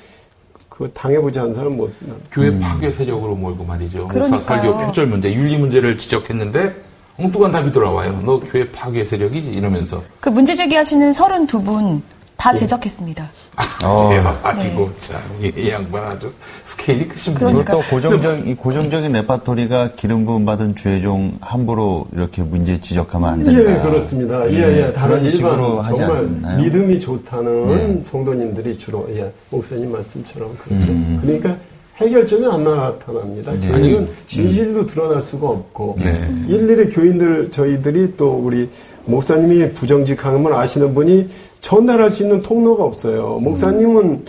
[0.77, 1.93] 그 당해보지 않은 사람 못.
[2.33, 2.59] 교회 음.
[2.59, 4.09] 파괴 세력으로 몰고 말이죠.
[4.09, 6.75] 목사 설교 표절 문제, 윤리 문제를 지적했는데,
[7.17, 8.19] 엉뚱한 답이 돌아와요.
[8.25, 9.53] 너 교회 파괴 세력이지?
[9.53, 10.03] 이러면서.
[10.19, 12.01] 그 문제 제기하시는 32분,
[12.37, 12.59] 다 네.
[12.59, 13.31] 제작했습니다.
[13.57, 14.09] 아,
[14.43, 14.95] 대박이고 네.
[14.99, 16.33] 참, 이, 양반 아주
[16.65, 22.79] 스케일이 크신 분이고 또 고정적, 이 고정적인 레파토리가 기름 부음 받은 주의종 함부로 이렇게 문제
[22.79, 23.61] 지적하면 안 된다.
[23.61, 24.51] 예, 그렇습니다.
[24.51, 24.93] 예, 예.
[24.93, 26.63] 다른 일반 정말 않나요?
[26.63, 28.03] 믿음이 좋다는 네.
[28.03, 30.93] 성도님들이 주로, 예, 목사님 말씀처럼 그렇죠.
[30.93, 31.21] 음.
[31.23, 31.57] 그러니까
[31.97, 33.53] 해결점이 안 나타납니다.
[33.53, 33.69] 네.
[33.69, 36.29] 교인은 진실도 드러날 수가 없고 네.
[36.49, 38.69] 일일이 교인들 저희들이 또 우리
[39.05, 41.29] 목사님이 부정직함을 아시는 분이
[41.61, 43.39] 전달할 수 있는 통로가 없어요.
[43.41, 44.25] 목사님은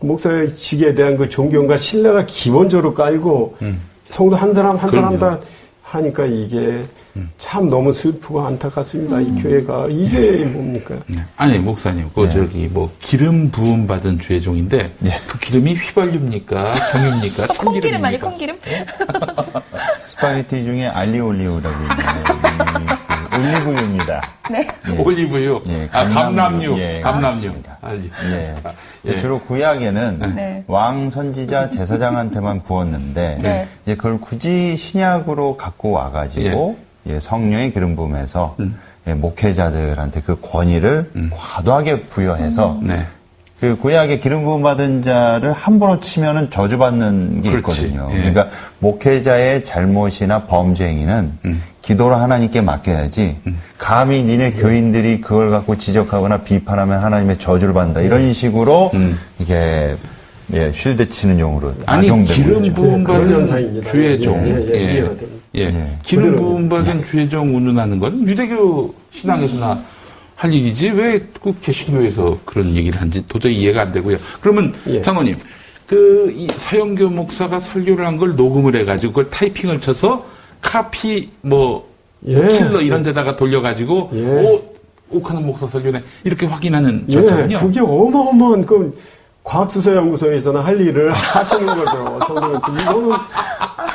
[0.00, 3.80] 목사의 직에 대한 그 존경과 신뢰가 기본적으로 깔고 음.
[4.08, 5.40] 성도 한 사람 한 사람 다
[5.82, 6.82] 하니까 이게
[7.16, 7.30] 음.
[7.38, 9.16] 참 너무 슬프고 안타깝습니다.
[9.16, 9.38] 음.
[9.38, 10.96] 이 교회가 이게 뭡니까?
[11.06, 11.22] 네.
[11.36, 12.30] 아니 목사님, 그 네.
[12.30, 15.10] 저기 뭐 기름 부음 받은 주의종인데 네.
[15.26, 18.58] 그 기름이 휘발유입니까, 정유입니까, 콩기름 아니 콩기름?
[20.04, 22.50] 스파게티 중에 알리오 올리오라고 있는데
[23.40, 24.22] 올리브유입니다.
[24.50, 24.68] 네.
[24.88, 24.98] 예.
[24.98, 25.62] 올리브유.
[25.68, 26.78] 예, 아, 감람유.
[26.78, 27.52] 예, 감람유.
[27.80, 28.10] 알리.
[28.32, 28.56] 예.
[29.06, 29.16] 예.
[29.16, 30.26] 주로 구약에는 네.
[30.28, 30.64] 네.
[30.66, 33.68] 왕 선지자 제사장한테만 부었는데 네.
[33.84, 36.76] 이제 그걸 굳이 신약으로 갖고 와가지고
[37.08, 37.14] 예.
[37.14, 38.76] 예 성령의 기름 부음해서 음.
[39.06, 41.30] 예, 목회자들한테 그 권위를 음.
[41.32, 42.86] 과도하게 부여해서 음.
[42.86, 43.06] 네.
[43.60, 47.82] 그 구약의 기름 부음 받은 자를 함부로 치면은 저주받는 게 그렇지.
[47.82, 48.08] 있거든요.
[48.10, 48.16] 예.
[48.16, 48.48] 그러니까
[48.78, 51.62] 목회자의 잘못이나 범죄 행위는 음.
[51.82, 53.58] 기도를 하나님께 맡겨야지 음.
[53.76, 58.32] 감히 니네 교인들이 그걸 갖고 지적하거나 비판하면 하나님의 저주를 받는다 이런 음.
[58.32, 59.18] 식으로 음.
[59.38, 59.94] 이게
[60.52, 65.10] 예, 쉴드 치는 용으로 아니 기름 부음 받은 주의 종 예, 예,
[65.56, 65.66] 예, 예.
[65.66, 65.98] 예.
[66.02, 69.82] 기름 부음 받은 주의 종 운운하는 건 유대교 신앙에서나
[70.36, 74.16] 할 일이지 왜 그 개신교에서 그런 얘기를 하는지 도저히 이해가 안 되고요.
[74.40, 75.00] 그러면 예.
[75.00, 75.36] 장로님
[75.86, 80.24] 그 서영교 목사가 설교를 한 걸 녹음을 해가지고 그걸 타이핑을 쳐서
[80.62, 81.88] 카피 뭐
[82.26, 82.46] 예.
[82.48, 84.24] 킬러 이런 데다가 돌려가지고 예.
[84.26, 84.62] 오
[85.10, 87.12] 옥하는 목사 설교네 이렇게 확인하는 예.
[87.12, 87.58] 절차군요.
[87.58, 88.96] 그게 어마어마한 그
[89.42, 92.18] 과학수사연구소에서는 할 일을 하시는 거죠.
[92.26, 93.10] 성도는 이거는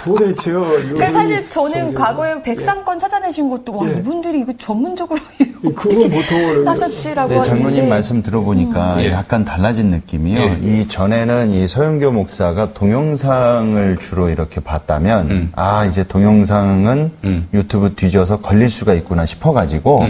[0.05, 0.61] 도대체요.
[0.61, 2.99] 그러니까 사실 저는 과거에 백상권 예.
[2.99, 3.97] 찾아내신 것도 와 예.
[3.97, 5.19] 이분들이 이거 전문적으로
[5.75, 8.99] 그건 보통 하셨지라고 네, 장로님 말씀 들어보니까 음.
[9.01, 9.11] 예.
[9.11, 10.39] 약간 달라진 느낌이요.
[10.39, 10.59] 예.
[10.61, 15.51] 이 전에는 이 서영교 목사가 동영상을 주로 이렇게 봤다면 음.
[15.55, 17.47] 아 이제 동영상은 음.
[17.53, 20.05] 유튜브 뒤져서 걸릴 수가 있구나 싶어가지고.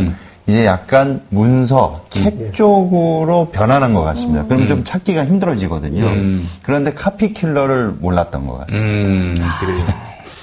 [0.48, 0.52] 음.
[0.52, 2.10] 이제 약간 문서, 음.
[2.10, 2.52] 책 음.
[2.54, 4.41] 쪽으로 변하는 것 같습니다.
[4.41, 4.48] 음.
[4.48, 6.06] 그럼 좀 찾기가 힘들어지거든요.
[6.06, 6.50] 음.
[6.62, 9.10] 그런데 카피 킬러를 몰랐던 것 같습니다.
[9.10, 9.86] 음, 그래요.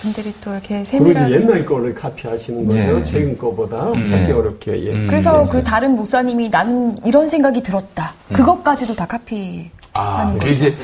[0.03, 2.99] 분들이 또 이렇게 세밀하게 그리고 옛날 거를 카피하시는 거죠.
[2.99, 3.05] 네.
[3.05, 4.05] 최근 거보다 네.
[4.05, 4.85] 찾기 어렵게.
[4.85, 5.07] 예.
[5.07, 5.49] 그래서 네.
[5.49, 8.13] 그 다른 목사님이 나는 이런 생각이 들었다.
[8.33, 10.49] 그것까지도 다 카피하는 아, 거죠.
[10.49, 10.75] 이제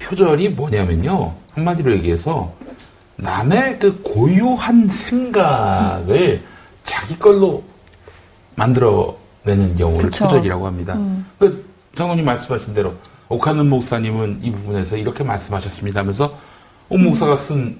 [0.00, 1.32] 표절이 뭐냐면요.
[1.54, 2.50] 한마디로 얘기해서
[3.16, 6.40] 남의 그 고유한 생각을
[6.82, 7.62] 자기 걸로
[8.56, 10.24] 만들어내는 경우를 그쵸.
[10.24, 10.94] 표절이라고 합니다.
[10.94, 11.26] 음.
[11.38, 11.64] 그
[11.96, 12.94] 장로님 말씀하신 대로
[13.28, 16.36] 오카는 목사님은 이 부분에서 이렇게 말씀하셨습니다 하면서
[16.88, 17.78] 옥 목사가 쓴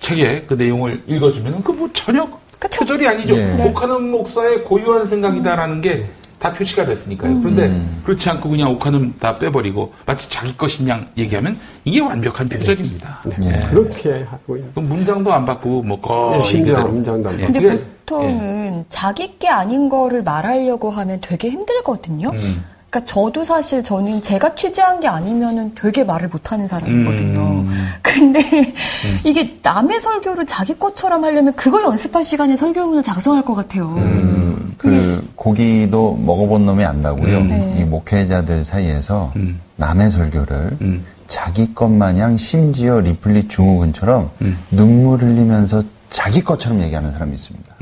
[0.00, 2.28] 책에 그 내용을 읽어주면 그뭐 전혀
[2.58, 2.80] 그쵸?
[2.80, 3.36] 표절이 아니죠.
[3.36, 3.44] 예.
[3.44, 3.68] 네.
[3.68, 6.06] 오카는 목사의 고유한 생각이다라는 게
[6.38, 7.32] 다 표시가 됐으니까요.
[7.32, 7.42] 음.
[7.42, 8.00] 그런데 음.
[8.04, 13.22] 그렇지 않고 그냥 옥화는 다 빼버리고 마치 자기 것인 양 얘기하면 이게 완벽한 표절입니다.
[13.24, 13.36] 네.
[13.38, 13.50] 네.
[13.50, 13.66] 네.
[13.68, 14.70] 그렇게 하고 있는.
[14.74, 16.30] 문장도 안 바꾸고 뭐 거.
[16.32, 17.52] 네, 심장 문장도 안 바꾸고.
[17.52, 22.30] 근데 보통은 자기 게 아닌 거를 말하려고 하면 되게 힘들거든요.
[22.30, 22.64] 음.
[22.90, 27.40] 그러니까 저도 사실 저는 제가 취재한 게 아니면은 되게 말을 못하는 사람이거든요.
[27.40, 27.70] 음.
[28.00, 29.18] 근데 음.
[29.24, 33.94] 이게 남의 설교를 자기 것처럼 하려면 그거 연습할 시간에 설교문을 작성할 것 같아요.
[33.96, 34.74] 음.
[34.78, 37.38] 그 고기도 먹어본 놈이 안다고요.
[37.38, 37.48] 음.
[37.48, 37.76] 네.
[37.78, 39.60] 이 목회자들 사이에서 음.
[39.76, 41.04] 남의 설교를 음.
[41.26, 44.30] 자기 것 마냥 심지어 리플리 중후군처럼
[44.70, 47.74] 눈물 흘리면서 자기 것처럼 얘기하는 사람이 있습니다.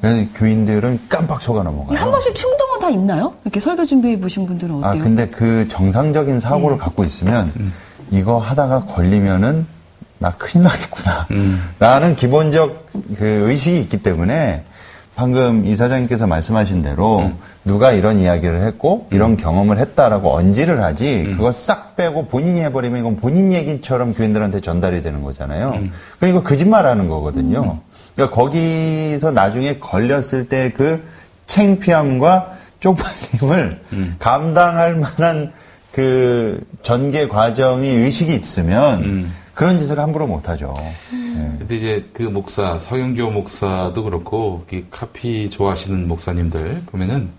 [0.00, 1.98] 그래서 교인들은 깜빡 속아 넘어가요.
[1.98, 3.34] 한 번씩 충동은 다 있나요?
[3.44, 4.90] 이렇게 설교 준비해 보신 분들은 어때요?
[4.90, 6.82] 아, 근데 그 정상적인 사고를 네.
[6.82, 7.72] 갖고 있으면 음.
[8.10, 9.66] 이거 하다가 걸리면은
[10.18, 11.26] 나 큰일 나겠구나.
[11.30, 11.62] 음.
[11.78, 12.86] 라는 기본적
[13.16, 14.64] 그 의식이 있기 때문에
[15.14, 17.38] 방금 이사장님께서 말씀하신 대로 음.
[17.64, 19.36] 누가 이런 이야기를 했고 이런 음.
[19.36, 21.36] 경험을 했다라고 언지를 하지 음.
[21.36, 25.72] 그거 싹 빼고 본인이 해버리면 이건 본인 얘기처럼 교인들한테 전달이 되는 거잖아요.
[25.76, 25.92] 음.
[26.18, 27.80] 그러니까 거짓말하는 거거든요.
[28.20, 31.02] 그러니까 거기서 나중에 걸렸을 때 그
[31.46, 34.16] 챙피함과 쪽팔림을 음.
[34.18, 35.52] 감당할 만한
[35.92, 39.34] 그 전개 과정이 의식이 있으면 음.
[39.54, 40.74] 그런 짓을 함부로 못하죠.
[41.12, 41.34] 음.
[41.36, 41.58] 네.
[41.58, 47.30] 근데 이제 그 목사 서영교 목사도 그렇고 카피 좋아하시는 목사님들 보면은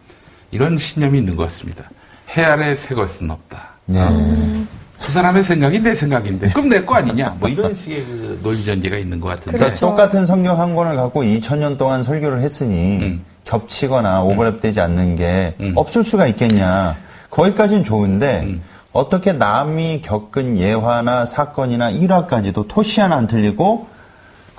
[0.52, 1.90] 이런 신념이 있는 것 같습니다.
[2.36, 3.70] 해 아래 새 것은 없다.
[3.86, 4.00] 네.
[4.10, 4.68] 음.
[5.02, 6.50] 그 사람의 생각이 내 생각인데.
[6.50, 7.36] 그럼 내 거 아니냐?
[7.40, 9.58] 뭐 이런 식의 그 논리 전제가 있는 것 같은데.
[9.58, 13.22] 그러니까 똑같은 성경 한 권을 갖고 2000년 동안 설교를 했으니 음.
[13.46, 15.74] 겹치거나 오버랩되지 않는 게 음.
[15.76, 16.96] 없을 수가 있겠냐?
[17.32, 18.62] 거기까지는 좋은데 음.
[18.94, 23.88] 어떻게 남이 겪은 예화나 사건이나 일화까지도 토시 하나 안 틀리고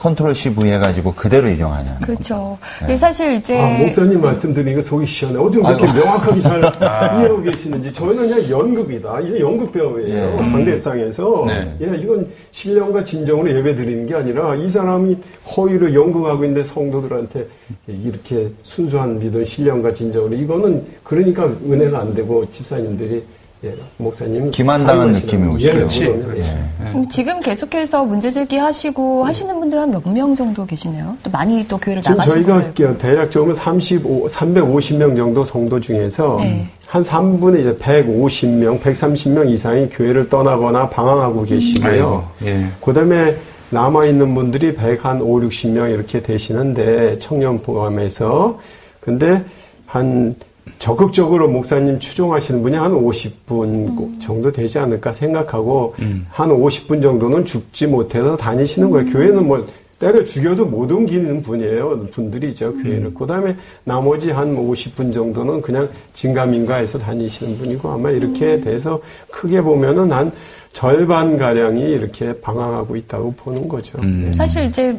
[0.02, 1.98] 컨트롤 C V 해가지고 그대로 이용하냐.
[2.04, 2.58] 그렇죠.
[2.84, 2.96] 네.
[2.96, 5.38] 사실 이제 아, 목사님 말씀드리니까 속이 시원해.
[5.38, 5.96] 어쩜 그렇게 아이고.
[5.96, 7.18] 명확하게 잘 아.
[7.22, 9.20] 이해하고 계시는지 저희는 그냥 연극이다.
[9.20, 10.08] 이제 연극 배우예요.
[10.08, 10.36] 예.
[10.36, 11.76] 당대상에서 네.
[11.82, 15.16] 예, 이건 신령과 진정으로 예배 드리는 게 아니라 이 사람이
[15.56, 17.46] 허위로 연극하고 있는데 성도들한테
[17.86, 23.22] 이렇게 순수한 믿음, 신령과 진정으로 이거는 그러니까 은혜가 안 되고 집사님들이
[23.64, 25.72] 예, 목사님 기만당한 느낌이 오시죠.
[25.72, 27.08] 예, 그 예.
[27.08, 31.16] 지금 계속해서 문제 제기하시고 하시는 분들 한 몇 명 정도 계시네요.
[31.22, 32.98] 또 많이 또 교회를 나가시고 저희가 거예요.
[32.98, 36.66] 대략 적으로 35, 350명 정도 성도 중에서 네.
[36.86, 42.28] 한 3분의 이제 150명, 130명 이상이 교회를 떠나거나 방황하고 계시고요.
[42.42, 42.46] 음.
[42.46, 42.66] 예.
[42.84, 43.36] 그다음에
[43.70, 48.58] 남아 있는 분들이 100 한 5, 60명 이렇게 되시는데 청년 포함해서
[49.00, 49.42] 근데
[49.86, 50.34] 한
[50.78, 54.18] 적극적으로 목사님 추종하시는 분이 한 50분 음.
[54.18, 56.26] 정도 되지 않을까 생각하고 음.
[56.30, 59.06] 한 50분 정도는 죽지 못해서 다니시는 거예요.
[59.06, 59.12] 음.
[59.12, 59.66] 교회는 뭐
[59.98, 62.06] 때려 죽여도 못 옮기는 분이에요.
[62.10, 63.06] 분들이죠, 교회를.
[63.06, 63.14] 음.
[63.16, 68.60] 그 다음에 나머지 한 50분 정도는 그냥 진가민가해서 다니시는 분이고 아마 이렇게 음.
[68.60, 69.00] 돼서
[69.30, 70.32] 크게 보면은 한
[70.72, 74.00] 절반가량이 이렇게 방황하고 있다고 보는 거죠.
[74.00, 74.32] 네.
[74.32, 74.98] 사실 이제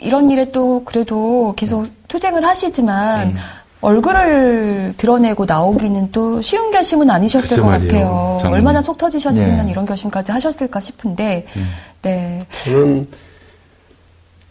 [0.00, 3.34] 이런 일에 또 그래도 계속 투쟁을 하시지만
[3.82, 7.88] 얼굴을 드러내고 나오기는 또 쉬운 결심은 아니셨을 것 말이에요.
[7.90, 8.38] 같아요.
[8.40, 9.72] 정 얼마나 속 터지셨으면 네.
[9.72, 11.66] 이런 결심까지 하셨을까 싶은데, 음.
[12.02, 12.46] 네.
[12.64, 13.08] 저는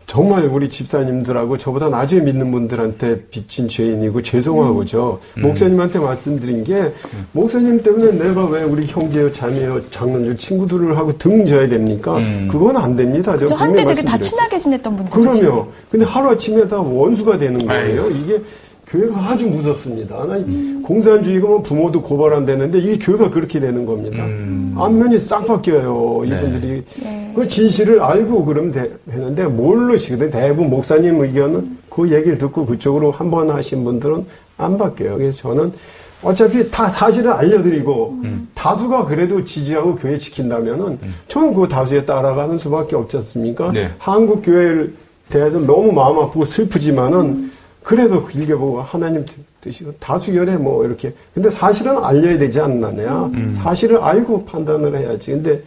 [0.06, 5.22] 정말 우리 집사님들하고 저보다 나중에 믿는 분들한테 빚진 죄인이고 죄송하고죠.
[5.38, 5.42] 음.
[5.42, 7.28] 목사님한테 말씀드린 게 음.
[7.32, 12.18] 목사님 때문에 내가 왜 우리 형제요, 자매요, 장남들 친구들을 하고 등 져야 됩니까?
[12.18, 12.50] 음.
[12.52, 13.38] 그건 안 됩니다.
[13.48, 15.12] 저 한때 되게 다 친하게 지냈던 분들.
[15.12, 15.68] 그럼요.
[15.90, 18.04] 근데 하루아침에 다 원수가 되는 거예요.
[18.04, 18.12] 아유.
[18.22, 18.42] 이게
[18.92, 20.22] 교회가 아주 무섭습니다.
[20.24, 20.84] 음.
[20.86, 24.26] 공산주의가 뭐 부모도 고발한다는데 이 교회가 그렇게 되는 겁니다.
[24.26, 24.76] 음.
[24.78, 26.24] 안면이 싹 바뀌어요.
[26.26, 27.32] 이분들이 네.
[27.34, 30.30] 그 진실을 알고 그러면 되, 되는데 모르시거든.
[30.30, 34.26] 대부분 목사님 의견은 그 얘기를 듣고 그쪽으로 한 번 하신 분들은
[34.58, 35.18] 안 바뀌어요.
[35.18, 35.72] 그래서 저는
[36.22, 38.50] 어차피 다 사실을 알려드리고 음.
[38.54, 41.16] 다수가 그래도 지지하고 교회 지킨다면은 음.
[41.30, 43.72] 저는 그 다수에 따라가는 수밖에 없지 않습니까?
[43.72, 43.90] 네.
[43.98, 44.94] 한국 교회를
[45.30, 47.52] 대해서 너무 마음 아프고 슬프지만은 음.
[47.84, 49.26] 그래도 길게 보고 하나님
[49.60, 53.54] 뜻이고 다수결에 뭐 이렇게 근데 사실은 알려야 되지 않느냐 음.
[53.54, 55.64] 사실을 알고 판단을 해야지 근데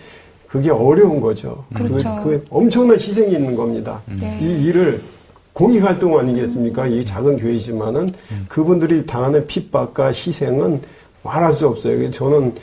[0.48, 2.20] 그게 어려운 거죠 그렇죠.
[2.22, 4.18] 그, 그 엄청난 희생이 있는 겁니다 음.
[4.20, 4.38] 네.
[4.40, 5.00] 이 일을
[5.52, 8.46] 공익 활동 아니겠습니까 이 작은 교회지만은 음.
[8.48, 10.80] 그분들이 당하는 핍박과 희생은
[11.22, 12.54] 말할 수 없어요 저는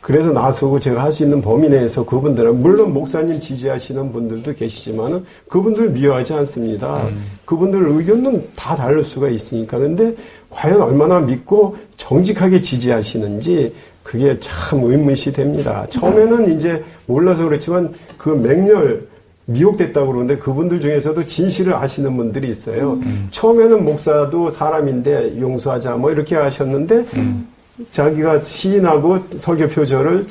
[0.00, 5.90] 그래서 나서고 제가 할 수 있는 범위 내에서 그분들은 물론 목사님 지지하시는 분들도 계시지만은 그분들
[5.90, 7.02] 미워하지 않습니다.
[7.08, 7.24] 음.
[7.44, 10.14] 그분들 의견은 다 다를 수가 있으니까 그런데
[10.48, 15.84] 과연 얼마나 믿고 정직하게 지지하시는지 그게 참 의문시 됩니다.
[15.90, 19.06] 처음에는 이제 몰라서 그렇지만 그 맹렬
[19.46, 22.92] 미혹됐다고 그러는데 그분들 중에서도 진실을 아시는 분들이 있어요.
[23.02, 23.28] 음.
[23.30, 27.48] 처음에는 목사도 사람인데 용서하자 뭐 이렇게 하셨는데 음.
[27.92, 30.26] 자기가 시인하고 설교 표절을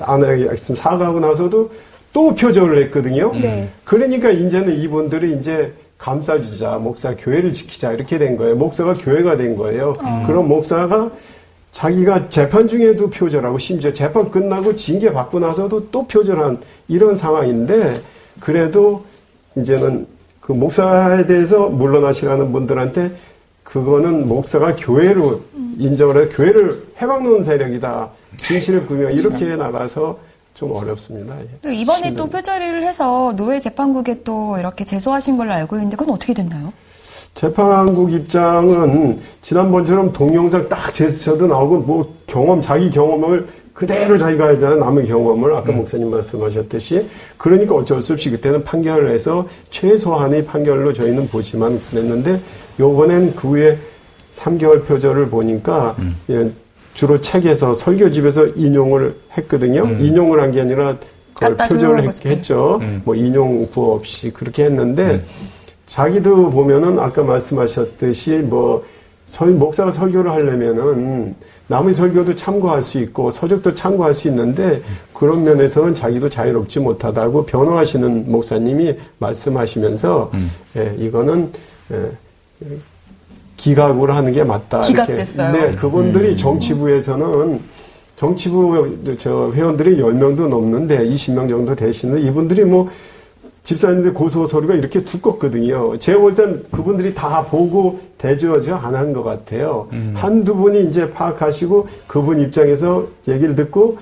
[0.00, 1.70] 안 하겠으면 사과하고 나서도
[2.12, 3.32] 또 표절을 했거든요.
[3.34, 3.70] 네.
[3.84, 8.54] 그러니까 이제는 이분들이 이제 감싸주자, 목사 교회를 지키자 이렇게 된 거예요.
[8.54, 9.96] 목사가 교회가 된 거예요.
[10.00, 10.22] 음.
[10.26, 11.10] 그럼 목사가
[11.72, 16.58] 자기가 재판 중에도 표절하고 심지어 재판 끝나고 징계 받고 나서도 또 표절한
[16.88, 17.94] 이런 상황인데
[18.40, 19.04] 그래도
[19.56, 20.06] 이제는
[20.40, 23.12] 그 목사에 대해서 물러나시라는 분들한테
[23.68, 25.42] 그거는 목사가 교회로
[25.78, 28.08] 인정을 해 교회를 해방놓은 세력이다.
[28.42, 30.18] 진실을 구명 이렇게 나가서
[30.54, 31.38] 좀 어렵습니다.
[31.38, 31.48] 예.
[31.60, 36.32] 또 이번에 또 표절을 해서 노예 재판국에 또 이렇게 제소하신 걸로 알고 있는데 그건 어떻게
[36.32, 36.72] 됐나요?
[37.34, 44.78] 재판국 입장은 지난번처럼 동영상 딱 제스처도 나오고 뭐 경험 자기 경험을 그대로 자기가 하잖아요.
[44.78, 45.76] 남의 경험을 아까 음.
[45.76, 47.06] 목사님 말씀하셨듯이
[47.36, 52.40] 그러니까 어쩔 수 없이 그때는 판결을 해서 최소한의 판결로 저희는 보지만 그랬는데
[52.78, 53.78] 요번엔 그 후에
[54.34, 56.16] 3개월 표절을 보니까 음.
[56.30, 56.50] 예,
[56.94, 59.82] 주로 책에서 설교집에서 인용을 했거든요.
[59.84, 60.00] 음.
[60.00, 60.96] 인용을 한 게 아니라
[61.34, 62.78] 그걸 표절을 했, 했죠.
[62.80, 63.02] 음.
[63.04, 65.24] 뭐 인용 부 없이 그렇게 했는데 음.
[65.86, 68.84] 자기도 보면은 아까 말씀하셨듯이 뭐
[69.26, 71.34] 설, 목사가 설교를 하려면은
[71.66, 78.30] 남의 설교도 참고할 수 있고 서적도 참고할 수 있는데 그런 면에서는 자기도 자유롭지 못하다고 변호하시는
[78.30, 80.50] 목사님이 말씀하시면서 음.
[80.76, 81.52] 예, 이거는
[81.92, 82.10] 예,
[83.56, 84.80] 기각으로 하는 게 맞다.
[84.80, 85.52] 기각됐어요.
[85.52, 86.36] 네, 그분들이 음.
[86.36, 87.60] 정치부에서는
[88.16, 92.88] 정치부 저 회원들이 10명도 넘는데 20명 정도 되시는 이분들이 뭐
[93.64, 95.96] 집사님들 고소 서류가 이렇게 두껍거든요.
[95.98, 99.88] 제가 볼 땐 그분들이 다 보고 대조하지 않은 것 같아요.
[99.92, 100.14] 음.
[100.16, 103.98] 한두 분이 이제 파악하시고 그분 입장에서 얘기를 듣고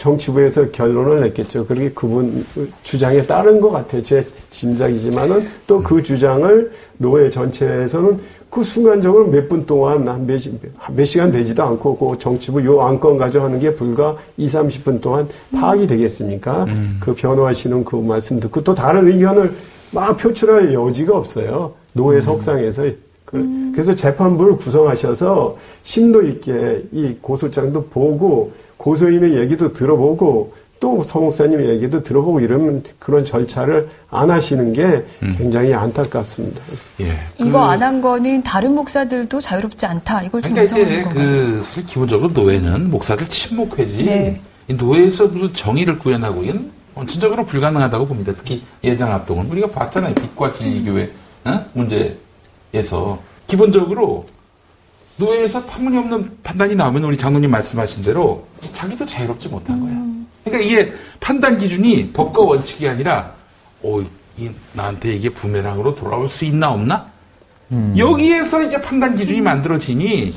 [0.00, 1.66] 정치부에서 결론을 냈겠죠.
[1.66, 2.44] 그렇게 그분
[2.82, 4.02] 주장에 따른 것 같아요.
[4.02, 10.40] 제 짐작이지만은 또 그 주장을 노예 전체에서는 그 순간적으로 몇 분 동안 몇,
[10.96, 15.28] 몇 시간 되지도 않고 그 정치부 요 안건 가져 하는 게 불과 2, 30분 동안
[15.52, 16.64] 파악이 되겠습니까?
[16.64, 16.96] 음.
[16.98, 19.52] 그 변호하시는 그 말씀 듣고 또 다른 의견을
[19.92, 21.72] 막 표출할 여지가 없어요.
[21.92, 22.20] 노예 음.
[22.22, 22.84] 석상에서.
[23.26, 23.70] 그, 음.
[23.72, 28.50] 그래서 재판부를 구성하셔서 심도 있게 이 고소장도 보고
[28.80, 35.34] 고소인의 얘기도 들어보고 또 서목사님 얘기도 들어보고 이러면 그런 절차를 안 하시는 게 음.
[35.36, 36.62] 굉장히 안타깝습니다.
[37.02, 37.12] 예.
[37.36, 40.22] 이거 그, 안한 거는 다른 목사들도 자유롭지 않다.
[40.22, 44.04] 이걸 좀 그러니까 이제 그 사실 기본적으로 노예는 목사들 침묵회지.
[44.04, 44.40] 네.
[44.68, 48.32] 이 노예에서 무슨 정의를 구현하고 이건 원천적으로 불가능하다고 봅니다.
[48.34, 50.14] 특히 예장 합동은 우리가 봤잖아요.
[50.14, 51.10] 빛과 진리 교회
[51.44, 51.62] 어?
[51.74, 54.24] 문제에서 기본적으로
[55.20, 59.92] 노예에서 터무니없는 판단이 나오면 우리 장로님 말씀하신 대로 자기도 자유롭지 못한 거야.
[59.92, 60.26] 음.
[60.44, 63.34] 그러니까 이게 판단 기준이 법과 원칙이 아니라
[63.82, 67.10] 오, 이, 나한테 이게 부메랑으로 돌아올 수 있나 없나?
[67.70, 67.94] 음.
[67.96, 70.34] 여기에서 이제 판단 기준이 만들어지니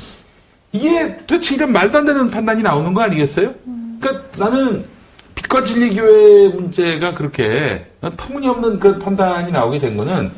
[0.72, 3.54] 이게 도대체 이런 말도 안 되는 판단이 나오는 거 아니겠어요?
[3.66, 3.98] 음.
[4.00, 4.84] 그러니까 나는
[5.34, 10.30] 빛과 진리 교회 문제가 그렇게 터무니없는 그런 판단이 나오게 된 거는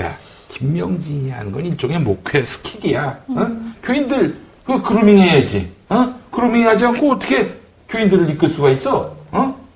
[0.00, 3.18] 야 김명진이 하는 건 일종의 목회 스킬이야.
[3.28, 3.61] 어?
[3.82, 3.86] 음.
[3.86, 5.70] 교인들 그 그루밍 해야지.
[5.88, 6.14] 어?
[6.30, 7.52] 그루밍 하지 않고 어떻게
[7.88, 9.14] 교인들을 이끌 수가 있어?
[9.32, 9.68] 어?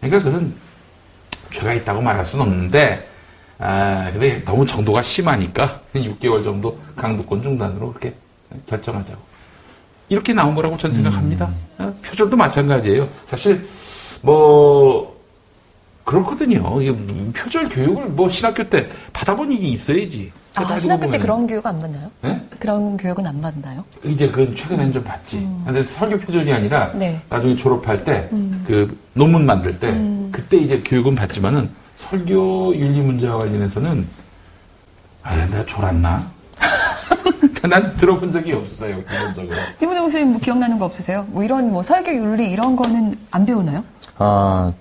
[0.00, 0.52] 그러니까 그는
[1.52, 3.08] 죄가 있다고 말할 수는 없는데
[3.58, 8.14] 아, 근데 너무 정도가 심하니까 6개월 정도 강도권 중단으로 그렇게
[8.66, 9.32] 결정하자고.
[10.08, 11.46] 이렇게 나온 거라고 저는 생각합니다.
[11.46, 11.54] 음.
[11.78, 11.94] 어?
[12.04, 13.08] 표절도 마찬가지예요.
[13.26, 13.66] 사실
[14.20, 15.18] 뭐
[16.04, 16.80] 그렇거든요.
[17.32, 20.32] 표절 교육을 뭐 신학교 때 받아본 일이 있어야지.
[20.54, 22.10] 아, 신학교 때 그런 교육 안 받나요?
[22.20, 22.40] 네?
[22.58, 23.84] 그런 교육은 안 받나요?
[24.04, 25.38] 이제 그건 최근에는 좀 받지.
[25.38, 25.62] 음.
[25.64, 27.20] 근데 설교 표절이 아니라 네.
[27.28, 28.64] 나중에 졸업할 때그 음.
[28.66, 30.28] 그 논문 만들 때 음.
[30.30, 34.06] 그때 이제 교육은 받지만은 설교 윤리 문제와 관련해서는
[35.22, 36.30] 아, 내가 졸았나?
[37.68, 39.54] 난 들어본 적이 없어요, 기본적으로.
[39.78, 41.26] 디모데 목사님 뭐 기억나는 거 없으세요?
[41.28, 43.84] 뭐 이런 뭐 설교 윤리 이런 거는 안 배우나요?
[44.18, 44.72] 아,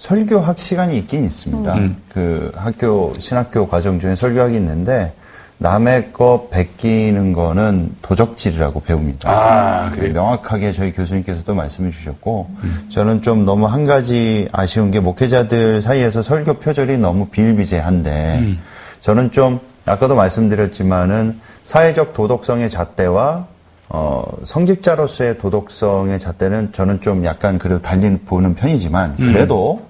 [0.00, 1.74] 설교학 시간이 있긴 있습니다.
[1.74, 1.96] 음.
[2.08, 5.12] 그 학교 신학교 과정 중에 설교학이 있는데
[5.58, 9.30] 남의 거 베끼는 거는 도적질이라고 배웁니다.
[9.30, 12.88] 아, 그 명확하게 저희 교수님께서도 말씀해 주셨고 음.
[12.88, 18.58] 저는 좀 너무 한 가지 아쉬운 게 목회자들 사이에서 설교 표절이 너무 비일비재한데 음.
[19.02, 23.46] 저는 좀 아까도 말씀드렸지만은 사회적 도덕성의 잣대와
[23.90, 29.32] 어, 성직자로서의 도덕성의 잣대는 저는 좀 약간 그래도 달리 보는 편이지만 음.
[29.32, 29.89] 그래도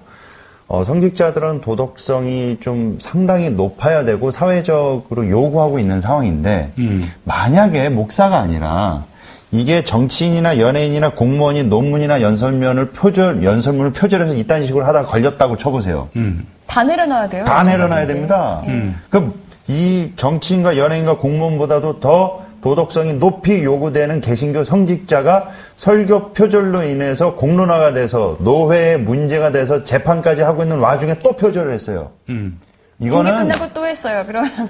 [0.71, 7.11] 어, 성직자들은 도덕성이 좀 상당히 높아야 되고 사회적으로 요구하고 있는 상황인데 음.
[7.25, 9.03] 만약에 목사가 아니라
[9.51, 16.07] 이게 정치인이나 연예인이나 공무원이 논문이나 연설면을 표절 연설문을 표절해서 이딴 식으로 하다가 걸렸다고 쳐보세요.
[16.15, 16.47] 음.
[16.67, 17.43] 다 내려놔야 돼요.
[17.43, 18.61] 다 내려놔야 됩니다.
[18.67, 18.95] 음.
[19.09, 19.33] 그럼
[19.67, 28.37] 이 정치인과 연예인과 공무원보다도 더 도덕성이 높이 요구되는 개신교 성직자가 설교 표절로 인해서 공론화가 돼서
[28.39, 32.11] 노회에 문제가 돼서 재판까지 하고 있는 와중에 또 표절을 했어요.
[32.29, 32.59] 음.
[32.99, 34.23] 이거는 끝나고 또 했어요.
[34.27, 34.51] 그러면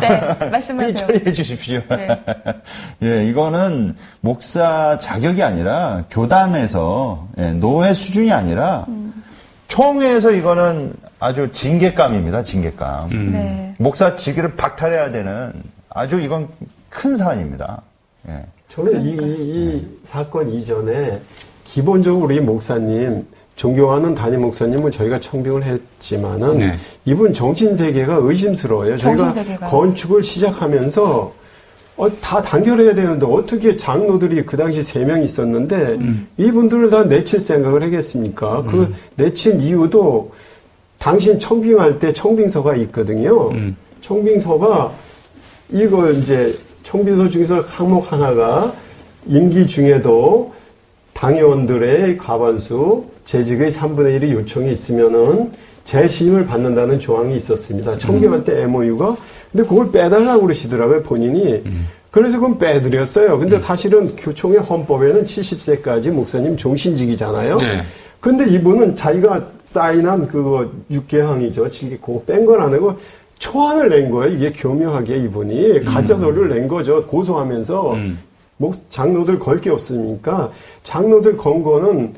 [0.00, 0.94] 네, 말씀하세요.
[0.94, 1.80] 처리해 주십시오.
[1.88, 2.22] 네.
[3.02, 9.24] 예, 이거는 목사 자격이 아니라 교단에서 예, 노회 수준이 아니라 음.
[9.68, 12.42] 총회에서 이거는 아주 징계감입니다.
[12.44, 13.10] 징계감.
[13.10, 13.32] 음.
[13.32, 13.74] 네.
[13.78, 15.52] 목사 직위를 박탈해야 되는
[15.90, 16.48] 아주 이건
[16.90, 17.82] 큰 사안입니다.
[18.28, 18.44] 예.
[18.68, 21.20] 저는 이, 이 사건 이전에
[21.64, 26.76] 기본적으로 우리 목사님 존경하는 담임 목사님은 저희가 청빙을 했지만은 네.
[27.06, 28.98] 이분 정신 세계가 의심스러워요.
[28.98, 29.66] 저희가 세계가.
[29.68, 31.32] 건축을 시작하면서
[31.96, 36.26] 어, 다 단결해야 되는데 어떻게 장로들이 그 당시 세 명 있었는데 음.
[36.36, 38.62] 이분들을 다 내칠 생각을 하겠습니까?
[38.64, 38.92] 그 음.
[39.16, 40.32] 그 내친 이유도
[40.98, 43.50] 당신 청빙할 때 청빙서가 있거든요.
[43.50, 43.76] 음.
[44.02, 44.92] 청빙서가
[45.70, 48.72] 이거 이제 청빙서 중에서 항목 하나가
[49.26, 50.52] 임기 중에도
[51.14, 55.50] 당의원들의 과반수 재직의 3분의 1의 요청이 있으면은
[55.86, 57.96] 재심을 받는다는 조항이 있었습니다.
[57.96, 59.16] 청경할 때 MOU가.
[59.52, 61.62] 근데 그걸 빼달라고 그러시더라고요, 본인이.
[62.10, 63.38] 그래서 그건 빼드렸어요.
[63.38, 67.56] 근데 사실은 교총의 헌법에는 70세까지 목사님 종신직이잖아요.
[67.58, 67.82] 네.
[68.20, 71.68] 근데 이분은 자기가 사인한 그거 6개항이죠.
[71.70, 72.96] 7개, 그거 뺀 건 아니고
[73.38, 74.34] 초안을 낸 거예요.
[74.34, 75.84] 이게 교묘하게 이분이.
[75.84, 77.06] 가짜 서류를 낸 거죠.
[77.06, 77.92] 고소하면서.
[77.94, 78.18] 음.
[78.58, 80.50] 목, 장로들 걸 게 없으니까
[80.82, 82.14] 장로들 건 거는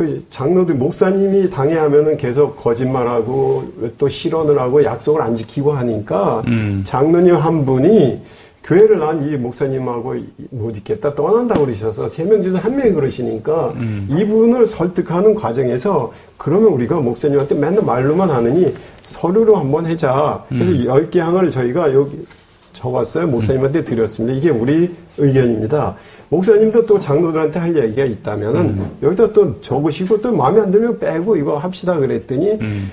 [0.00, 3.64] 그 장로들 목사님이 당해하면은 계속 거짓말하고
[3.98, 6.80] 또 실언을 하고 약속을 안 지키고 하니까 음.
[6.86, 8.22] 장로님 한 분이
[8.64, 10.14] 교회를 난 이 목사님하고
[10.52, 14.08] 못 있겠다 떠난다고 그러셔서 세 명 중에서 한 명이 그러시니까 음.
[14.10, 18.72] 이분을 설득하는 과정에서 그러면 우리가 목사님한테 맨날 말로만 하느니
[19.04, 20.42] 서류로 한번 해자.
[20.48, 20.86] 그래서 음.
[20.86, 22.24] 10개 항을 저희가 여기
[22.72, 23.26] 적었어요.
[23.26, 24.34] 목사님한테 드렸습니다.
[24.34, 25.94] 이게 우리 의견입니다.
[26.30, 28.90] 목사님도 또 장로들한테 할 얘기가 있다면은 음.
[29.02, 32.90] 여기다 또 적으시고 또 마음에 안 들면 빼고 이거 합시다 그랬더니 음.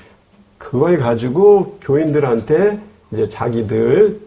[0.58, 2.80] 그걸 가지고 교인들한테
[3.12, 4.20] 이제 자기들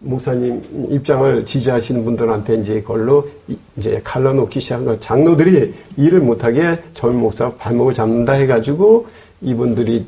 [0.00, 3.28] 목사님 입장을 지지하시는 분들한테 이제 그걸로
[3.76, 9.06] 이제 갈라놓기 시작한 거 장로들이 일을 못하게 젊은 목사 발목을 잡는다 해가지고
[9.42, 10.04] 이분들이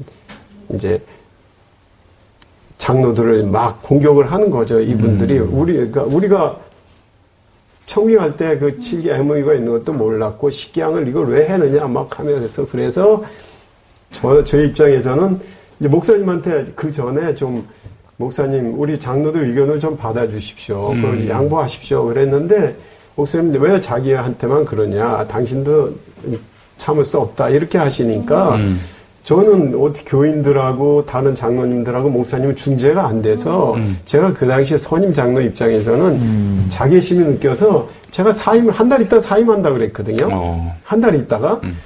[0.74, 1.00] 이제
[2.78, 4.80] 장로들을 막 공격을 하는 거죠.
[4.80, 5.50] 이분들이 음.
[5.52, 6.58] 우리 그러니까 우리가
[7.88, 13.24] 청빙할 때그 7개 MOU가 있는 것도 몰랐고 식기양을 이걸 왜 했느냐 막 하면서 그래서
[14.12, 15.40] 저, 저 입장에서는
[15.80, 17.66] 이제 목사님한테 그 전에 좀
[18.18, 20.92] 목사님 우리 장로들 의견을 좀 받아주십시오.
[20.92, 21.00] 음.
[21.00, 22.04] 그걸 양보하십시오.
[22.06, 22.76] 그랬는데
[23.14, 25.26] 목사님 왜 자기한테만 그러냐.
[25.26, 25.94] 당신도
[26.76, 27.48] 참을 수 없다.
[27.48, 28.78] 이렇게 하시니까 음.
[29.32, 33.98] 저는 어떻게 교인들하고 다른 장로님들하고 목사님은 중재가 안 돼서 음.
[34.06, 36.66] 제가 그 당시에 선임 장로 입장에서는 음.
[36.70, 40.30] 자괴심이 느껴서 제가 사임을 한 달 있다 사임한다 그랬거든요.
[40.32, 40.74] 어.
[40.82, 41.76] 한달 있다가 음.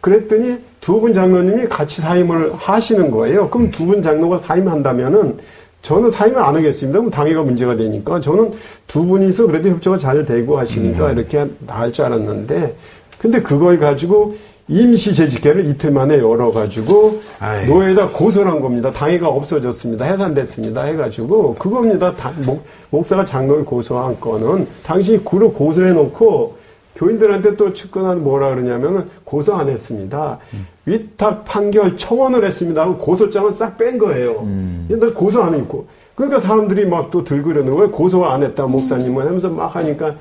[0.00, 3.48] 그랬더니 두 분 장로님이 같이 사임을 하시는 거예요.
[3.48, 5.38] 그럼 두 분 장로가 사임한다면은
[5.82, 6.98] 저는 사임을 안 하겠습니다.
[6.98, 8.50] 그럼 당회가 문제가 되니까 저는
[8.88, 11.18] 두 분이서 그래도 협조가 잘 되고 하시니까 음.
[11.18, 12.74] 이렇게 나을 줄 알았는데
[13.18, 14.34] 근데 그걸 가지고
[14.68, 17.66] 임시 재직회를 이틀 만에 열어가지고 아이.
[17.66, 18.92] 노예에다 고소를 한 겁니다.
[18.92, 20.04] 당회가 없어졌습니다.
[20.04, 20.84] 해산됐습니다.
[20.84, 22.14] 해가지고 그겁니다.
[22.14, 26.62] 다, 목, 목사가 장로를 고소한 건은 당신이 구로 고소해놓고
[26.94, 30.38] 교인들한테 또 측근한 뭐라 그러냐면은 고소 안 했습니다.
[30.54, 30.66] 음.
[30.84, 32.82] 위탁 판결 청원을 했습니다.
[32.82, 34.40] 하고 고소장을 싹뺀 거예요.
[34.42, 34.86] 음.
[34.88, 35.86] 근데 고소 안 했고.
[36.14, 37.90] 그러니까 사람들이 막 또 들그려는 거예요.
[37.90, 40.14] 고소 안 했다 목사님은 하면서 막 하니까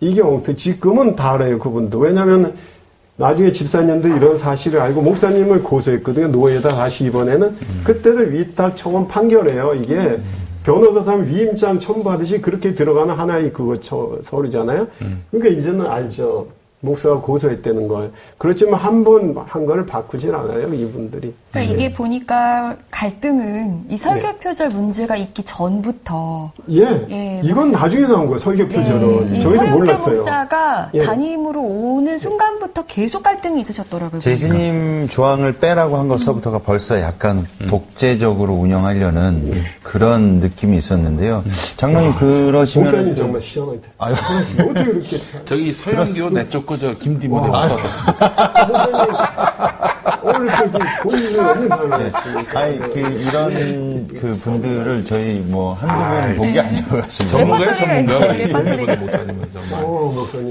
[0.00, 1.98] 이게 엉터 지금은 다알아요 그분도.
[1.98, 2.54] 왜냐면
[3.18, 6.28] 나중에 집사님도 이런 사실을 알고 목사님을 고소했거든요.
[6.28, 7.80] 노예에다 다시 이번에는 음.
[7.84, 9.74] 그때도 위탁 청원 판결해요.
[9.74, 10.22] 이게 음.
[10.62, 13.76] 변호사 사람 위임장 첨부하듯이 그렇게 들어가는 하나의 그거
[14.22, 14.86] 서류잖아요.
[15.02, 15.24] 음.
[15.32, 16.46] 그러니까 이제는 알죠.
[16.80, 18.12] 목사가 고소했다는 걸.
[18.38, 19.18] 그렇지만 한 번
[19.48, 21.34] 한 거를 바꾸질 않아요, 이분들이.
[21.50, 21.64] 그러니까 네.
[21.66, 24.36] 이게 보니까 갈등은 이 설교 네.
[24.36, 26.52] 표절 문제가 있기 전부터.
[26.70, 27.06] 예.
[27.10, 27.84] 예 이건 목사.
[27.84, 29.32] 나중에 나온 거예요, 설교 표절은.
[29.32, 29.38] 네.
[29.40, 30.14] 저희도 몰랐어요.
[30.16, 31.02] 목사가 예.
[31.02, 34.20] 담임으로 오는 순간부터 계속 갈등이 있으셨더라고요.
[34.20, 36.62] 재신임 조항을 빼라고 한 것서부터가 음.
[36.64, 37.66] 벌써 약간 음.
[37.66, 39.62] 독재적으로 운영하려는 예.
[39.82, 41.42] 그런 느낌이 있었는데요.
[41.46, 41.50] 음.
[41.76, 42.90] 장로님 그러시면.
[42.90, 43.80] 목사님 정말 시원하게.
[43.98, 44.14] 아유,
[44.60, 45.16] 어떻게 그렇게.
[45.44, 48.28] 저기 서영교 내쪽 거저 김디모델 썼었습니다.
[50.22, 52.10] 오늘 없는 걸로 네.
[52.54, 56.04] 아니 그 이런 그 분들을 저희 뭐 한두
[56.36, 57.38] 번본게 아니라고 하십니다.
[57.38, 58.18] 전문가요, 전문가.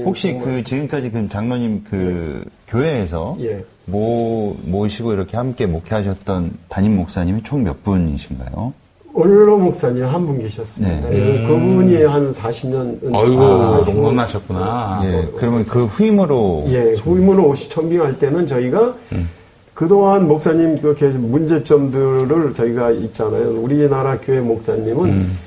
[0.04, 3.64] 혹시 그 지금까지 그 장로님 그 교회에서 예.
[3.86, 8.72] 모 모시고 이렇게 함께 목회하셨던 담임 목사님이 총 몇 분이신가요?
[9.12, 11.08] 원로 목사님 한 분 계셨습니다.
[11.08, 11.16] 네.
[11.42, 12.98] 예, 그분이 한 40년.
[13.14, 15.00] 아이고, 아, 농건하셨구나.
[15.04, 16.64] 예, 그러면 그 후임으로.
[16.68, 19.28] 예, 후임으로 오시 청빙할 때는 저희가 음.
[19.74, 23.50] 그동안 목사님 그 문제점들을 저희가 있잖아요.
[23.60, 25.38] 우리나라 교회 목사님은 음.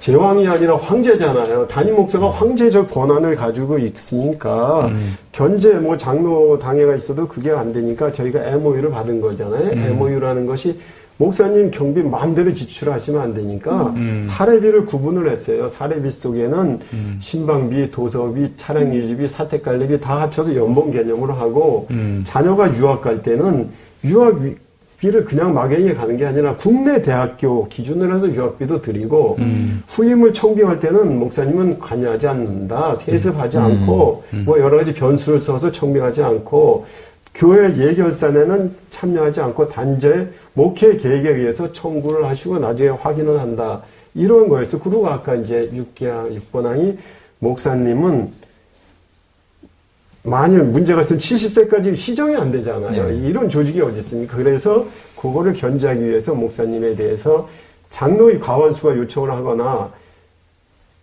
[0.00, 1.66] 제왕이 아니라 황제잖아요.
[1.66, 5.16] 담임 목사가 황제적 권한을 가지고 있으니까 음.
[5.32, 9.72] 견제 뭐 장로 당회가 있어도 그게 안 되니까 저희가 MOU를 받은 거잖아요.
[9.72, 9.78] 음.
[9.90, 10.78] MOU라는 것이
[11.18, 14.22] 목사님 경비 마음대로 지출하시면 안 되니까 음.
[14.24, 15.66] 사례비를 구분을 했어요.
[15.68, 17.16] 사례비 속에는 음.
[17.20, 22.22] 신방비, 도서비, 차량 유지비, 사택 관리비 다 합쳐서 연봉 개념으로 하고 음.
[22.24, 23.68] 자녀가 유학 갈 때는
[24.04, 29.82] 유학비를 그냥 막연히 가는 게 아니라 국내 대학교 기준으로 해서 유학비도 드리고 음.
[29.88, 32.94] 후임을 청빙할 때는 목사님은 관여하지 않는다.
[32.94, 33.62] 세습하지 음.
[33.64, 34.42] 않고 음.
[34.46, 36.86] 뭐 여러 가지 변수를 써서 청빙하지 않고
[37.34, 43.82] 교회 예결산에는 참여하지 않고 단제 목회 계획에 의해서 청구를 하시고 나중에 확인을 한다.
[44.14, 44.78] 이런 거였어.
[44.80, 46.96] 그리고 아까 이제 6기항, 6번항이
[47.38, 48.32] 목사님은
[50.24, 53.08] 만일 문제가 있으면 70세까지 시정이 안 되잖아요.
[53.08, 53.16] 네.
[53.28, 54.36] 이런 조직이 어디 있습니까?
[54.36, 54.86] 그래서
[55.20, 57.48] 그거를 견제하기 위해서 목사님에 대해서
[57.90, 59.90] 장로의 과반수가 요청을 하거나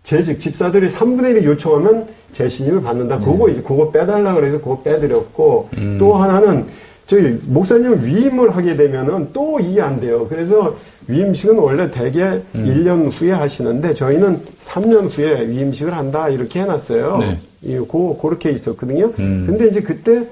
[0.06, 3.18] 재직 집사들이 3분의 1이 요청하면 재신임을 받는다.
[3.18, 3.26] 네.
[3.26, 5.97] 그거 이제 그거 빼달라 그래서 그거 빼드렸고 음.
[5.99, 6.66] 또 하나는
[7.08, 10.28] 저희 목사님 위임을 하게 되면은 또 이해 안 돼요.
[10.30, 10.76] 그래서
[11.08, 12.43] 위임식은 원래 대개 음.
[12.53, 17.18] 1년 후에 하시는데 저희는 3년 후에 위임식을 한다 이렇게 해놨어요.
[17.18, 17.39] 네.
[17.64, 19.12] 이, 고, 그렇게 있었거든요.
[19.18, 19.45] 음.
[19.47, 20.28] 근데 이제 그때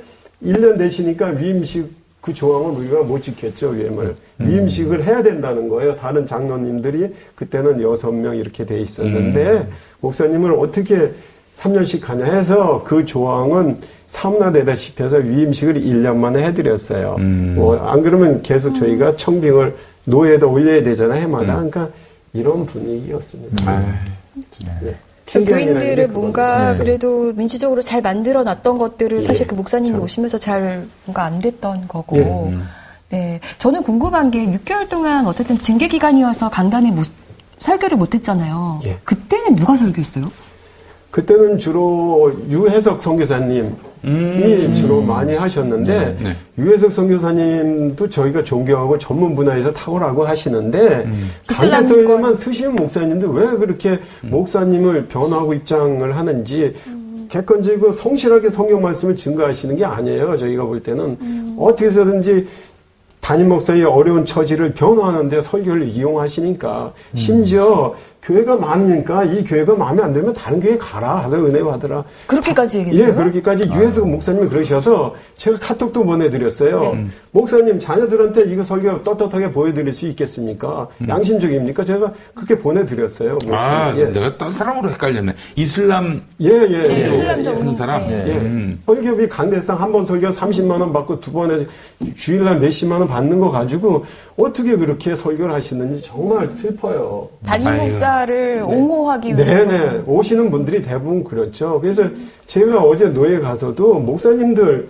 [0.46, 4.16] 1년 되시니까 위임식 그 조항을 우리가 못 지켰죠, 위임을.
[4.40, 4.48] 음.
[4.48, 5.98] 위임식을 해야 된다는 거예요.
[5.98, 9.70] 다른 장로님들이 그때는 여섯 명 이렇게 돼 있었는데, 음.
[10.00, 11.12] 목사님을 어떻게
[11.58, 17.18] 3년씩 가냐 해서 그 조항은 사문화되다시피 해서 위임식을 1년 만에 해드렸어요.
[17.20, 17.56] 음.
[17.58, 21.60] 뭐, 안 그러면 계속 저희가 청빙을 노예에다 올려야 되잖아요, 해마다.
[21.60, 21.70] 음.
[21.70, 21.90] 그러니까
[22.32, 23.70] 이런 분위기였습니다.
[23.70, 23.82] 아,
[24.82, 24.96] 네.
[25.26, 26.80] 그 교인들을 뭔가 네.
[26.80, 29.22] 그래도 민주적으로 잘 만들어 놨던 것들을 네.
[29.22, 30.02] 사실 그 목사님이 참.
[30.02, 32.18] 오시면서 잘 뭔가 안 됐던 거고.
[32.18, 32.58] 네.
[33.10, 33.40] 네.
[33.60, 37.06] 저는 궁금한 게 6개월 동안 어쨌든 징계 기간이어서 강단에 못,
[37.60, 38.82] 설교를 못 했잖아요.
[38.86, 38.98] 예.
[39.04, 40.26] 그때는 누가 설교했어요?
[41.12, 43.70] 그때는 주로 유해석 선교사님이
[44.06, 44.74] 음.
[44.74, 46.36] 주로 많이 하셨는데 네, 네.
[46.58, 51.30] 유해석 선교사님도 저희가 존경하고 전문 분야에서 탁월하고 하시는데 음.
[51.48, 54.30] 강대서에만 쓰시는 목사님들 왜 그렇게 음.
[54.30, 57.28] 목사님을 변화하고 입장을 하는지 음.
[57.30, 60.38] 객관적이고 성실하게 성경 말씀을 증거하시는 게 아니에요.
[60.38, 61.56] 저희가 볼 때는 음.
[61.60, 62.48] 어떻게 해서든지
[63.22, 67.18] 담임 목사의 어려운 처지를 변화하는데 설교를 이용하시니까 음.
[67.18, 67.96] 심지어
[68.26, 72.04] 교회가 많으니까 이 교회가 마음에 안 들면 다른 교회 가라 하서 은혜 받으라.
[72.28, 73.10] 그렇게까지 얘기했어요?
[73.10, 73.76] 예, 그렇게까지 아.
[73.76, 76.94] 유해석 목사님이 그러셔서 제가 카톡도 보내드렸어요.
[76.96, 77.08] 네.
[77.32, 80.88] 목사님 자녀들한테 이거 설교 떳떳하게 보여드릴 수 있겠습니까?
[81.02, 81.10] 음.
[81.10, 81.84] 양심적입니까?
[81.84, 83.38] 제가 그렇게 보내드렸어요.
[83.52, 84.06] 아, 예.
[84.06, 85.36] 내가 딴 사람으로 헷갈렸네.
[85.58, 86.82] 이슬람 예, 예, 예.
[86.84, 88.04] 네, 이슬람 전 하는 사람.
[88.10, 88.24] 예.
[88.28, 88.34] 예.
[88.38, 88.82] 음.
[88.86, 91.68] 설교비 강대상 한 번 설교 30만 원 받고 두 번에
[92.16, 94.06] 주일날 몇십만 원 받는 거 가지고
[94.38, 97.28] 어떻게 그렇게 설교를 하시는지 정말 슬퍼요.
[97.46, 98.62] 담임 목사 를 네.
[98.62, 99.66] 옹호하기 위해서.
[99.66, 100.04] 네네.
[100.06, 101.80] 오시는 분들이 대부분 그렇죠.
[101.82, 102.04] 그래서
[102.48, 104.88] 제가 어제 노예 가서도 목사님들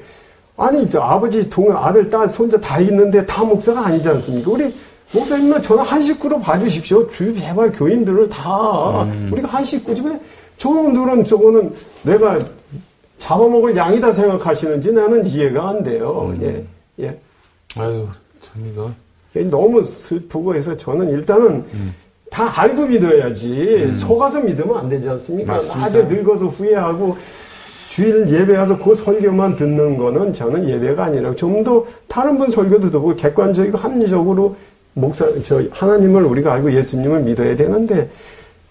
[0.57, 4.51] 아니 저 아버지 동 아들 딸 손자 다 있는데 다 목사가 아니지 않습니까?
[4.51, 4.73] 우리
[5.13, 7.07] 목사님은 저는 한 식구로 봐주십시오.
[7.07, 9.29] 주위 개발 교인들을 다 음.
[9.31, 10.19] 우리가 한 식구지 왜
[10.57, 12.39] 저분들은 저거는 내가
[13.17, 16.33] 잡아먹을 양이다 생각하시는지 나는 이해가 안 돼요.
[16.35, 16.39] 음.
[16.41, 17.17] 예, 예.
[17.77, 18.07] 아유
[18.41, 18.91] 참 이거
[19.49, 21.95] 너무 슬프고 해서 저는 일단은 음.
[22.33, 23.91] 다 알고 믿어야지 음.
[23.91, 25.53] 속아서 믿으면 안 되지 않습니까?
[25.57, 27.15] 나중에 늙어서 후회하고
[27.89, 32.89] 주일 예배 가서 그 설교만 듣는 거는 저는 예배가 아니라 좀 더 다른 분 설교도
[32.89, 34.55] 듣고 객관적이고 합리적으로
[34.95, 38.09] 목사 저 하나님을 우리가 알고 예수님을 믿어야 되는데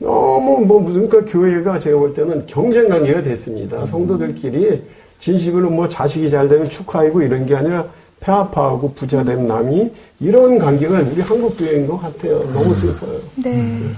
[0.00, 3.80] 너무 뭐 무슨 그 교회가 제가 볼 때는 경쟁 관계가 됐습니다.
[3.82, 3.86] 음.
[3.86, 4.82] 성도들끼리
[5.20, 7.86] 진식으로 뭐 자식이 잘 되면 축하하고 이런 게 아니라
[8.22, 12.38] 폐아파하고 부자된 남이 이런 관계가 우리 한국 교회인 것 같아요.
[12.52, 13.20] 너무 슬퍼요.
[13.36, 13.50] 네.
[13.52, 13.96] 음.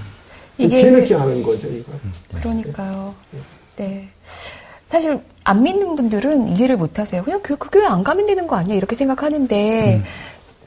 [0.57, 1.91] 이게 뒤늦게 하는 거죠, 이거.
[2.39, 3.13] 그러니까요.
[3.75, 4.07] 네.
[4.85, 7.23] 사실 안 믿는 분들은 이해를 못 하세요.
[7.23, 8.75] 그냥 그, 그 교회 안 가면 되는 거 아니야?
[8.75, 10.03] 이렇게 생각하는데 음.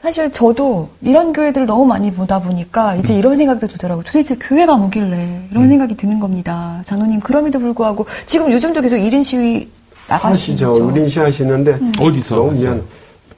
[0.01, 3.19] 사실 저도 이런 교회들을 너무 많이 보다 보니까 이제 음.
[3.19, 4.03] 이런 생각도 들더라고요.
[4.05, 5.67] 도대체 교회가 뭐길래 이런 음.
[5.67, 6.81] 생각이 드는 겁니다.
[6.85, 9.69] 장로님 그럼에도 불구하고 지금 요즘도 계속 1인 시위
[10.07, 10.73] 나가시죠.
[10.73, 11.91] 우린시 하시는데 음.
[11.99, 12.83] 어디서 너무 미안.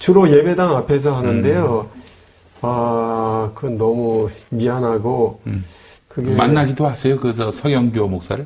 [0.02, 1.86] 주로 예배당 앞에서 하는데요.
[1.94, 2.02] 음.
[2.62, 5.64] 아, 그건 너무 미안하고 음.
[6.08, 7.20] 그게 만나기도 하세요.
[7.20, 8.46] 그저 서영교 목사를?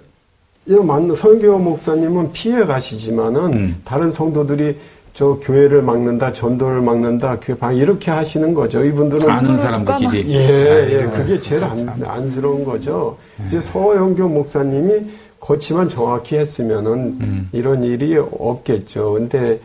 [0.67, 3.81] 예, 만 서영교 목사님은 피해 가시지만은 음.
[3.85, 4.77] 다른 성도들이
[5.13, 8.83] 저 교회를 막는다, 전도를 막는다, 교회 방 이렇게 하시는 거죠.
[8.83, 10.33] 이분들은 아는 사람들끼리.
[10.33, 13.17] 예, 예, 그게 제일 안, 안쓰러운 거죠.
[13.39, 13.45] 음.
[13.47, 15.05] 이제 서영교 목사님이
[15.39, 17.49] 거치만 정확히 했으면은 음.
[17.53, 19.13] 이런 일이 없겠죠.
[19.13, 19.61] 근데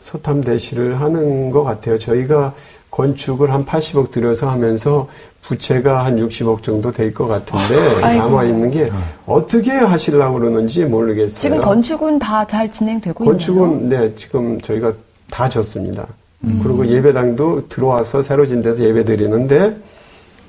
[0.00, 1.98] 소탐 대시를 하는 것 같아요.
[1.98, 2.54] 저희가
[2.90, 5.08] 건축을 한 80억 들여서 하면서
[5.42, 8.90] 부채가 한 60억 정도 될 것 같은데 아, 남아 있는 게
[9.26, 11.38] 어떻게 하시려고 그러는지 모르겠어요.
[11.38, 14.00] 지금 건축은 다 잘 진행되고 건축은 있나요?
[14.08, 14.92] 네 지금 저희가
[15.30, 16.06] 다 졌습니다.
[16.44, 16.60] 음.
[16.62, 19.76] 그리고 예배당도 들어와서 새로 진 데서 예배 드리는데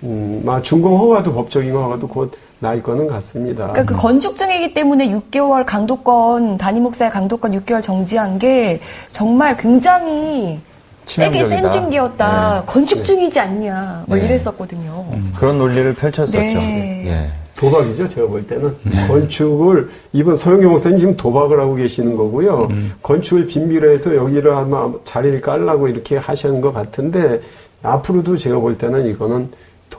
[0.03, 2.31] 음, 준공 허가도 법적인 허가도 곧
[2.61, 3.71] 날 거는 같습니다.
[3.71, 10.59] 그러니까 그 건축 중이기 때문에 6개월 강도권 단임 목사의 강도권 6개월 정지한 게 정말 굉장히
[11.05, 12.59] 세게 센 징계였다.
[12.59, 12.71] 네.
[12.71, 14.03] 건축 중이지 않냐.
[14.05, 14.25] 뭐 네.
[14.25, 15.05] 이랬었거든요.
[15.11, 15.33] 음.
[15.35, 16.37] 그런 논리를 펼쳤었죠.
[16.37, 17.03] 네.
[17.07, 17.29] 예.
[17.55, 18.75] 도박이죠, 제가 볼 때는.
[18.83, 19.07] 네.
[19.07, 22.67] 건축을, 이번 서영교 목사님 지금 도박을 하고 계시는 거고요.
[22.69, 22.93] 음.
[23.01, 27.41] 건축을 빈비로 해서 여기를 아마 자리를 깔라고 이렇게 하시는 것 같은데,
[27.83, 29.49] 앞으로도 제가 볼 때는 이거는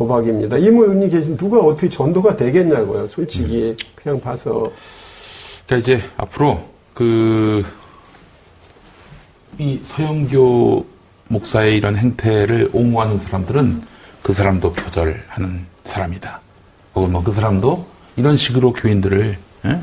[0.06, 0.56] 도박입니다.
[0.58, 3.70] 이모님 계신 누가 어떻게 전도가 되겠냐고요, 솔직히.
[3.70, 3.76] 음.
[3.94, 4.70] 그냥 봐서.
[5.66, 6.62] 그러니까 이제 앞으로
[6.94, 7.64] 그,
[9.58, 10.86] 이 서영교
[11.28, 13.82] 목사의 이런 행태를 옹호하는 사람들은
[14.22, 16.40] 그 사람도 표절하는 사람이다.
[16.94, 17.86] 혹은 뭐 그 사람도
[18.16, 19.36] 이런 식으로 교인들을
[19.66, 19.78] 에?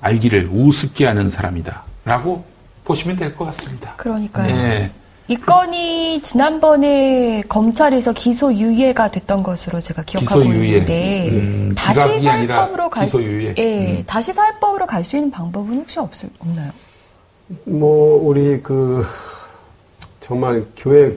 [0.00, 1.84] 알기를 우습게 하는 사람이다.
[2.04, 2.44] 라고
[2.84, 3.94] 보시면 될 것 같습니다.
[3.96, 4.46] 그러니까요.
[4.54, 4.90] 네.
[5.28, 10.68] 이 건이 지난번에 검찰에서 기소유예가 됐던 것으로 제가 기억하고 기소유예.
[10.68, 13.22] 있는데 음, 다시 사회법으로 갈 수,
[13.56, 14.02] 예, 음.
[14.06, 16.10] 다시 사회법으로 갈 수 있는 방법은 혹시 없,
[16.40, 16.70] 없나요?
[17.64, 19.06] 뭐 우리 그
[20.20, 21.16] 정말 교회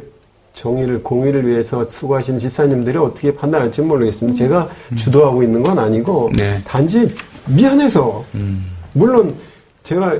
[0.53, 4.37] 정의를 공의를 위해서 수고하신 집사님들이 어떻게 판단할지 모르겠습니다.
[4.37, 4.95] 제가 음.
[4.95, 6.57] 주도하고 있는 건 아니고 네.
[6.63, 7.13] 단지
[7.47, 8.65] 미안해서 음.
[8.93, 9.35] 물론
[9.83, 10.15] 제가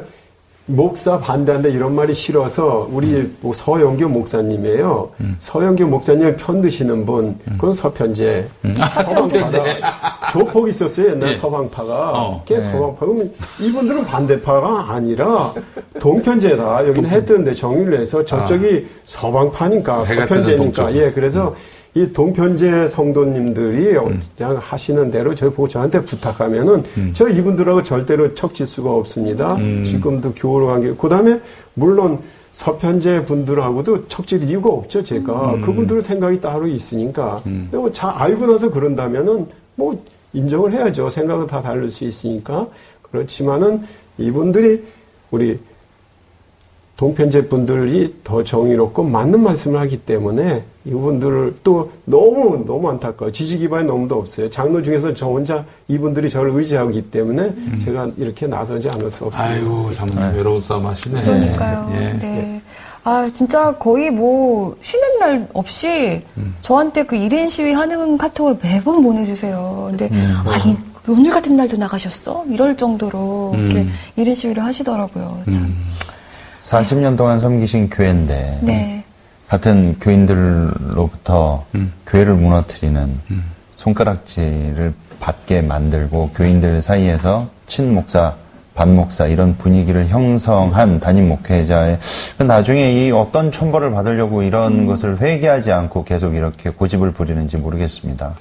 [0.68, 3.38] 목사 반대한다 이런 말이 싫어서 우리 음.
[3.42, 5.12] 뭐 서영교 목사님이에요.
[5.22, 5.36] 음.
[5.38, 7.54] 서영교 목사님 편 드시는 분, 음.
[7.54, 8.48] 그건 서편제.
[8.66, 8.74] 음.
[9.06, 11.36] 서방파가 조폭 있었어요 옛날 네.
[11.36, 12.12] 서방파가.
[12.16, 12.42] 어.
[12.46, 12.62] 걔 네.
[12.62, 13.00] 서방파.
[13.00, 15.54] 그러면 이분들은 반대파가 아니라
[16.00, 16.88] 동편제다.
[16.88, 19.00] 여기는 했던데 정의를 해서 저쪽이 아.
[19.06, 20.96] 서방파니까 서편제니까.
[20.96, 21.54] 예, 그래서 음.
[21.98, 24.20] 이 동편제 성도님들이 음.
[24.38, 27.12] 그냥 하시는 대로 저희 보고 저한테 부탁하면은 음.
[27.14, 29.56] 저 이분들하고 절대로 척질 수가 없습니다.
[29.56, 29.82] 음.
[29.86, 30.94] 지금도 교우로 관계.
[30.94, 31.40] 그 다음에
[31.74, 32.20] 물론
[32.52, 35.04] 서편제 분들하고도 척질 이유가 없죠.
[35.04, 35.62] 제가 음.
[35.62, 37.42] 그분들 생각이 따로 있으니까.
[37.46, 37.70] 음.
[37.72, 41.10] 근데 뭐 잘 알고 나서 그런다면은 뭐 인정을 해야죠.
[41.10, 42.68] 생각은 다 다를 수 있으니까.
[43.04, 43.84] 그렇지만은
[44.18, 44.84] 이분들이
[45.32, 45.58] 우리
[46.98, 53.86] 동편제 분들이 더 정의롭고 맞는 말씀을 하기 때문에 이분들을 또 너무 너무 안타까워 지지 기반이
[53.86, 54.50] 너무도 없어요.
[54.50, 57.82] 장로 중에서 저 혼자 이분들이 저를 의지하기 고있 때문에 음.
[57.84, 59.56] 제가 이렇게 나서지 않을 수 없습니다.
[59.56, 60.38] 아이고 장로 네.
[60.38, 61.22] 외로운 싸움 하시네.
[61.22, 61.92] 그러니까요.
[61.96, 62.00] 예.
[62.00, 62.18] 네.
[62.20, 62.62] 네.
[63.04, 66.56] 아 진짜 거의 뭐 쉬는 날 없이 음.
[66.62, 69.88] 저한테 그 1인 시위 하는 카톡을 매번 보내주세요.
[69.90, 70.34] 근데 음.
[70.48, 70.78] 아니
[71.08, 72.46] 오늘 같은 날도 나가셨어?
[72.50, 73.86] 이럴 정도로 이렇게
[74.18, 74.36] 1인 음.
[74.36, 75.42] 시위를 하시더라고요.
[75.52, 75.76] 참.
[76.66, 76.82] 음.
[76.82, 79.04] 40년 동안 섬기신 교회인데 네.
[79.48, 81.94] 같은 교인들로부터 음.
[82.08, 83.44] 교회를 무너뜨리는 음.
[83.78, 88.36] 손가락질을 받게 만들고 교인들 사이에서 친목사,
[88.74, 92.00] 반목사 이런 분위기를 형성한 담임 목회자의
[92.38, 94.86] 그 나중에 이 어떤 천벌을 받으려고 이런 음.
[94.88, 98.34] 것을 회개하지 않고 계속 이렇게 고집을 부리는지 모르겠습니다.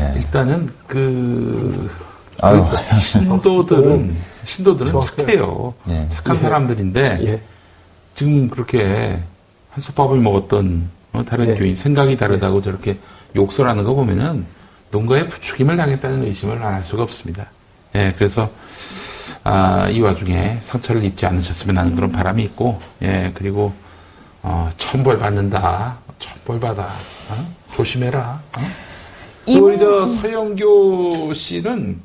[0.00, 0.14] 네.
[0.16, 1.90] 일단은 그,
[2.40, 2.64] 아유.
[2.68, 5.74] 그 신도들은 신도들은 착해요.
[5.86, 6.06] 네.
[6.10, 6.40] 착한 예.
[6.40, 7.40] 사람들인데 예.
[8.18, 9.22] 지금 그렇게
[9.70, 11.54] 한솥밥을 먹었던 어, 다른 네.
[11.54, 12.64] 교인 생각이 다르다고 네.
[12.64, 12.98] 저렇게
[13.36, 14.44] 욕설하는 거 보면은
[14.90, 17.46] 농가에 부추김을 당했다는 의심을 안 할 수가 없습니다.
[17.94, 18.50] 예, 그래서
[19.44, 23.72] 아, 이 와중에 상처를 입지 않으셨으면 하는 그런 바람이 있고, 예, 그리고
[24.42, 26.88] 어, 천벌 받는다, 천벌 받아,
[27.30, 27.54] 어?
[27.76, 28.42] 조심해라.
[28.58, 28.60] 어?
[29.46, 32.00] 또저 서영교 씨는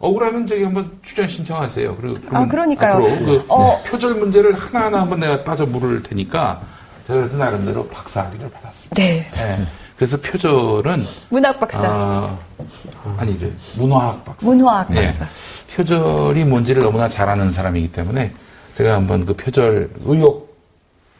[0.00, 1.96] 억울하면 저기 한번 출연 신청하세요.
[1.96, 3.02] 그리고 아 그러니까요.
[3.02, 3.82] 그 어.
[3.84, 6.60] 표절 문제를 하나하나 한번 내가 빠져 물을 테니까
[7.06, 8.94] 저희도 나름대로 박사 학위를 받았습니다.
[8.94, 9.26] 네.
[9.32, 9.58] 네.
[9.96, 11.80] 그래서 표절은 문학 박사.
[11.84, 12.38] 아,
[13.16, 14.46] 아니 이제 문화학 박사.
[14.46, 15.06] 문화학 네.
[15.06, 15.26] 박사.
[15.74, 18.32] 표절이 뭔지를 너무나 잘 아는 사람이기 때문에
[18.76, 20.56] 제가 한번 그 표절 의혹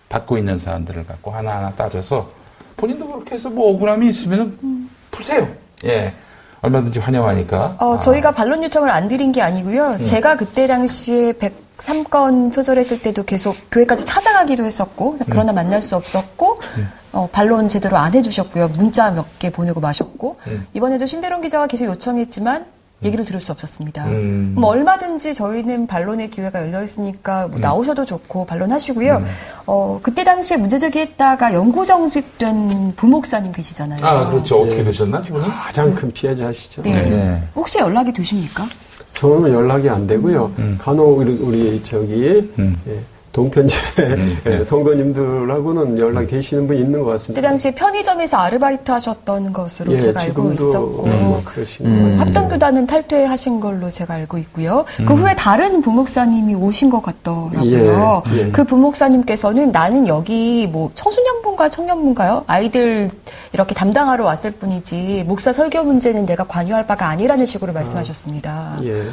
[0.08, 2.30] 받고 있는 사람들을 갖고 하나하나 따져서
[2.76, 4.88] 본인도 그렇게 해서 뭐 억울함이 있으면 음.
[5.10, 5.48] 풀세요.
[5.84, 6.12] 예.
[6.62, 7.76] 얼마든지 환영하니까.
[7.78, 8.00] 어, 아.
[8.00, 9.96] 저희가 반론 요청을 안 드린 게 아니고요.
[9.98, 10.02] 음.
[10.02, 15.54] 제가 그때 당시에 100 삼건 표절했을 때도 계속 교회까지 찾아가기도 했었고 그러나 음.
[15.54, 16.88] 만날 수 없었고 음.
[17.12, 18.68] 어, 반론 제대로 안 해주셨고요.
[18.68, 20.66] 문자 몇 개 보내고 마셨고 음.
[20.74, 22.66] 이번에도 신배론 기자가 계속 요청했지만
[23.02, 24.06] 얘기를 들을 수 없었습니다.
[24.06, 24.54] 음.
[24.56, 27.60] 뭐 얼마든지 저희는 반론의 기회가 열려 있으니까 뭐 음.
[27.60, 29.16] 나오셔도 좋고 반론하시고요.
[29.18, 29.24] 음.
[29.66, 34.04] 어, 그때 당시에 문제 제기했다가 영구 정직된 부목사님 계시잖아요.
[34.04, 34.62] 아 그렇죠.
[34.62, 34.84] 어떻게 네.
[34.84, 36.82] 되셨나 지금 가장 큰 피해자시죠.
[36.82, 37.08] 네.
[37.08, 37.42] 네.
[37.54, 38.66] 혹시 연락이 되십니까?
[39.14, 40.52] 저는 연락이 안 되고요.
[40.58, 40.78] 음.
[40.80, 42.76] 간혹 우리, 우리 저기 음.
[42.88, 43.00] 예.
[43.32, 44.64] 동편제 음, 네.
[44.64, 47.40] 성도님들하고는 연락 되시는 분이 있는 것 같습니다.
[47.40, 51.42] 그때 당시 편의점에서 아르바이트 하셨던 것으로 예, 제가 알고 있었고 음,
[51.82, 52.16] 음.
[52.18, 54.84] 합동교단은 탈퇴하신 걸로 제가 알고 있고요.
[54.96, 55.16] 그 음.
[55.16, 58.22] 후에 다른 부목사님이 오신 것 같더라고요.
[58.32, 58.50] 예, 예.
[58.50, 62.44] 그 부목사님께서는 나는 여기 뭐 청소년분가 청년분가요?
[62.46, 63.08] 아이들
[63.52, 68.50] 이렇게 담당하러 왔을 뿐이지 목사 설교 문제는 내가 관여할 바가 아니라는 식으로 말씀하셨습니다.
[68.50, 69.04] 아, 예.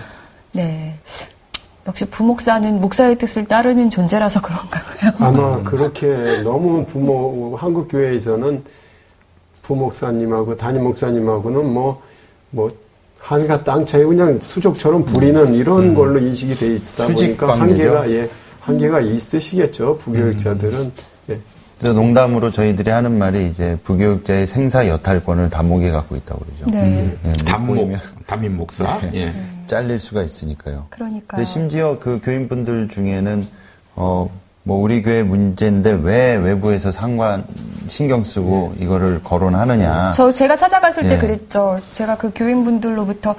[0.51, 0.95] 네.
[1.87, 5.13] 역시 부목사는 목사의 뜻을 따르는 존재라서 그런가요?
[5.19, 8.63] 아마 그렇게 너무 부모 한국 교회에서는
[9.61, 12.01] 부목사님하고 담임 목사님하고는 뭐뭐
[12.49, 12.69] 뭐
[13.19, 15.53] 하늘과 땅 차이 그냥 수족처럼 부리는 음.
[15.53, 15.95] 이런 음.
[15.95, 18.29] 걸로 인식이 돼 있다 보니까 한계가 예
[18.61, 20.91] 한계가 있으시겠죠 부교육자들은
[21.83, 21.87] 음.
[21.87, 21.93] 예.
[21.93, 26.65] 농담으로 저희들이 하는 말이 이제 부교육자의 생사 여탈권을 담목에 갖고 있다고 그러죠.
[26.71, 27.15] 네.
[27.25, 28.99] 예, 담목, 담임 목사.
[28.99, 29.11] 네.
[29.15, 29.33] 예.
[29.67, 30.87] 잘릴 수가 있으니까요.
[30.89, 31.37] 그러니까.
[31.37, 33.45] 근데 심지어 그 교인분들 중에는
[33.95, 34.29] 어.
[34.67, 37.45] 뭐 우리 교회 문제인데 왜 외부에서 상관
[37.87, 38.83] 신경 쓰고 네.
[38.83, 40.11] 이거를 거론하느냐.
[40.15, 41.17] 저 제가 찾아갔을 때 예.
[41.19, 41.79] 그랬죠.
[41.91, 43.35] 제가 그 교인분들로부터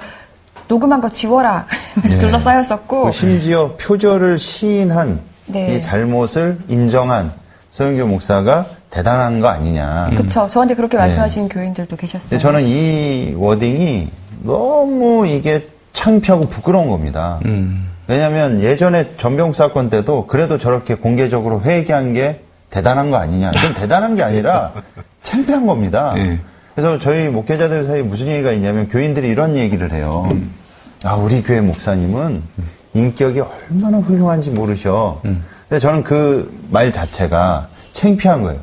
[0.69, 1.65] 녹음한 거 지워라.
[1.95, 2.19] 그래서 네.
[2.21, 3.01] 둘러싸였었고.
[3.01, 5.75] 뭐 심지어 표절을 시인한 네.
[5.75, 7.33] 이 잘못을 인정한
[7.77, 10.09] 서영교 목사가 대단한 거 아니냐.
[10.09, 10.47] 그렇죠.
[10.47, 11.03] 저한테 그렇게 네.
[11.03, 12.29] 말씀하시는 교인들도 계셨어요.
[12.31, 14.09] 근데 저는 이 워딩이
[14.41, 17.39] 너무 이게 창피하고 부끄러운 겁니다.
[17.45, 17.87] 음.
[18.07, 22.41] 왜냐하면 예전에 전병 사건 때도 그래도 저렇게 공개적으로 회개한 게
[22.71, 23.51] 대단한 거 아니냐.
[23.55, 24.73] 이건 대단한 게 아니라
[25.21, 26.13] 창피한 겁니다.
[26.15, 26.39] 네.
[26.73, 30.27] 그래서 저희 목회자들 사이에 무슨 얘기가 있냐면 교인들이 이런 얘기를 해요.
[30.31, 30.51] 음.
[31.03, 32.41] 아, 우리 교회 목사님은
[32.95, 35.21] 인격이 얼마나 훌륭한지 모르셔.
[35.25, 35.43] 음.
[35.69, 38.59] 근데 저는 그 말 자체가 창피한 거예요.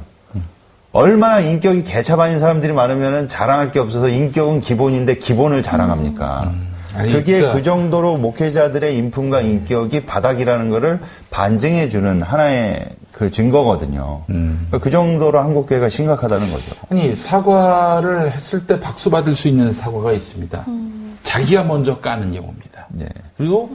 [0.93, 6.51] 얼마나 인격이 개차반인 사람들이 많으면 자랑할 게 없어서 인격은 기본인데 기본을 자랑합니까?
[6.52, 6.68] 음.
[6.94, 7.52] 아니, 그게 진짜.
[7.52, 11.01] 그 정도로 목회자들의 인품과 인격이 바닥이라는 것을
[11.31, 14.22] 반증해 주는 하나의 그 증거거든요.
[14.31, 14.68] 음.
[14.81, 16.76] 그 정도로 한국 교회가 심각하다는 거죠.
[16.90, 20.64] 아니 사과를 했을 때 박수 받을 수 있는 사과가 있습니다.
[20.68, 21.18] 음.
[21.24, 22.86] 자기가 먼저 까는 경우입니다.
[22.93, 23.06] 네.
[23.36, 23.70] 그리고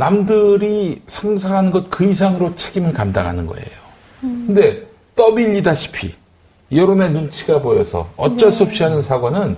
[0.00, 3.66] 남들이 상상하는 것그 이상으로 책임을 감당하는 거예요.
[4.24, 4.44] 음.
[4.46, 6.14] 근데 떠밀리다시피
[6.72, 9.56] 여론의 눈치가 보여서 어쩔 수 없이 하는 사과는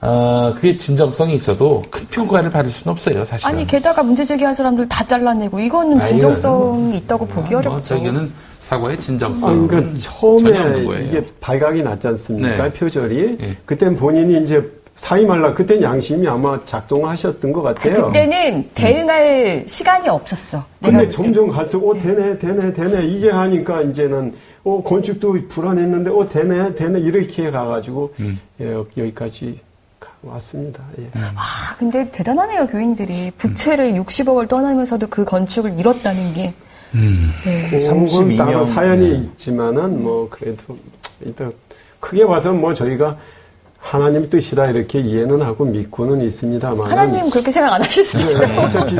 [0.00, 3.46] 어, 그게 진정성이 있어도 큰 평가를 받을 수는 없어요, 사실.
[3.46, 7.82] 아니, 게다가 문제 제기할 사람들 다 잘라내고, 이거는 진정성이 있다고 보기 뭐 어렵죠.
[7.82, 9.68] 저기는 사과의 진정성.
[9.68, 12.64] 그러니까 처음에 이게 발각이 났지 않습니까?
[12.64, 12.72] 네.
[12.72, 13.36] 표절이.
[13.38, 13.56] 네.
[13.64, 18.04] 그땐 본인이 이제 사임할라 그땐 양심이 아마 작동하셨던 것 같아요.
[18.04, 19.66] 아, 그때는 대응할 음.
[19.66, 20.64] 시간이 없었어.
[20.82, 26.74] 근데 점점 갈수록 어 되네 되네 되네 이게 하니까 이제는 어 건축도 불안했는데 어 되네
[26.74, 28.38] 되네 이렇게 가가지고 음.
[28.60, 29.60] 예, 여기까지
[30.22, 30.84] 왔습니다.
[30.98, 31.08] 예.
[31.16, 34.04] 아 근데 대단하네요 교인들이 부채를 음.
[34.04, 36.54] 60억을 떠나면서도 그 건축을 잃었다는 게.
[36.94, 37.30] 음.
[37.44, 37.70] 네.
[37.70, 39.16] 32년 사연이 네.
[39.16, 40.76] 있지만은 뭐 그래도
[41.24, 41.50] 일단
[42.00, 43.16] 크게 봐서 뭐 저희가
[43.82, 48.46] 하나님 뜻이다 이렇게 이해는 하고 믿고는 있습니다만 하나님 그렇게 생각 안 하실 수도 있어요.
[48.46, 48.96] 네, 어차피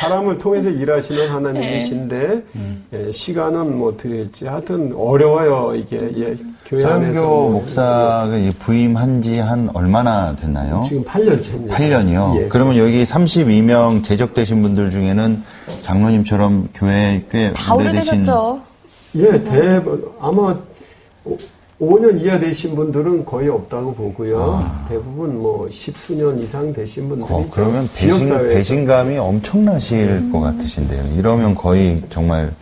[0.00, 2.78] 사람을 통해서 일하시는 하나님이신데 네.
[2.92, 6.34] 예, 시간은 뭐 어떻게 될지 하여튼 어려워요 이게 예,
[6.66, 10.82] 교회 안에서 목사가 부임한 지 한 얼마나 됐나요?
[10.86, 11.70] 지금 8년째입니다.
[11.70, 12.36] 8년이요.
[12.42, 15.42] 예, 그러면 여기 32명 제적되신 분들 중에는
[15.82, 18.24] 장로님처럼 교회 꽤다 오래되신
[19.14, 19.80] 예, 대
[20.20, 20.56] 아마
[21.82, 24.40] 5년 이하 되신 분들은 거의 없다고 보고요.
[24.40, 24.86] 아.
[24.88, 30.32] 대부분 뭐 십수년 이상 되신 분들이 어, 그러면 배신, 배신감이 엄청나실 음.
[30.32, 31.18] 것 같으신데요.
[31.18, 32.52] 이러면 거의 정말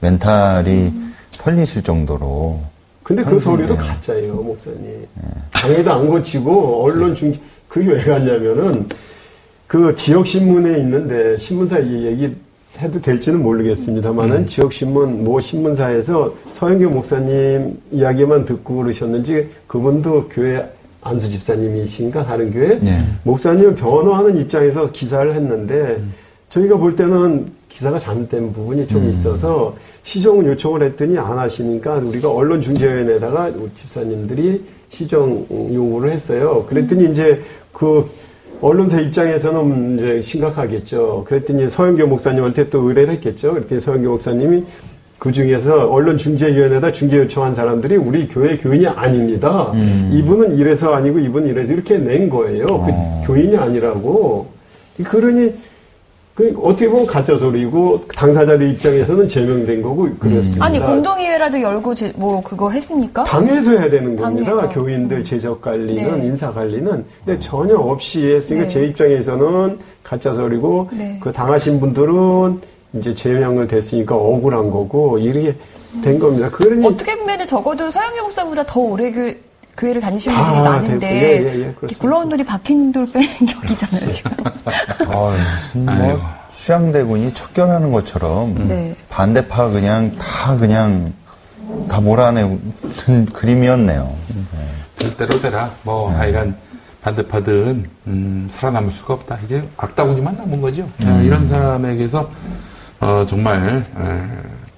[0.00, 1.14] 멘탈이 음.
[1.32, 2.60] 털리실 정도로.
[3.02, 4.80] 근데 그 소리도 가짜예요, 목사님.
[4.82, 5.28] 네.
[5.50, 7.34] 당에도 안 고치고 언론 중
[7.68, 8.88] 그게 왜 갔냐면은
[9.66, 12.34] 그 지역 신문에 있는데 신문사 이 얘기
[12.78, 14.46] 해도 될지는 모르겠습니다만은 음.
[14.46, 20.66] 지역 신문 모 신문사에서 서영교 목사님 이야기만 듣고 그러셨는지 그분도 교회
[21.02, 23.04] 안수 집사님이신가 다른 교회 네.
[23.24, 26.14] 목사님을 변호하는 입장에서 기사를 했는데 음.
[26.48, 29.10] 저희가 볼 때는 기사가 잘못된 부분이 좀 음.
[29.10, 36.64] 있어서 시정 요청을 했더니 안 하시니까 우리가 언론중재위원회에다가 집사님들이 시정 요구를 했어요.
[36.68, 37.40] 그랬더니 이제
[37.72, 38.08] 그
[38.62, 41.24] 언론사 입장에서는 이제 심각하겠죠.
[41.26, 43.54] 그랬더니 서영교 목사님한테 또 의뢰를 했겠죠.
[43.54, 44.62] 그랬더니 서영교 목사님이
[45.18, 49.72] 그 중에서 언론 중재위원회에다 중재 요청한 사람들이 우리 교회 교인이 아닙니다.
[49.72, 50.10] 음.
[50.12, 52.66] 이분은 이래서 아니고 이분은 이래서 이렇게 낸 거예요.
[52.66, 53.22] 그 어.
[53.26, 54.46] 그 교인이 아니라고.
[55.04, 55.54] 그러니
[56.34, 60.64] 그 어떻게 보면 가짜 소리고 당사자들 입장에서는 제명된 거고 그렇습니다.
[60.64, 63.24] 아니 공동의회라도 열고 제, 뭐 그거 했습니까?
[63.24, 64.52] 당에서 해야 되는 겁니다.
[64.52, 64.68] 당에서.
[64.70, 66.26] 교인들 제적 관리는 네.
[66.26, 68.68] 인사 관리는 근데 전혀 없이 했으니까 네.
[68.68, 71.18] 제 입장에서는 가짜 소리고 네.
[71.22, 72.60] 그 당하신 분들은
[72.94, 75.54] 이제 제명을 됐으니까 억울한 거고 이렇게
[76.02, 76.48] 된 겁니다.
[76.50, 79.34] 그러니 어떻게 보면 적어도 서영교 목사보다 더 오래 교,
[79.76, 84.30] 교회를 다니시는 분들이 아, 많은데 예, 예, 예, 굴러온 돌이 박힌 돌 빼는 격이잖아요 지금.
[85.08, 86.20] 아, 무슨 뭐
[86.50, 88.68] 수양대군이 척결하는 것처럼 음.
[88.68, 88.94] 네.
[89.08, 91.12] 반대파 그냥 다 그냥
[91.88, 94.14] 다 몰아내는 그림이었네요.
[94.98, 95.16] 네.
[95.16, 95.70] 대로 되라.
[95.82, 96.16] 뭐 네.
[96.16, 96.56] 하여간
[97.02, 99.38] 반대파들은 음, 살아남을 수가 없다.
[99.44, 100.88] 이제 악다구니만 남은 거죠.
[101.02, 101.22] 음.
[101.24, 102.30] 이런 사람에게서
[103.00, 104.28] 어, 정말 어,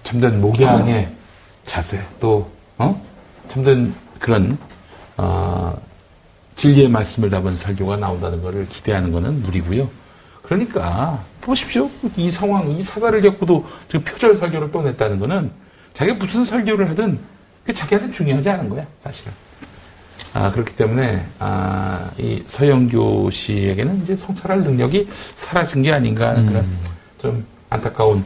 [0.05, 1.09] 참된 목양의
[1.67, 2.49] 자세 또
[2.79, 2.99] 어?
[3.49, 4.57] 참된 그런
[5.17, 5.77] 어,
[6.57, 9.89] 진리의 말씀을 담은 설교가 나온다는 것을 기대하는 것은 무리고요.
[10.43, 11.91] 그러니까 보십시오.
[12.17, 15.51] 이 상황, 이 사달을 겪고도 지금 표절 설교를 또 냈다는 것은
[15.95, 17.19] 자기가 무슨 설교를 하든
[17.73, 19.33] 자기한테 중요하지 않은 거야, 사실은.
[20.35, 26.49] 아, 그렇기 때문에 아, 이 서영교 씨에게는 이제 성찰할 능력이 사라진 게 아닌가 하는 음.
[26.49, 26.67] 그런
[27.19, 28.25] 좀 안타까운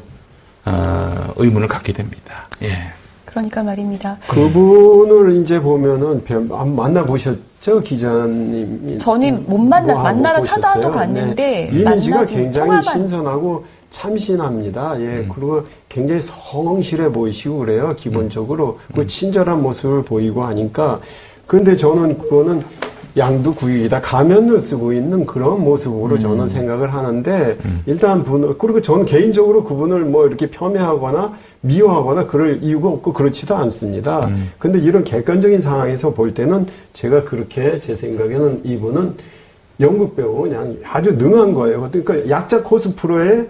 [0.65, 2.49] 어, 의문을 갖게 됩니다.
[2.63, 2.93] 예.
[3.39, 4.19] 그러니까 말입니다.
[4.29, 6.23] 그분을 이제 보면은
[6.75, 8.99] 만나 보셨죠 기자님?
[8.99, 11.79] 저는 못 만나 뭐 만나러 찾아도 갔는데 네.
[11.79, 12.83] 이미지가 굉장히 통화만...
[12.83, 15.01] 신선하고 참신합니다.
[15.01, 15.31] 예, 음.
[15.33, 18.95] 그리고 굉장히 성실해 보이시고 그래요 기본적으로 음.
[18.97, 21.01] 그 친절한 모습을 보이고 하니까.
[21.47, 22.63] 근데 저는 그거는
[23.19, 26.19] 양두구이다 가면을 쓰고 있는 그런 모습으로 음.
[26.19, 27.83] 저는 생각을 하는데 음.
[27.87, 34.27] 일단 분 그리고 저는 개인적으로 그분을 뭐 이렇게 폄훼하거나 미워하거나 그럴 이유가 없고 그렇지도 않습니다.
[34.29, 34.51] 음.
[34.59, 39.15] 근데 이런 객관적인 상황에서 볼 때는 제가 그렇게 제 생각에는 이분은
[39.81, 41.89] 연극 배우 그냥 아주 능한 거예요.
[41.91, 43.47] 그러니까 약자 코스 프로에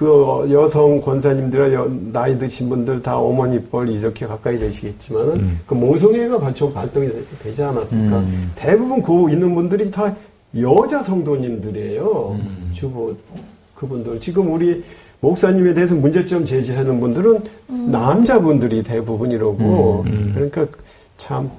[0.00, 5.60] 그 여성 권사님들 나이 드신 분들 다 어머니 뻘 이렇게 가까이 되시겠지만은 음.
[5.66, 7.10] 그 모성애가 발전 발동이
[7.42, 8.20] 되지 않았을까?
[8.20, 8.50] 음.
[8.54, 10.16] 대부분 그 있는 분들이 다
[10.58, 12.38] 여자 성도님들이에요.
[12.40, 12.70] 음.
[12.72, 13.14] 주부
[13.74, 14.82] 그분들 지금 우리
[15.20, 17.88] 목사님에 대해서 문제점 제기하는 분들은 음.
[17.92, 20.10] 남자분들이 대부분이라고 음.
[20.10, 20.32] 음.
[20.34, 20.66] 그러니까
[21.18, 21.50] 참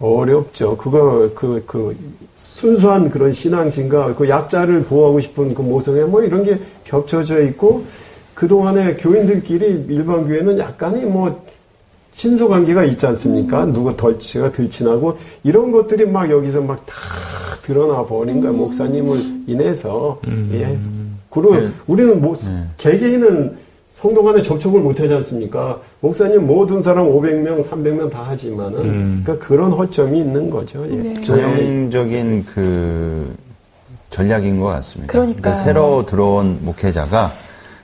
[0.00, 0.76] 어렵죠.
[0.76, 1.96] 그거 그 그
[2.36, 7.84] 순수한 그런 신앙심과 그 약자를 보호하고 싶은 그 모성애 뭐 이런 게 겹쳐져 있고
[8.34, 11.44] 그동안에 교인들끼리 일반 교회는 약간의 뭐
[12.12, 13.64] 친소 관계가 있지 않습니까?
[13.64, 13.72] 음.
[13.72, 16.94] 누구 덜치가 들친하고 이런 것들이 막 여기서 막 다
[17.62, 18.50] 드러나 버린 거야.
[18.50, 18.58] 음.
[18.58, 20.18] 목사님을 인해서.
[20.26, 20.50] 음.
[20.54, 20.78] 예.
[21.30, 21.68] 그리고 네.
[21.86, 22.64] 우리는 뭐 네.
[22.78, 23.56] 개개인은
[24.00, 25.80] 성도 간에 접촉을 못 하지 않습니까?
[26.00, 29.22] 목사님 모든 사람 500명, 300명 다 하지만은 음.
[29.24, 30.86] 그러니까 그런 허점이 있는 거죠.
[30.88, 30.94] 예.
[30.94, 31.22] 네.
[31.22, 33.36] 전형적인 그
[34.10, 35.12] 전략인 것 같습니다.
[35.12, 37.32] 그러니까, 그러니까 새로 들어온 목회자가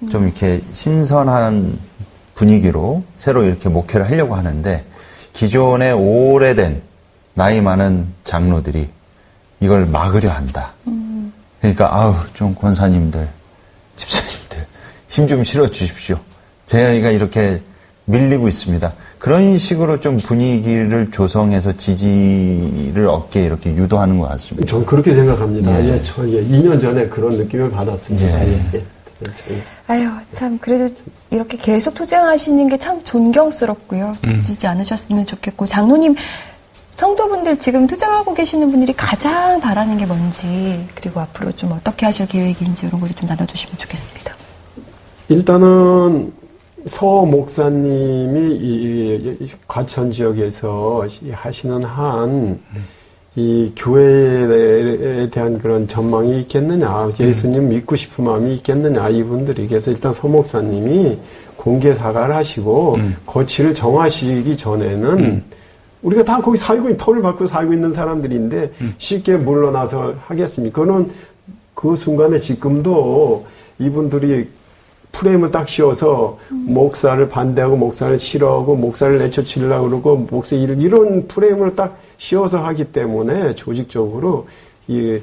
[0.02, 0.08] 음.
[0.08, 1.76] 좀 이렇게 신선한
[2.36, 4.84] 분위기로 새로 이렇게 목회를 하려고 하는데
[5.32, 6.80] 기존에 오래된
[7.34, 8.88] 나이 많은 장로들이
[9.58, 10.74] 이걸 막으려 한다.
[10.86, 11.32] 음.
[11.60, 13.28] 그러니까 아우 좀 권사님들,
[13.96, 14.23] 집사님
[15.14, 16.18] 힘 좀 실어 주십시오.
[16.66, 17.60] 저희가 이렇게
[18.06, 18.92] 밀리고 있습니다.
[19.20, 24.66] 그런 식으로 좀 분위기를 조성해서 지지를 얻게 이렇게 유도하는 것 같습니다.
[24.68, 25.84] 저는 그렇게 생각합니다.
[25.84, 28.46] 예, 예 저 예, 2년 전에 그런 느낌을 받았습니다.
[28.48, 28.60] 예.
[28.74, 28.84] 예.
[29.86, 30.92] 아유, 참, 그래도
[31.30, 34.16] 이렇게 계속 투쟁하시는 게 참 존경스럽고요.
[34.20, 34.28] 음.
[34.40, 34.72] 지치지 음.
[34.72, 36.16] 않으셨으면 좋겠고, 장로님,
[36.96, 42.86] 성도분들 지금 투쟁하고 계시는 분들이 가장 바라는 게 뭔지, 그리고 앞으로 좀 어떻게 하실 계획인지
[42.86, 44.34] 이런 거를 좀 나눠주시면 좋겠습니다.
[45.28, 46.32] 일단은
[46.86, 52.60] 서 목사님이 이 과천 지역에서 하시는 한
[53.36, 61.18] 이 교회에 대한 그런 전망이 있겠느냐, 예수님 믿고 싶은 마음이 있겠느냐, 이분들에게서 일단 서 목사님이
[61.56, 63.16] 공개 사과를 하시고 음.
[63.26, 65.44] 거취를 정하시기 전에는 음.
[66.02, 68.94] 우리가 다 거기 살고 있는 터를 받고 살고 있는 사람들인데 음.
[68.98, 70.82] 쉽게 물러나서 하겠습니까?
[70.82, 71.10] 그는
[71.74, 73.46] 그 순간에 지금도
[73.80, 74.48] 이분들이
[75.14, 76.66] 프레임을 딱 씌워서 음.
[76.68, 83.54] 목사를 반대하고 목사를 싫어하고 목사를 내쫓으려고 그러고 목사 일 이런 프레임을 딱 씌워서 하기 때문에
[83.54, 84.46] 조직적으로
[84.88, 85.18] 이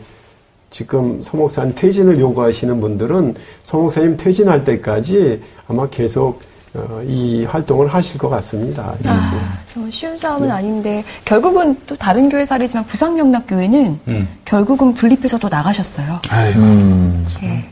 [0.72, 6.39] 지금 서목사님 퇴진을 요구하시는 분들은 서목사님 퇴진할 때까지 아마 계속
[6.73, 8.95] 어, 이 활동을 하실 것 같습니다.
[9.05, 9.57] 아,
[9.89, 10.53] 쉬운 싸움은 네.
[10.53, 14.27] 아닌데 결국은 또 다른 교회 사례지만 부산경락교회는 음.
[14.45, 16.22] 결국은 분립해서 또 나가셨어요.
[16.55, 17.27] 음.
[17.43, 17.65] 예.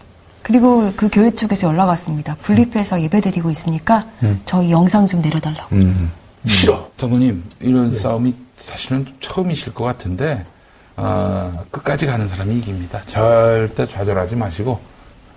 [0.49, 2.35] 그리고 그 교회 쪽에서 연락 왔습니다.
[2.41, 4.41] 분립해서 예배드리고 있으니까 음.
[4.45, 5.75] 저희 영상 좀 내려달라고.
[5.75, 6.11] 음.
[6.47, 6.89] 싫어.
[6.97, 7.95] 장로님 이런 네.
[7.95, 10.43] 싸움이 사실은 처음이실 것 같은데
[10.97, 12.99] 어, 끝까지 가는 사람이 이깁니다.
[13.05, 14.79] 절대 좌절하지 마시고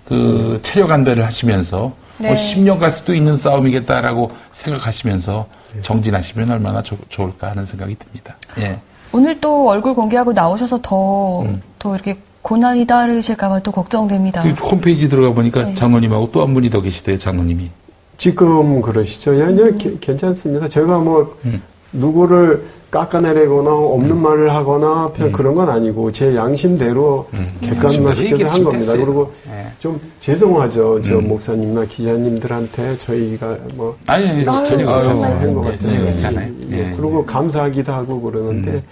[0.07, 2.29] 그 체력 안배를 하시면서 네.
[2.29, 5.81] 뭐 10년 갈 수도 있는 싸움이겠다라고 생각하시면서 네.
[5.83, 8.35] 정진하시면 얼마나 조, 좋을까 하는 생각이 듭니다.
[8.57, 8.79] 예.
[9.11, 11.61] 오늘 또 얼굴 공개하고 나오셔서 더, 음.
[11.77, 14.43] 더 이렇게 고난이 따르실까봐 또 걱정됩니다.
[14.43, 15.73] 그 홈페이지 들어가 보니까 네.
[15.75, 17.69] 장로님하고 또 한 분이 더 계시대요, 장로님이.
[18.17, 19.35] 지금 그러시죠.
[19.39, 19.97] 예, 음.
[19.99, 20.67] 괜찮습니다.
[20.67, 21.61] 제가 뭐, 음.
[21.93, 24.21] 누구를 깎아내리거나 없는 음.
[24.21, 25.31] 말을 하거나 음.
[25.31, 27.51] 그런 건 아니고 제 양심대로 음.
[27.61, 28.93] 객관화시켜서 한 겁니다.
[28.93, 29.67] 그리고 네.
[29.79, 31.01] 좀 죄송하죠.
[31.01, 31.27] 저 음.
[31.29, 36.05] 목사님이나 기자님들한테 저희가 뭐 아니, 아니 전혀 한것 같아요.
[36.05, 36.51] 괜찮아요.
[36.71, 36.93] 예.
[36.95, 38.83] 그리고 감사하기도 하고 그러는데 음.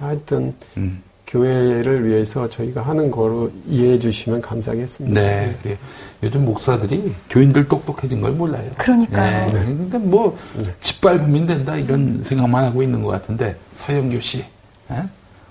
[0.00, 1.02] 하여튼 음.
[1.34, 5.20] 교회를 위해서 저희가 하는 거로 이해해 주시면 감사하겠습니다.
[5.20, 5.56] 네.
[5.64, 5.76] 네.
[6.22, 8.70] 요즘 목사들이 교인들 똑똑해진 걸 몰라요.
[8.78, 9.46] 그러니까요.
[9.48, 9.52] 네.
[9.52, 9.64] 네.
[9.64, 10.72] 그러니까 뭐 네.
[10.80, 14.44] 짓밟으면 된다 이런 생각만 하고 있는 것 같은데 서영교 씨
[14.92, 15.02] 에?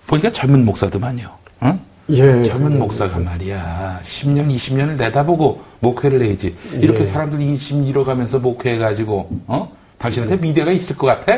[0.08, 1.30] 보니까 젊은 목사도 많요.
[1.60, 1.80] 어?
[2.10, 6.56] 예, 젊은 목사가 말이야 10년, 20년을 내다보고 목회를 해야지.
[6.72, 7.06] 이렇게 예.
[7.06, 9.76] 사람들이 인심 잃어가면서 목회해가지고 어?
[9.98, 11.34] 당신한테 미래가 있을 것 같아?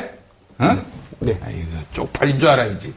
[0.60, 0.78] 어?
[1.20, 1.40] 네.
[1.44, 2.94] 아이고 쪽팔린 줄 알아야지.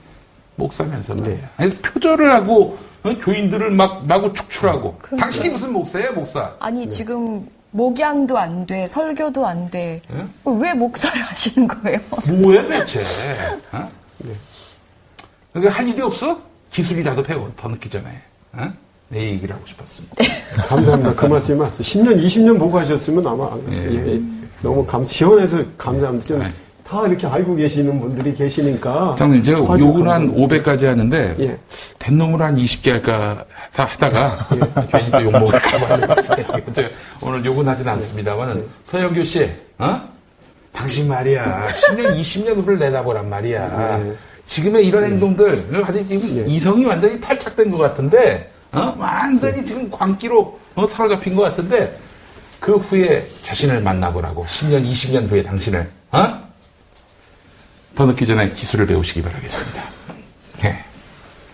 [0.58, 1.36] 목사면서 말이야.
[1.36, 1.42] 네.
[1.56, 3.14] 그래서 표절을 하고 어?
[3.16, 4.96] 교인들을 막 마구 축출하고.
[4.98, 5.16] 그러니까.
[5.24, 6.54] 당신이 무슨 목사예요, 목사?
[6.58, 6.88] 아니 네.
[6.88, 10.02] 지금 목양도 안 돼, 설교도 안 돼.
[10.10, 10.26] 네?
[10.44, 11.98] 왜 목사를 하시는 거예요?
[12.42, 13.00] 뭐야 대체?
[13.72, 13.88] 어?
[14.18, 14.32] 네.
[15.52, 16.38] 그러니까 할 일이 없어?
[16.70, 18.04] 기술이라도 배워 더 늦기 전에.
[18.52, 18.72] 어?
[19.10, 20.16] 내 얘기를 하고 싶었습니다.
[20.16, 20.26] 네.
[20.66, 21.14] 감사합니다.
[21.14, 22.12] 그 말씀이 맞습니다.
[22.14, 23.94] 10년, 20년 보고 하셨으면 아마 예.
[23.94, 24.20] 예,
[24.60, 26.48] 너무 감, 시원해서 감사합니다.
[26.88, 27.02] 좀 예.
[27.02, 29.14] 다 이렇게 알고 계시는 분들이 계시니까.
[29.18, 31.58] 장님, 제가 욕을 한 500까지 하는데, 예.
[31.98, 34.86] 된 놈을 한 20개 할까 하다가, 예.
[34.98, 36.22] 괜히 또 욕 먹을까 봐.
[36.72, 36.88] 제가
[37.20, 38.64] 오늘 욕은 하진 않습니다만, 예.
[38.84, 39.48] 서영교 씨,
[39.78, 40.00] 어?
[40.72, 41.66] 당신 말이야.
[41.68, 44.00] 10년, 20년 후를 내다보란 말이야.
[44.00, 44.12] 예.
[44.44, 45.06] 지금의 이런 예.
[45.08, 46.44] 행동들, 아직 지금 예.
[46.50, 48.94] 이성이 완전히 탈착된 것 같은데, 어?
[48.98, 50.86] 완전히 지금 광기로 어?
[50.86, 51.96] 사로잡힌 것 같은데,
[52.60, 54.44] 그 후에 자신을 만나보라고.
[54.46, 56.47] 10년, 20년 후에 당신을, 어?
[57.98, 59.82] 더 늦기 전에 기술을 배우시기 바라겠습니다.
[60.62, 60.84] 네.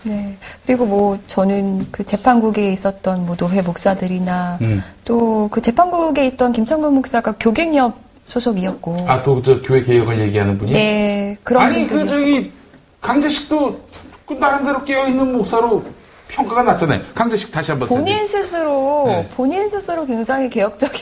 [0.03, 0.37] 네.
[0.63, 4.83] 그리고 뭐 저는 그 재판국에 있었던 뭐 노회 목사들이나 음.
[5.05, 9.05] 또그 재판국에 있던 김창건 목사가 교갱협 소속이었고.
[9.09, 10.71] 아, 또 저 교회 개혁을 얘기하는 분이?
[10.73, 11.35] 네.
[11.43, 12.51] 그런 아니, 그 저기
[13.01, 13.79] 강재식도
[14.27, 15.83] 그 나름대로 깨어있는 목사로
[16.27, 17.01] 평가가 났잖아요.
[17.15, 19.27] 강재식 다시 한번 본인 스스로 네.
[19.35, 21.01] 본인 스스로 굉장히 개혁적인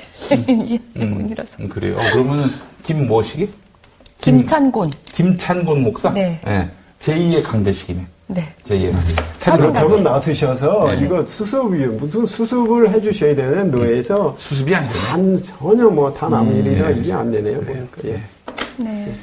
[0.96, 1.58] 음, 분이라서.
[1.60, 1.98] 음, 그래요.
[1.98, 2.46] 어, 그러면은
[2.84, 3.50] 김뭐식이
[4.24, 4.90] 김찬곤.
[5.06, 6.10] 김찬곤 목사?
[6.14, 6.40] 네.
[6.46, 6.70] 네.
[7.02, 8.06] 제2의 강대식이네.
[8.28, 8.44] 네.
[8.66, 8.94] 제2의
[9.38, 11.06] 사진 벽은 나서셔서 네.
[11.06, 14.34] 이거 수습이 무슨 수습을 해주셔야 되는 노예에서 음.
[14.38, 14.96] 수습이 안 되네.
[14.96, 17.00] 단, 전혀 뭐단 아무 음, 일이나 네.
[17.00, 17.60] 이게 안 되네요.
[17.60, 18.02] 보니까.
[18.06, 18.22] 예.
[18.78, 19.14] 네.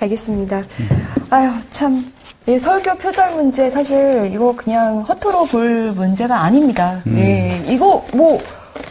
[0.00, 0.58] 알겠습니다.
[0.58, 0.88] 음.
[1.30, 2.04] 아유, 참.
[2.48, 7.02] 이 설교 표절 문제 사실 이거 그냥 허투루 볼 문제가 아닙니다.
[7.06, 7.18] 음.
[7.18, 7.62] 예.
[7.68, 8.40] 이거 뭐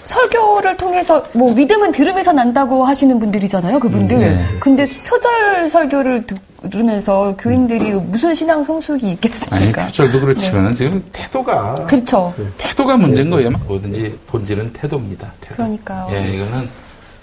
[0.05, 4.19] 설교를 통해서 뭐 믿음은 들으면서 난다고 하시는 분들이잖아요, 그분들.
[4.19, 4.39] 네.
[4.59, 6.25] 근데 표절 설교를
[6.69, 9.83] 들으면서 교인들이 무슨 신앙 성숙이 있겠습니까?
[9.83, 10.73] 아니, 표절도 그렇지만 네.
[10.73, 12.33] 지금 태도가 그렇죠.
[12.57, 13.51] 태도가 문제인 거예요.
[13.67, 15.31] 뭐든지 본질은 태도입니다.
[15.41, 15.55] 태도.
[15.55, 16.07] 그러니까요.
[16.11, 16.69] 예, 이거는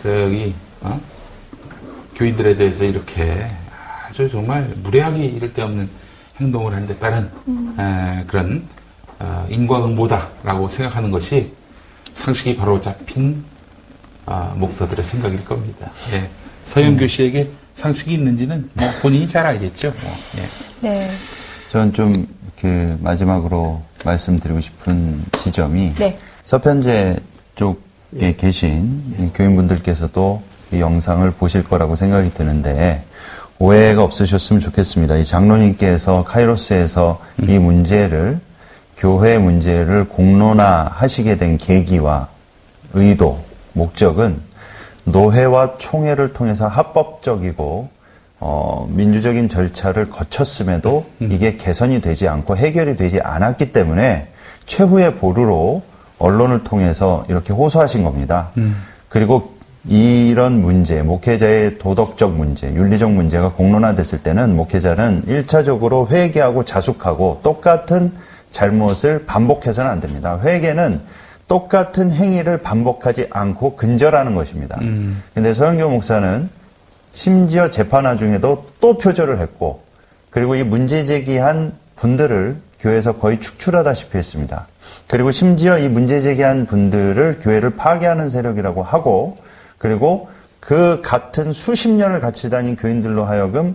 [0.02, 1.00] 저기 어?
[2.14, 3.48] 교인들에 대해서 이렇게
[4.08, 5.88] 아주 정말 무례하게 이럴 데 없는
[6.40, 7.74] 행동을 하는데 빠른 음.
[7.78, 8.62] 에, 그런
[9.18, 11.52] 어, 인과응보다라고 생각하는 것이
[12.14, 13.44] 상식이 바로 잡힌
[14.26, 15.90] 아, 목사들의 생각일 겁니다.
[16.12, 16.30] 예.
[16.64, 19.88] 서영교 씨에게 상식이 있는지는 뭐 본인이 잘 알겠죠.
[19.88, 20.12] 뭐.
[20.38, 20.88] 예.
[20.88, 21.10] 네.
[21.68, 22.26] 저는 좀
[22.64, 26.18] 그 마지막으로 말씀드리고 싶은 지점이 네.
[26.42, 27.16] 서편제
[27.56, 27.78] 쪽에
[28.20, 28.36] 예.
[28.36, 29.30] 계신 예.
[29.34, 30.42] 교인분들께서도
[30.72, 33.04] 이 영상을 보실 거라고 생각이 드는데
[33.58, 35.16] 오해가 없으셨으면 좋겠습니다.
[35.16, 37.50] 이 장로님께서 카이로스에서 음.
[37.50, 38.40] 이 문제를
[38.96, 42.28] 교회 문제를 공론화하시게 된 계기와
[42.92, 43.42] 의도,
[43.72, 44.40] 목적은
[45.04, 47.88] 노회와 총회를 통해서 합법적이고
[48.40, 51.30] 어, 민주적인 절차를 거쳤음에도 음.
[51.32, 54.28] 이게 개선이 되지 않고 해결이 되지 않았기 때문에
[54.66, 55.82] 최후의 보루로
[56.18, 58.50] 언론을 통해서 이렇게 호소하신 겁니다.
[58.56, 58.76] 음.
[59.08, 59.54] 그리고
[59.86, 68.12] 이런 문제, 목회자의 도덕적 문제, 윤리적 문제가 공론화됐을 때는 목회자는 1차적으로 회개하고 자숙하고 똑같은
[68.54, 70.40] 잘못을 반복해서는 안 됩니다.
[70.42, 71.00] 회개는
[71.48, 74.78] 똑같은 행위를 반복하지 않고 근절하는 것입니다.
[74.80, 75.22] 음.
[75.34, 76.48] 근데 서영교 목사는
[77.12, 79.82] 심지어 재판화 중에도 또 표절을 했고
[80.30, 84.68] 그리고 이 문제 제기한 분들을 교회에서 거의 축출하다시피 했습니다.
[85.08, 89.34] 그리고 심지어 이 문제 제기한 분들을 교회를 파괴하는 세력이라고 하고
[89.78, 90.28] 그리고
[90.60, 93.74] 그 같은 수십 년을 같이 다닌 교인들로 하여금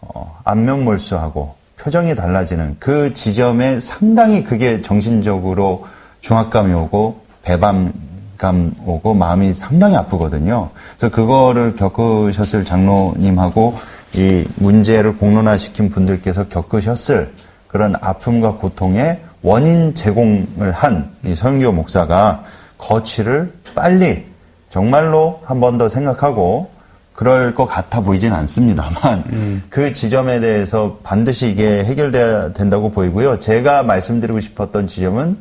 [0.00, 5.86] 어, 안면 몰수하고 표정이 달라지는 그 지점에 상당히 그게 정신적으로
[6.20, 10.68] 중압감이 오고 배반감 오고 마음이 상당히 아프거든요.
[10.98, 13.78] 그래서 그거를 겪으셨을 장로님하고
[14.12, 17.32] 이 문제를 공론화시킨 분들께서 겪으셨을
[17.68, 22.44] 그런 아픔과 고통의 원인 제공을 한 이 서영교 목사가
[22.76, 24.26] 거취를 빨리
[24.68, 26.70] 정말로 한 번 더 생각하고
[27.14, 29.62] 그럴 것 같아 보이진 않습니다만 음.
[29.68, 33.38] 그 지점에 대해서 반드시 이게 해결돼야 된다고 보이고요.
[33.38, 35.36] 제가 말씀드리고 싶었던 지점은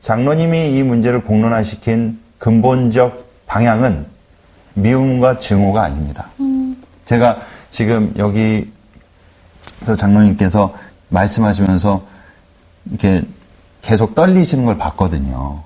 [0.00, 4.06] 장로님이 이 문제를 공론화시킨 근본적 방향은
[4.74, 6.28] 미움과 증오가 아닙니다.
[6.40, 6.76] 음.
[7.04, 7.38] 제가
[7.70, 10.74] 지금 여기서 장로님께서
[11.08, 12.06] 말씀하시면서
[12.90, 13.22] 이렇게
[13.82, 15.62] 계속 떨리시는 걸 봤거든요.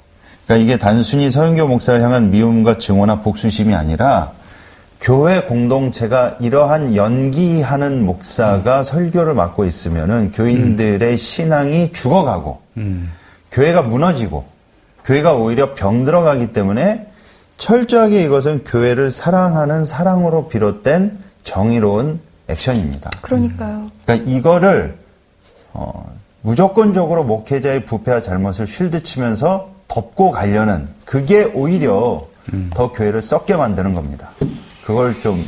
[0.47, 4.33] 그러니까 이게 단순히 서영교 목사를 향한 미움과 증오나 복수심이 아니라
[5.03, 8.85] 교회 공동체가 이러한 연기하는 목사가 음.
[8.85, 11.17] 설교를 맡고 있으면은 교인들의 음.
[11.17, 13.11] 신앙이 죽어가고 음.
[13.51, 14.45] 교회가 무너지고
[15.05, 17.09] 교회가 오히려 병들어가기 때문에
[17.59, 23.11] 철저하게 이것은 교회를 사랑하는 사랑으로 비롯된 정의로운 액션입니다.
[23.23, 23.89] 그러니까요.
[24.07, 24.95] 그러니까 이거를
[25.73, 32.21] 어, 무조건적으로 목회자의 부패와 잘못을 쉴드 치면서 덮고 가려는 그게 오히려
[32.53, 32.71] 음.
[32.73, 34.31] 더 교회를 썩게 만드는 겁니다.
[34.85, 35.45] 그걸 좀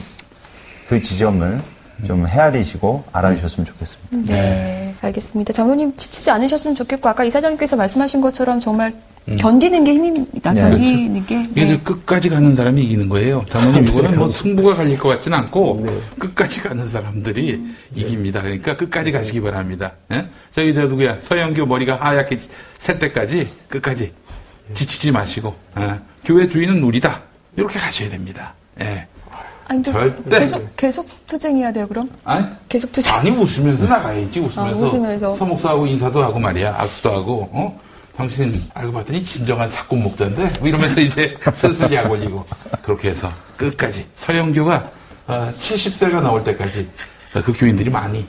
[0.88, 1.60] 그 지점을
[2.06, 4.32] 좀 헤아리시고 알아주셨으면 좋겠습니다.
[4.34, 5.52] 네, 알겠습니다.
[5.52, 8.92] 장로님 지치지 않으셨으면 좋겠고 아까 이사장님께서 말씀하신 것처럼 정말
[9.28, 9.36] 음.
[9.36, 10.52] 견디는 게 힘입니다.
[10.52, 11.54] 네, 견디는 그렇죠.
[11.54, 11.64] 게.
[11.64, 11.80] 네.
[11.80, 13.44] 끝까지 가는 사람이 이기는 거예요.
[13.48, 16.00] 장모님 이거는 뭐 승부가 갈릴 것 같지는 않고 네.
[16.18, 17.74] 끝까지 가는 사람들이 네.
[17.94, 18.42] 이깁니다.
[18.42, 19.92] 그러니까 끝까지 가시기 바랍니다.
[20.12, 20.26] 예?
[20.52, 22.38] 저기 저 누구야 서영교 머리가 하얗게
[22.76, 24.12] 셀 때까지 끝까지
[24.74, 26.00] 지치지 마시고 예?
[26.24, 27.22] 교회 주인은 우리다
[27.56, 28.54] 이렇게 가셔야 됩니다.
[28.80, 29.06] 예.
[29.66, 32.08] 아니, 절대 계속 계속 투쟁해야 돼요 그럼?
[32.24, 33.14] 아니 계속 투쟁.
[33.14, 34.60] 아니 웃으면서 나가야지 웃으면서.
[34.60, 35.32] 아, 웃으면서.
[35.32, 37.80] 서목사하고 인사도 하고 말이야 악수도 하고 어?
[38.16, 42.44] 당신 알고 봤더니 진정한 사건 목자인데 뭐 이러면서 이제 슬슬 약 올리고
[42.82, 44.90] 그렇게 해서 끝까지 서영교가
[45.26, 46.88] 70세가 어, 나올 때까지
[47.32, 48.24] 그 교인들이 많이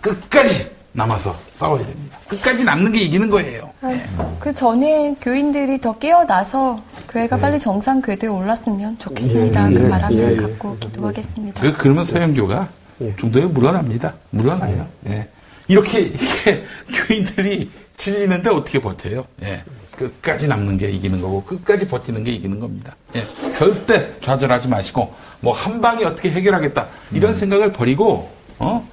[0.00, 2.05] 끝까지 남아서 싸워야 됩니다.
[2.28, 3.70] 끝까지 남는 게 이기는 거예요.
[3.82, 7.42] 아, 그 전에 교인들이 더 깨어나서 교회가 네.
[7.42, 9.70] 빨리 정상 궤도에 올랐으면 좋겠습니다.
[9.70, 10.36] 예, 그 예, 바람을 예, 예.
[10.36, 11.60] 갖고 기도하겠습니다.
[11.60, 12.68] 그, 그러면 서영교가
[13.02, 13.14] 예.
[13.16, 14.14] 중도에 물러납니다.
[14.30, 14.86] 물러나요.
[15.08, 15.28] 예.
[15.68, 16.64] 이렇게, 이렇게
[17.08, 19.24] 교인들이 질리는데 어떻게 버텨요?
[19.42, 19.62] 예.
[19.96, 22.94] 끝까지 남는 게 이기는 거고 끝까지 버티는 게 이기는 겁니다.
[23.14, 23.24] 예.
[23.52, 27.34] 절대 좌절하지 마시고 뭐 한 방에 어떻게 해결하겠다 이런 음.
[27.36, 28.86] 생각을 버리고 어?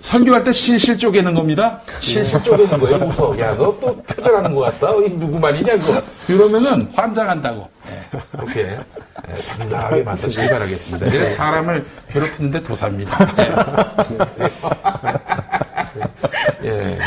[0.00, 1.80] 설교할 때 실실 쪼개는 겁니다.
[2.00, 2.98] 실실 쪼개는 거예요.
[2.98, 3.38] 무서워.
[3.38, 4.94] 야, 너 또 표절하는 것 같다.
[4.96, 6.02] 이 누구 말이냐, 그거.
[6.28, 7.68] 이러면은 환장한다고.
[7.88, 8.78] 네, 그렇게 네,
[9.58, 11.10] 당당하게 맞서시기 바라겠습니다.
[11.10, 11.30] 네.
[11.30, 13.26] 사람을 괴롭히는데 도사입니다.
[16.62, 16.98] 네.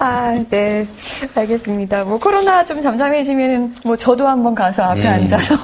[0.00, 0.04] 예.
[0.04, 0.86] 아, 네.
[1.34, 2.04] 알겠습니다.
[2.04, 5.06] 뭐 코로나 좀 잠잠해지면 뭐 저도 한번 가서 앞에 음.
[5.06, 5.56] 앉아서.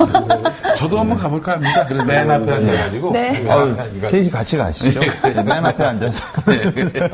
[0.77, 1.87] 저도 한번 가볼까 합니다.
[1.87, 3.13] 그래서 맨 앞에 앉아가지고.
[3.13, 3.45] 네.
[3.49, 3.75] 아,
[4.09, 5.01] 셋이 같이 가시죠.
[5.01, 5.33] 네.
[5.33, 5.43] 네.
[5.43, 6.25] 맨 앞에 앉아서.
[6.47, 6.61] 네.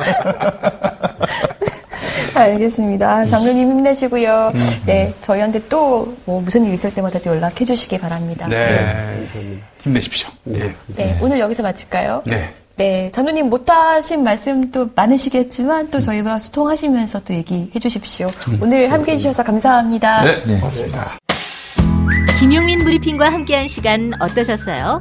[2.35, 3.27] 알겠습니다.
[3.27, 4.53] 장로님 힘내시고요.
[4.55, 4.61] 음.
[4.86, 8.47] 네, 저희한테 또 뭐 무슨 일 있을 때마다 또 연락해 주시기 바랍니다.
[8.49, 8.59] 네.
[8.59, 9.27] 네.
[9.82, 10.28] 힘내십시오.
[10.44, 10.74] 네.
[10.97, 11.19] 네.
[11.20, 12.23] 오늘 여기서 마칠까요?
[12.27, 12.55] 네.
[12.83, 18.27] 네, 전우님 못하신 말씀도 많으시겠지만 또 저희와 소통하시면서 또 얘기해 주십시오.
[18.49, 20.25] 음, 오늘 함께 해주셔서 감사합니다.
[20.25, 20.57] 네, 네.
[20.57, 21.17] 고맙습니다.
[22.41, 25.01] 김용민 브리핑과 함께한 시간 어떠셨어요?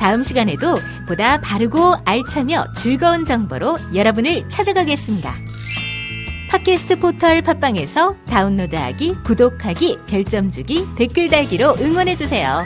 [0.00, 0.76] 다음 시간에도
[1.06, 5.32] 보다 바르고 알차며 즐거운 정보로 여러분을 찾아가겠습니다.
[6.50, 12.64] 팟캐스트 포털 팟빵에서 다운로드하기, 구독하기, 별점 주기, 댓글 달기로 응원해주세요.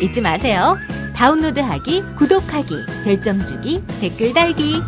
[0.00, 0.78] 잊지 마세요.
[1.14, 2.74] 다운로드하기, 구독하기,
[3.04, 4.82] 별점 주기, 댓글 달기.